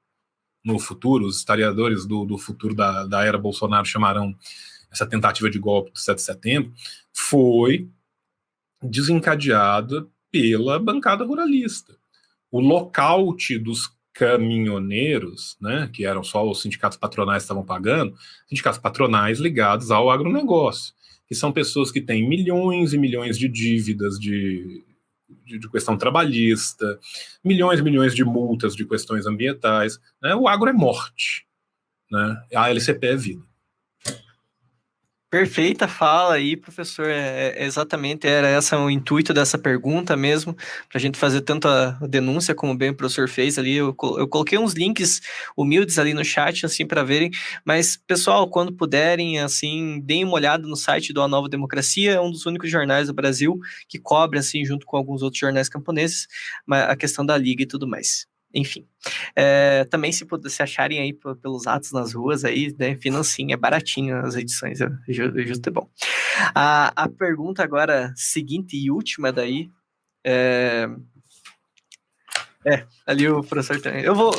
[0.65, 4.35] no futuro, os historiadores do, do futuro da, da era Bolsonaro chamarão
[4.91, 6.73] essa tentativa de golpe do 7 de setembro,
[7.13, 7.89] foi
[8.83, 11.97] desencadeada pela bancada ruralista.
[12.51, 18.17] O lockout dos caminhoneiros, né, que eram só os sindicatos patronais que estavam pagando,
[18.49, 20.95] sindicatos patronais ligados ao agronegócio,
[21.27, 24.85] que são pessoas que têm milhões e milhões de dívidas de,
[25.45, 26.99] de, de questão trabalhista,
[27.45, 30.01] milhões e milhões de multas de questões ambientais.
[30.23, 31.47] Né, o agro é morte,
[32.11, 33.46] né, a LCP é vida.
[35.29, 37.07] Perfeita fala aí, professor.
[37.11, 41.67] É, é, exatamente era essa o intuito dessa pergunta mesmo, para a gente fazer tanto
[41.67, 43.75] a denúncia como bem o professor fez ali.
[43.77, 43.89] Eu,
[44.19, 45.21] eu coloquei uns links
[45.57, 47.31] humildes ali no chat, assim, para verem.
[47.65, 52.21] Mas, pessoal, quando puderem, assim, deem uma olhada no site do A Nova Democracia, é
[52.21, 53.59] um dos únicos jornais do Brasil
[53.89, 56.29] que cobre, assim, junto com alguns outros jornais camponeses,
[56.71, 58.87] a questão da liga e tudo mais enfim.
[59.35, 64.17] É, também se, se acharem aí pelos atos nas ruas aí, né, financiem, é baratinho
[64.19, 65.89] as edições, é, justo é bom.
[66.55, 69.71] A, a pergunta agora seguinte e última daí,
[70.25, 70.89] é,
[72.67, 74.33] é, ali o professor também, eu vou,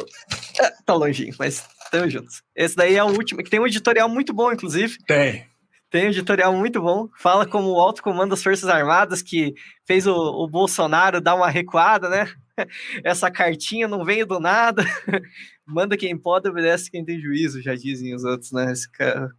[0.59, 2.43] é, tá longinho, mas estamos juntos.
[2.55, 4.97] Esse daí é o último, que tem um editorial muito bom, inclusive.
[5.05, 5.47] Tem.
[5.89, 7.07] Tem um editorial muito bom.
[7.17, 9.53] Fala como o alto comando das Forças Armadas que
[9.85, 12.29] fez o, o Bolsonaro dar uma recuada, né?
[13.03, 14.83] Essa cartinha não veio do nada.
[15.65, 18.71] Manda quem pode, obedece quem tem juízo, já dizem os outros, né?
[18.71, 18.87] Esse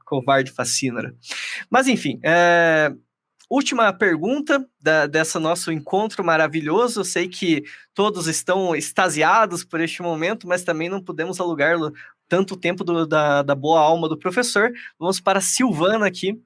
[0.05, 1.15] covarde fascínora.
[1.71, 2.93] Mas, enfim, é...
[3.49, 7.01] última pergunta da, dessa nosso encontro maravilhoso.
[7.01, 7.65] Eu sei que
[7.95, 11.77] todos estão extasiados por este momento, mas também não podemos alugar
[12.29, 14.71] tanto tempo do, da, da boa alma do professor.
[14.99, 16.39] Vamos para a Silvana aqui.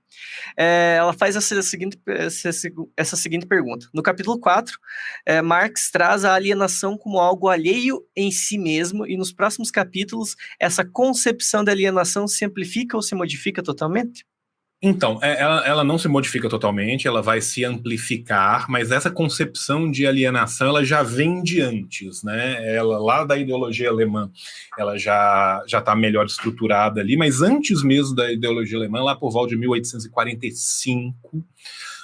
[0.57, 2.51] É, ela faz essa seguinte, essa,
[2.97, 3.89] essa, seguinte pergunta.
[3.93, 4.79] No capítulo 4,
[5.27, 10.37] é, Marx traz a alienação como algo alheio em si mesmo, e nos próximos capítulos,
[10.61, 14.25] essa concepção da alienação se amplifica ou se modifica totalmente?
[14.85, 19.89] Então, é, ela, ela, não se modifica totalmente, ela vai se amplificar, mas essa concepção
[19.89, 22.75] de alienação ela já vem de antes, né?
[22.75, 24.29] Ela lá da ideologia alemã,
[24.77, 29.31] ela já já está melhor estruturada ali, mas antes mesmo da ideologia alemã, lá por
[29.31, 31.45] volta de 1845,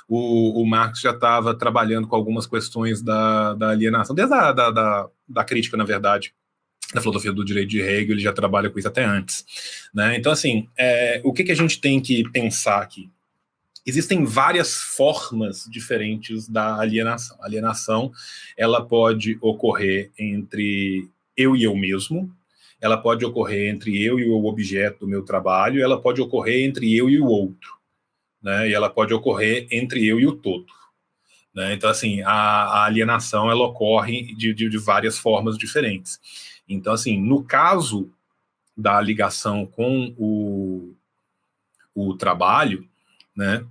[0.08, 4.70] o, o Marx já estava trabalhando com algumas questões da, da alienação, desde a da,
[4.70, 6.32] da, da crítica, na verdade,
[6.92, 9.44] da filosofia do direito de Hegel, ele já trabalha com isso até antes.
[9.92, 10.16] Né?
[10.16, 13.10] Então, assim, é, o que, que a gente tem que pensar aqui?
[13.84, 17.36] Existem várias formas diferentes da alienação.
[17.40, 18.10] A alienação,
[18.56, 22.30] ela pode ocorrer entre eu e eu mesmo,
[22.80, 26.94] ela pode ocorrer entre eu e o objeto do meu trabalho, ela pode ocorrer entre
[26.94, 27.76] eu e o outro,
[28.42, 28.68] né?
[28.68, 30.66] E ela pode ocorrer entre eu e o todo.
[31.54, 31.74] Né?
[31.74, 36.20] Então, assim, a, a alienação, ela ocorre de, de, de várias formas diferentes.
[36.68, 38.10] Então, assim, no caso
[38.76, 40.94] da ligação com o,
[41.94, 42.86] o trabalho,
[43.34, 43.64] né,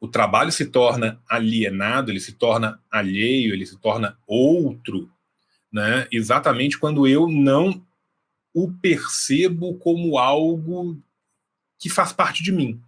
[0.00, 5.10] o trabalho se torna alienado, ele se torna alheio, ele se torna outro,
[5.72, 7.84] né, exatamente quando eu não
[8.54, 10.98] o percebo como algo
[11.78, 12.80] que faz parte de mim.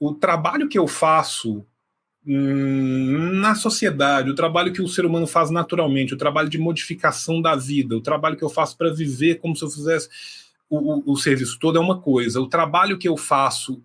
[0.00, 1.64] O trabalho que eu faço
[2.24, 7.56] na sociedade, o trabalho que o ser humano faz naturalmente, o trabalho de modificação da
[7.56, 10.08] vida, o trabalho que eu faço para viver como se eu fizesse
[10.68, 12.40] o, o, o, serviço todo é uma coisa.
[12.40, 13.82] O trabalho que eu faço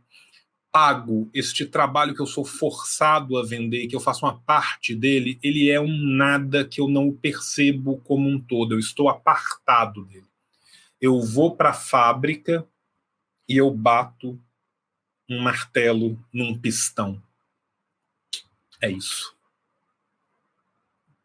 [0.71, 5.39] pago, este trabalho que eu sou forçado a vender, que eu faço uma parte dele,
[5.41, 8.73] ele é um nada que eu não percebo como um todo.
[8.73, 10.27] Eu estou apartado dele.
[10.99, 12.67] Eu vou para a fábrica
[13.47, 14.37] e eu bato
[15.29, 17.21] um martelo num pistão
[18.83, 19.33] é isso.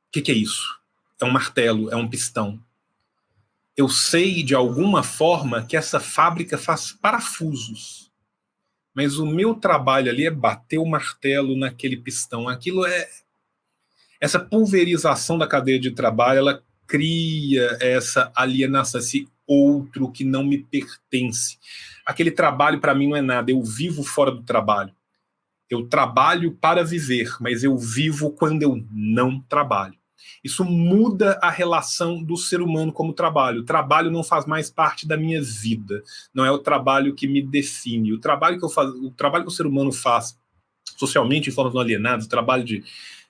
[0.06, 0.78] O que, que é isso?
[1.20, 2.62] É um martelo, é um pistão.
[3.76, 8.12] Eu sei de alguma forma que essa fábrica faz parafusos,
[8.94, 12.48] mas o meu trabalho ali é bater o martelo naquele pistão.
[12.48, 13.08] Aquilo é.
[14.20, 20.58] Essa pulverização da cadeia de trabalho, ela cria essa alienação, esse outro que não me
[20.58, 21.58] pertence.
[22.06, 24.92] Aquele trabalho para mim não é nada, eu vivo fora do trabalho.
[25.70, 29.94] Eu trabalho para viver, mas eu vivo quando eu não trabalho.
[30.42, 33.60] Isso muda a relação do ser humano como trabalho.
[33.60, 36.02] O trabalho não faz mais parte da minha vida.
[36.32, 38.12] Não é o trabalho que me define.
[38.12, 40.38] O trabalho que eu o trabalho que o ser humano faz
[40.96, 42.82] socialmente em formas não alienadas, o trabalho de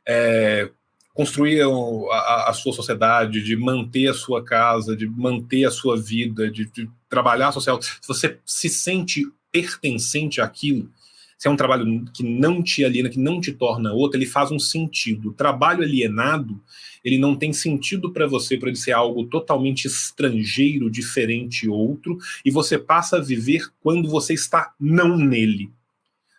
[0.06, 0.70] é,
[1.12, 6.50] construir a, a, sua sociedade, de manter a sua casa, de manter a sua vida,
[6.50, 7.80] de, de trabalhar social.
[7.82, 10.90] Se você se sente pertencente àquilo,
[11.38, 14.50] se é um trabalho que não te aliena, que não te torna outro, ele faz
[14.50, 15.28] um sentido.
[15.28, 16.60] O trabalho alienado,
[17.04, 22.50] ele não tem sentido para você, para ele ser algo totalmente estrangeiro, diferente, outro, e
[22.50, 25.70] você passa a viver quando você está não nele.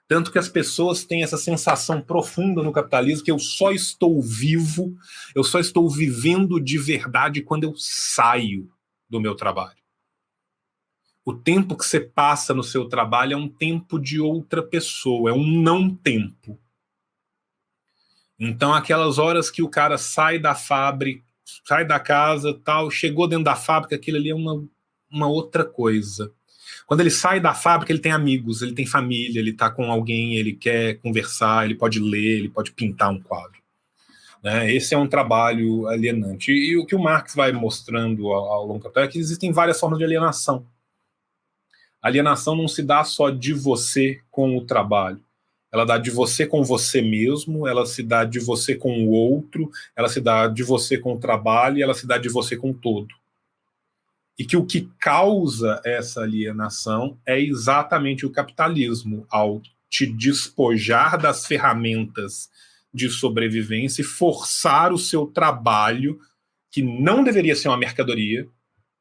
[0.05, 4.97] Tanto que as pessoas têm essa sensação profunda no capitalismo que eu só estou vivo,
[5.33, 8.69] eu só estou vivendo de verdade quando eu saio
[9.09, 9.78] do meu trabalho.
[11.29, 15.33] O tempo que você passa no seu trabalho é um tempo de outra pessoa, é
[15.33, 16.59] um não tempo.
[18.39, 21.23] Então, aquelas horas que o cara sai da fábrica,
[21.63, 24.67] sai da casa, tal, chegou dentro da fábrica, aquilo ali é uma,
[25.07, 26.33] uma outra coisa.
[26.87, 30.35] Quando ele sai da fábrica, ele tem amigos, ele tem família, ele está com alguém,
[30.35, 33.61] ele quer conversar, ele pode ler, ele pode pintar um quadro.
[34.43, 34.73] Né?
[34.73, 36.51] Esse é um trabalho alienante.
[36.51, 39.19] E, e o que o Marx vai mostrando ao, ao longo do tempo é que
[39.19, 40.65] existem várias formas de alienação.
[42.01, 45.21] Alienação não se dá só de você com o trabalho.
[45.71, 49.69] Ela dá de você com você mesmo, ela se dá de você com o outro,
[49.95, 53.13] ela se dá de você com o trabalho ela se dá de você com todo.
[54.37, 61.45] E que o que causa essa alienação é exatamente o capitalismo, ao te despojar das
[61.45, 62.49] ferramentas
[62.93, 66.19] de sobrevivência e forçar o seu trabalho,
[66.71, 68.47] que não deveria ser uma mercadoria,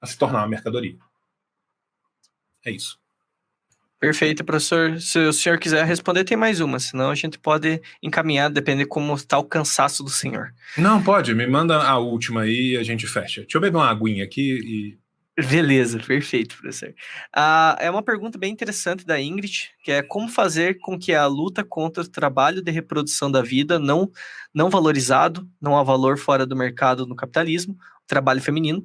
[0.01, 0.97] a se tornar uma mercadoria.
[2.69, 2.99] É isso.
[3.99, 5.01] Perfeito, professor.
[5.01, 8.89] Se o senhor quiser responder, tem mais uma, senão a gente pode encaminhar, depende de
[8.89, 10.55] como está o cansaço do senhor.
[10.77, 13.40] Não, pode, me manda a última aí e a gente fecha.
[13.40, 14.99] Deixa eu beber uma aguinha aqui e.
[15.40, 16.93] Beleza, perfeito, professor.
[17.32, 21.27] Ah, é uma pergunta bem interessante da Ingrid, que é como fazer com que a
[21.27, 24.11] luta contra o trabalho de reprodução da vida não,
[24.53, 27.78] não valorizado, não há valor fora do mercado no capitalismo,
[28.09, 28.85] trabalho feminino,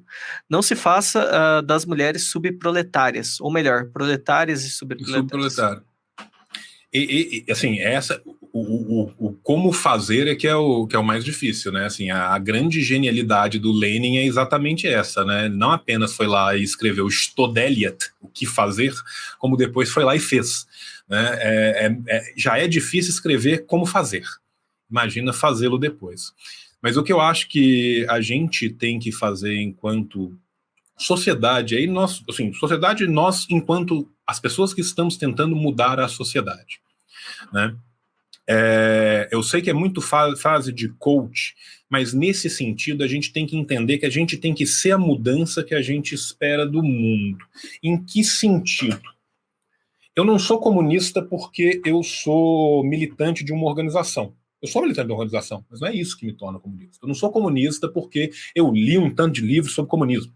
[0.49, 5.21] não se faça uh, das mulheres subproletárias, ou melhor, proletárias e subproletárias.
[5.21, 5.83] Subproletário.
[6.93, 8.21] E, e, assim, essa,
[8.53, 11.85] o, o, o, como fazer é que é o, que é o mais difícil, né?
[11.85, 15.49] Assim, a, a, grande genialidade do Lenin é exatamente essa, né?
[15.49, 18.93] Não apenas foi lá e escreveu Stodeliat, o que fazer,
[19.39, 20.67] como depois foi lá e fez.
[21.09, 21.29] Né?
[21.39, 24.23] É, é, é, já é difícil escrever como fazer.
[24.89, 26.31] Imagina fazê-lo depois.
[26.84, 30.38] Mas o que eu acho que a gente tem que fazer enquanto
[30.97, 36.81] sociedade, aí nós, assim, sociedade nós enquanto as pessoas que estamos tentando mudar a sociedade,
[37.53, 37.73] né?
[38.45, 41.55] É, eu sei que é muito fase de coach,
[41.89, 44.97] mas nesse sentido a gente tem que entender que a gente tem que ser a
[44.97, 47.45] mudança que a gente espera do mundo.
[47.81, 49.01] Em que sentido?
[50.14, 54.35] Eu não sou comunista porque eu sou militante de uma organização.
[54.64, 56.99] Eu sou militante da organização, mas não é isso que me torna comunista.
[57.03, 60.34] Eu não sou comunista porque eu li um tanto de livros sobre comunismo.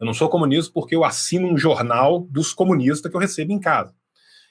[0.00, 3.60] Eu não sou comunista porque eu assino um jornal dos comunistas que eu recebo em
[3.60, 3.94] casa.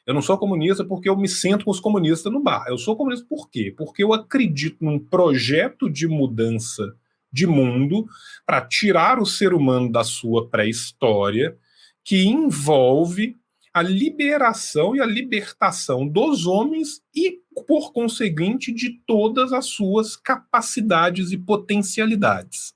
[0.06, 2.68] Eu não sou comunista porque eu me sento com os comunistas no bar.
[2.70, 3.74] Eu sou comunista por quê?
[3.78, 6.96] Porque eu acredito num projeto de mudança
[7.30, 8.08] de mundo
[8.46, 11.58] para tirar o ser humano da sua pré-história,
[12.02, 13.36] que envolve
[13.74, 21.32] a liberação e a libertação dos homens e, por conseguinte, de todas as suas capacidades
[21.32, 22.76] e potencialidades.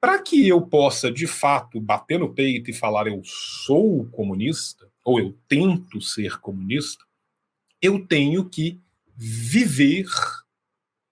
[0.00, 5.18] Para que eu possa, de fato, bater no peito e falar eu sou comunista, ou
[5.18, 7.04] eu tento ser comunista,
[7.80, 8.80] eu tenho que
[9.16, 10.06] viver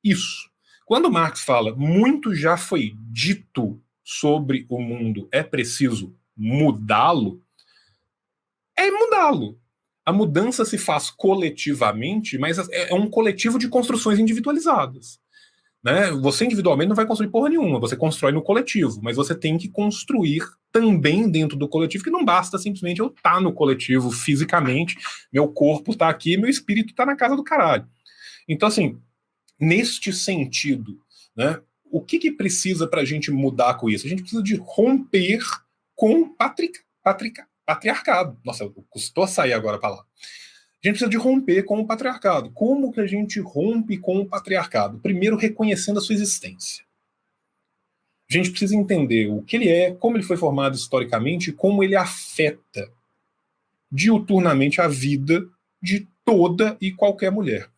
[0.03, 0.51] isso.
[0.85, 7.43] Quando Marx fala muito já foi dito sobre o mundo, é preciso mudá-lo,
[8.77, 9.62] é mudá-lo.
[10.05, 15.21] A mudança se faz coletivamente, mas é, é um coletivo de construções individualizadas.
[15.83, 16.13] Né?
[16.13, 19.69] Você individualmente não vai construir porra nenhuma, você constrói no coletivo, mas você tem que
[19.69, 24.97] construir também dentro do coletivo, que não basta simplesmente eu estar tá no coletivo fisicamente,
[25.33, 27.87] meu corpo está aqui, meu espírito está na casa do caralho.
[28.49, 28.99] Então, assim,
[29.59, 30.99] neste sentido,
[31.37, 31.61] né,
[31.91, 34.07] o que, que precisa para a gente mudar com isso?
[34.07, 35.41] A gente precisa de romper
[35.95, 38.39] com patrica, patrica, patriarcado.
[38.45, 40.01] Nossa, custou sair agora para lá.
[40.01, 42.51] A gente precisa de romper com o patriarcado.
[42.51, 44.99] Como que a gente rompe com o patriarcado?
[44.99, 46.85] Primeiro, reconhecendo a sua existência.
[48.29, 51.95] A gente precisa entender o que ele é, como ele foi formado historicamente como ele
[51.95, 52.91] afeta
[53.91, 55.47] diuturnamente a vida
[55.81, 57.69] de toda e qualquer mulher.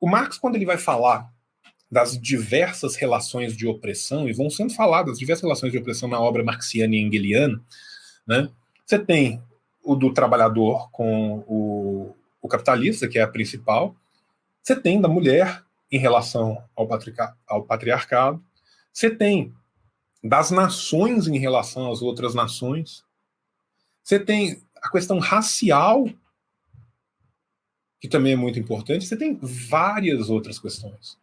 [0.00, 1.32] O Marx, quando ele vai falar
[1.90, 6.42] das diversas relações de opressão, e vão sendo faladas diversas relações de opressão na obra
[6.42, 7.62] marxiana e engeliana,
[8.26, 8.50] né?
[8.84, 9.42] Você tem
[9.82, 13.94] o do trabalhador com o, o capitalista, que é a principal,
[14.62, 16.88] você tem da mulher em relação ao,
[17.46, 18.42] ao patriarcado,
[18.92, 19.54] você tem
[20.22, 23.04] das nações em relação às outras nações,
[24.02, 26.08] você tem a questão racial,
[28.00, 31.18] que também é muito importante, você tem várias outras questões.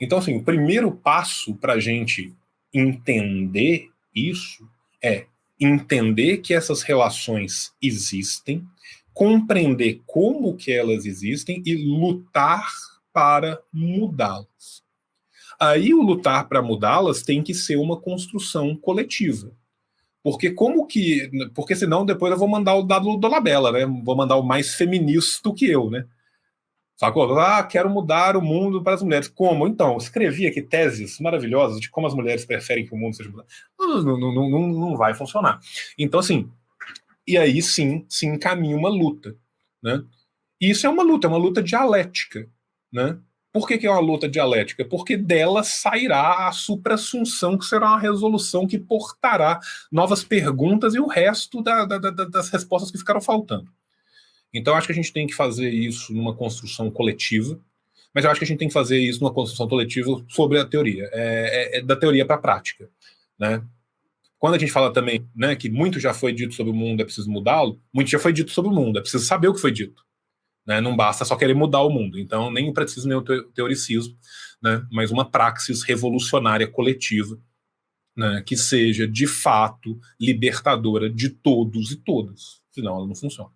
[0.00, 2.34] Então, assim, o primeiro passo para a gente
[2.72, 4.68] entender isso
[5.00, 5.26] é
[5.60, 8.64] entender que essas relações existem,
[9.12, 12.68] compreender como que elas existem e lutar
[13.12, 14.82] para mudá-las.
[15.60, 19.52] Aí o lutar para mudá-las tem que ser uma construção coletiva.
[20.22, 21.30] Porque como que.
[21.54, 23.86] Porque senão depois eu vou mandar o dado do Labela, né?
[23.86, 26.06] Vou mandar o mais feminista do que eu, né?
[26.96, 27.38] Sacou?
[27.38, 29.26] Ah, quero mudar o mundo para as mulheres.
[29.26, 29.66] Como?
[29.66, 33.48] Então, escrevi aqui teses maravilhosas de como as mulheres preferem que o mundo seja mudado.
[33.78, 35.58] Não, não, não, não, vai funcionar.
[35.98, 36.48] Então, assim,
[37.26, 39.36] e aí sim se encaminha uma luta.
[39.82, 40.04] Né?
[40.60, 42.48] E isso é uma luta, é uma luta dialética.
[42.92, 43.18] Né?
[43.52, 44.84] Por que, que é uma luta dialética?
[44.84, 49.58] Porque dela sairá a suprassunção, que será uma resolução que portará
[49.90, 53.68] novas perguntas e o resto da, da, da, das respostas que ficaram faltando.
[54.54, 57.60] Então, acho que a gente tem que fazer isso numa construção coletiva,
[58.14, 60.64] mas eu acho que a gente tem que fazer isso numa construção coletiva sobre a
[60.64, 62.88] teoria, é, é, é da teoria para a prática.
[63.36, 63.60] Né?
[64.38, 67.04] Quando a gente fala também né, que muito já foi dito sobre o mundo, é
[67.04, 69.72] preciso mudá-lo, muito já foi dito sobre o mundo, é preciso saber o que foi
[69.72, 70.04] dito.
[70.64, 70.80] Né?
[70.80, 72.18] Não basta só querer mudar o mundo.
[72.18, 74.16] Então, nem preciso nem o teoricismo,
[74.62, 74.86] né?
[74.92, 77.36] mas uma praxis revolucionária coletiva
[78.16, 78.42] né?
[78.46, 82.62] que seja, de fato, libertadora de todos e todas.
[82.70, 83.50] Senão ela não funciona.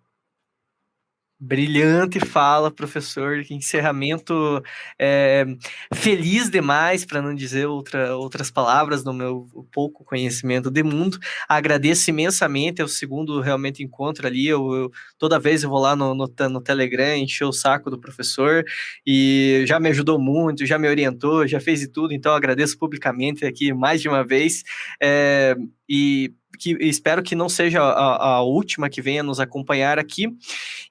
[1.41, 3.41] Brilhante fala, professor.
[3.45, 4.61] Que encerramento
[4.99, 5.45] é,
[5.93, 11.17] feliz demais, para não dizer outra, outras palavras no meu pouco conhecimento de mundo.
[11.47, 12.81] Agradeço imensamente.
[12.81, 14.47] É o segundo realmente encontro ali.
[14.47, 17.99] Eu, eu toda vez eu vou lá no, no, no, Telegram encher o saco do
[17.99, 18.65] professor
[19.07, 22.13] e já me ajudou muito, já me orientou, já fez de tudo.
[22.13, 24.63] Então agradeço publicamente aqui mais de uma vez.
[25.01, 25.55] É,
[25.87, 30.27] e que espero que não seja a, a, última que venha nos acompanhar aqui.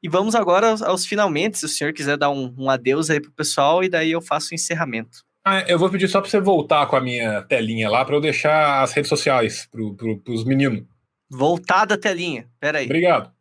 [0.02, 3.20] E vamos agora aos, aos finalmente, se o senhor quiser dar um, um adeus aí
[3.20, 5.24] pro pessoal, e daí eu faço o encerramento.
[5.44, 8.20] Ah, eu vou pedir só para você voltar com a minha telinha lá, para eu
[8.20, 10.84] deixar as redes sociais para pro, os meninos.
[11.30, 12.86] Voltar da telinha, peraí.
[12.86, 13.32] Obrigado.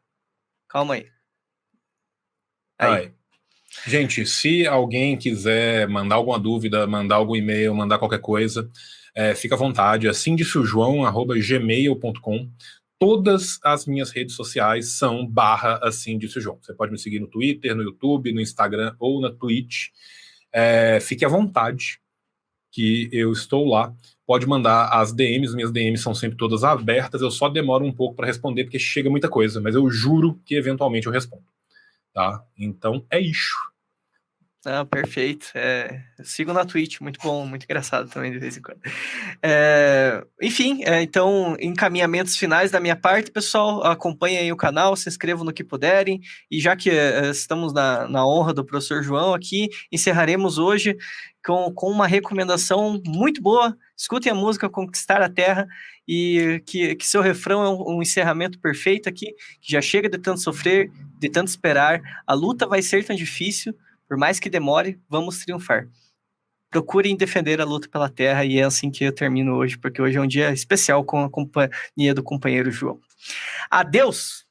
[0.67, 0.93] Calma.
[0.93, 1.07] Aí.
[2.79, 3.11] aí.
[3.85, 8.69] Gente, se alguém quiser mandar alguma dúvida, mandar algum e-mail, mandar qualquer coisa,
[9.17, 12.51] é, fica à vontade, assim disse o João, arroba gmail.com.
[12.99, 16.59] Todas as minhas redes sociais são barra assim disse o João.
[16.61, 19.87] Você pode me seguir no Twitter, no YouTube, no Instagram ou na Twitch.
[20.53, 21.99] É, fique à vontade,
[22.71, 23.91] que eu estou lá.
[24.23, 27.19] Pode mandar as DMs, minhas DMs são sempre todas abertas.
[27.19, 30.53] Eu só demoro um pouco para responder porque chega muita coisa, mas eu juro que
[30.53, 31.45] eventualmente eu respondo.
[32.13, 32.45] Tá?
[32.55, 33.55] Então é isso.
[34.65, 35.47] Ah, perfeito.
[35.55, 38.79] É, sigo na Twitch, muito bom, muito engraçado também de vez em quando.
[39.41, 43.83] É, enfim, é, então, encaminhamentos finais da minha parte, pessoal.
[43.83, 46.19] Acompanhem o canal, se inscrevam no que puderem.
[46.51, 50.97] E já que é, estamos na, na honra do professor João aqui, encerraremos hoje
[51.45, 53.77] com, com uma recomendação muito boa.
[53.95, 55.67] Escutem a música Conquistar a Terra
[56.07, 60.41] e que, que seu refrão é um, um encerramento perfeito aqui, já chega de tanto
[60.41, 60.89] sofrer,
[61.19, 62.01] de tanto esperar.
[62.25, 63.73] A luta vai ser tão difícil
[64.07, 65.87] por mais que demore, vamos triunfar.
[66.69, 70.17] Procurem defender a luta pela terra e é assim que eu termino hoje, porque hoje
[70.17, 72.99] é um dia especial com a companhia do companheiro João.
[73.69, 74.45] Adeus!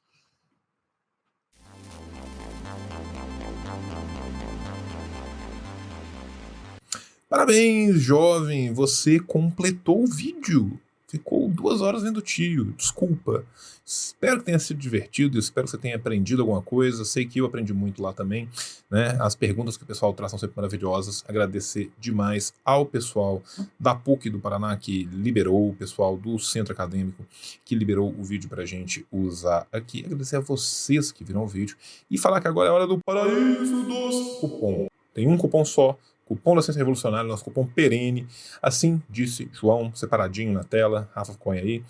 [7.29, 8.73] Parabéns, jovem!
[8.73, 10.79] Você completou o vídeo.
[11.17, 12.65] Ficou duas horas vendo tio.
[12.77, 13.43] Desculpa.
[13.83, 17.03] Espero que tenha sido divertido, espero que você tenha aprendido alguma coisa.
[17.03, 18.47] Sei que eu aprendi muito lá também.
[18.87, 19.17] Né?
[19.19, 21.23] As perguntas que o pessoal traz são sempre maravilhosas.
[21.27, 23.41] Agradecer demais ao pessoal
[23.79, 27.25] da PUC do Paraná que liberou, o pessoal do Centro Acadêmico
[27.65, 30.05] que liberou o vídeo para a gente usar aqui.
[30.05, 31.75] Agradecer a vocês que viram o vídeo
[32.11, 34.87] e falar que agora é hora do paraíso dos cupom.
[35.15, 38.27] Tem um cupom só, Cupom da Ciência Revolucionária, nosso cupom perene.
[38.61, 41.83] Assim disse João, separadinho na tela, Rafa Coin aí.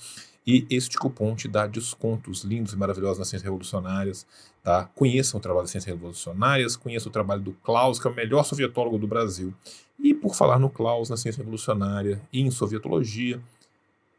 [0.45, 4.27] E este cupom te dá descontos lindos e maravilhosos nas Ciências Revolucionárias.
[4.63, 4.85] Tá?
[4.95, 8.43] Conheçam o trabalho das Ciências Revolucionárias, conheçam o trabalho do Klaus, que é o melhor
[8.43, 9.53] sovietólogo do Brasil.
[9.99, 13.41] E por falar no Klaus, na Ciência Revolucionária e em Sovietologia,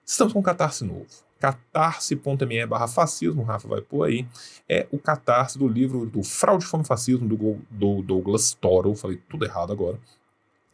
[0.05, 4.27] estamos com um catarse novo catarse.me barra fascismo, Rafa vai por aí,
[4.69, 9.44] é o catarse do livro do Fraude, Fome Fascismo, do, do Douglas Toro, falei tudo
[9.44, 9.98] errado agora,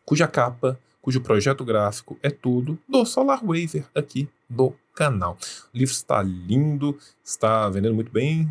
[0.05, 5.37] cuja capa, cujo projeto gráfico é tudo do Solar Waver aqui do canal.
[5.73, 8.49] O livro está lindo, está vendendo muito bem.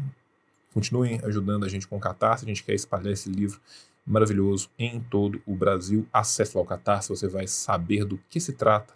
[0.73, 3.59] Continuem ajudando a gente com o Catarse, a gente quer espalhar esse livro
[4.05, 6.05] maravilhoso em todo o Brasil.
[6.11, 8.93] Acesse lá o Catarse, você vai saber do que se trata.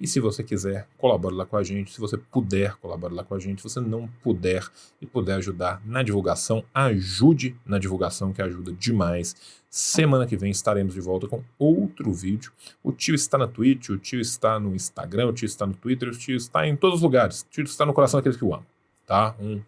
[0.00, 1.92] E se você quiser, colabore lá com a gente.
[1.92, 3.60] Se você puder, colabore lá com a gente.
[3.60, 4.66] Se você não puder
[5.00, 9.36] e puder ajudar na divulgação, ajude na divulgação, que ajuda demais.
[9.68, 12.50] Semana que vem estaremos de volta com outro vídeo.
[12.82, 16.08] O tio está na Twitch, o tio está no Instagram, o tio está no Twitter,
[16.08, 17.42] o tio está em todos os lugares.
[17.42, 18.66] O tio está no coração daqueles que o amam.
[19.06, 19.34] Tá?
[19.38, 19.60] Um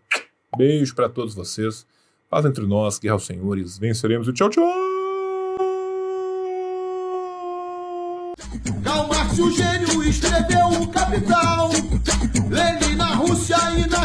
[0.56, 1.86] beijo para todos vocês.
[2.30, 3.76] Paz entre nós, guerra aos senhores.
[3.76, 4.64] Venceremos e tchau, tchau!
[8.82, 9.38] Karl Marx,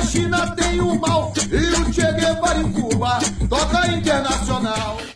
[0.08, 1.34] China tem o mal.
[1.52, 3.20] E o Che Guevara em Cuba
[3.50, 5.08] toca internacional.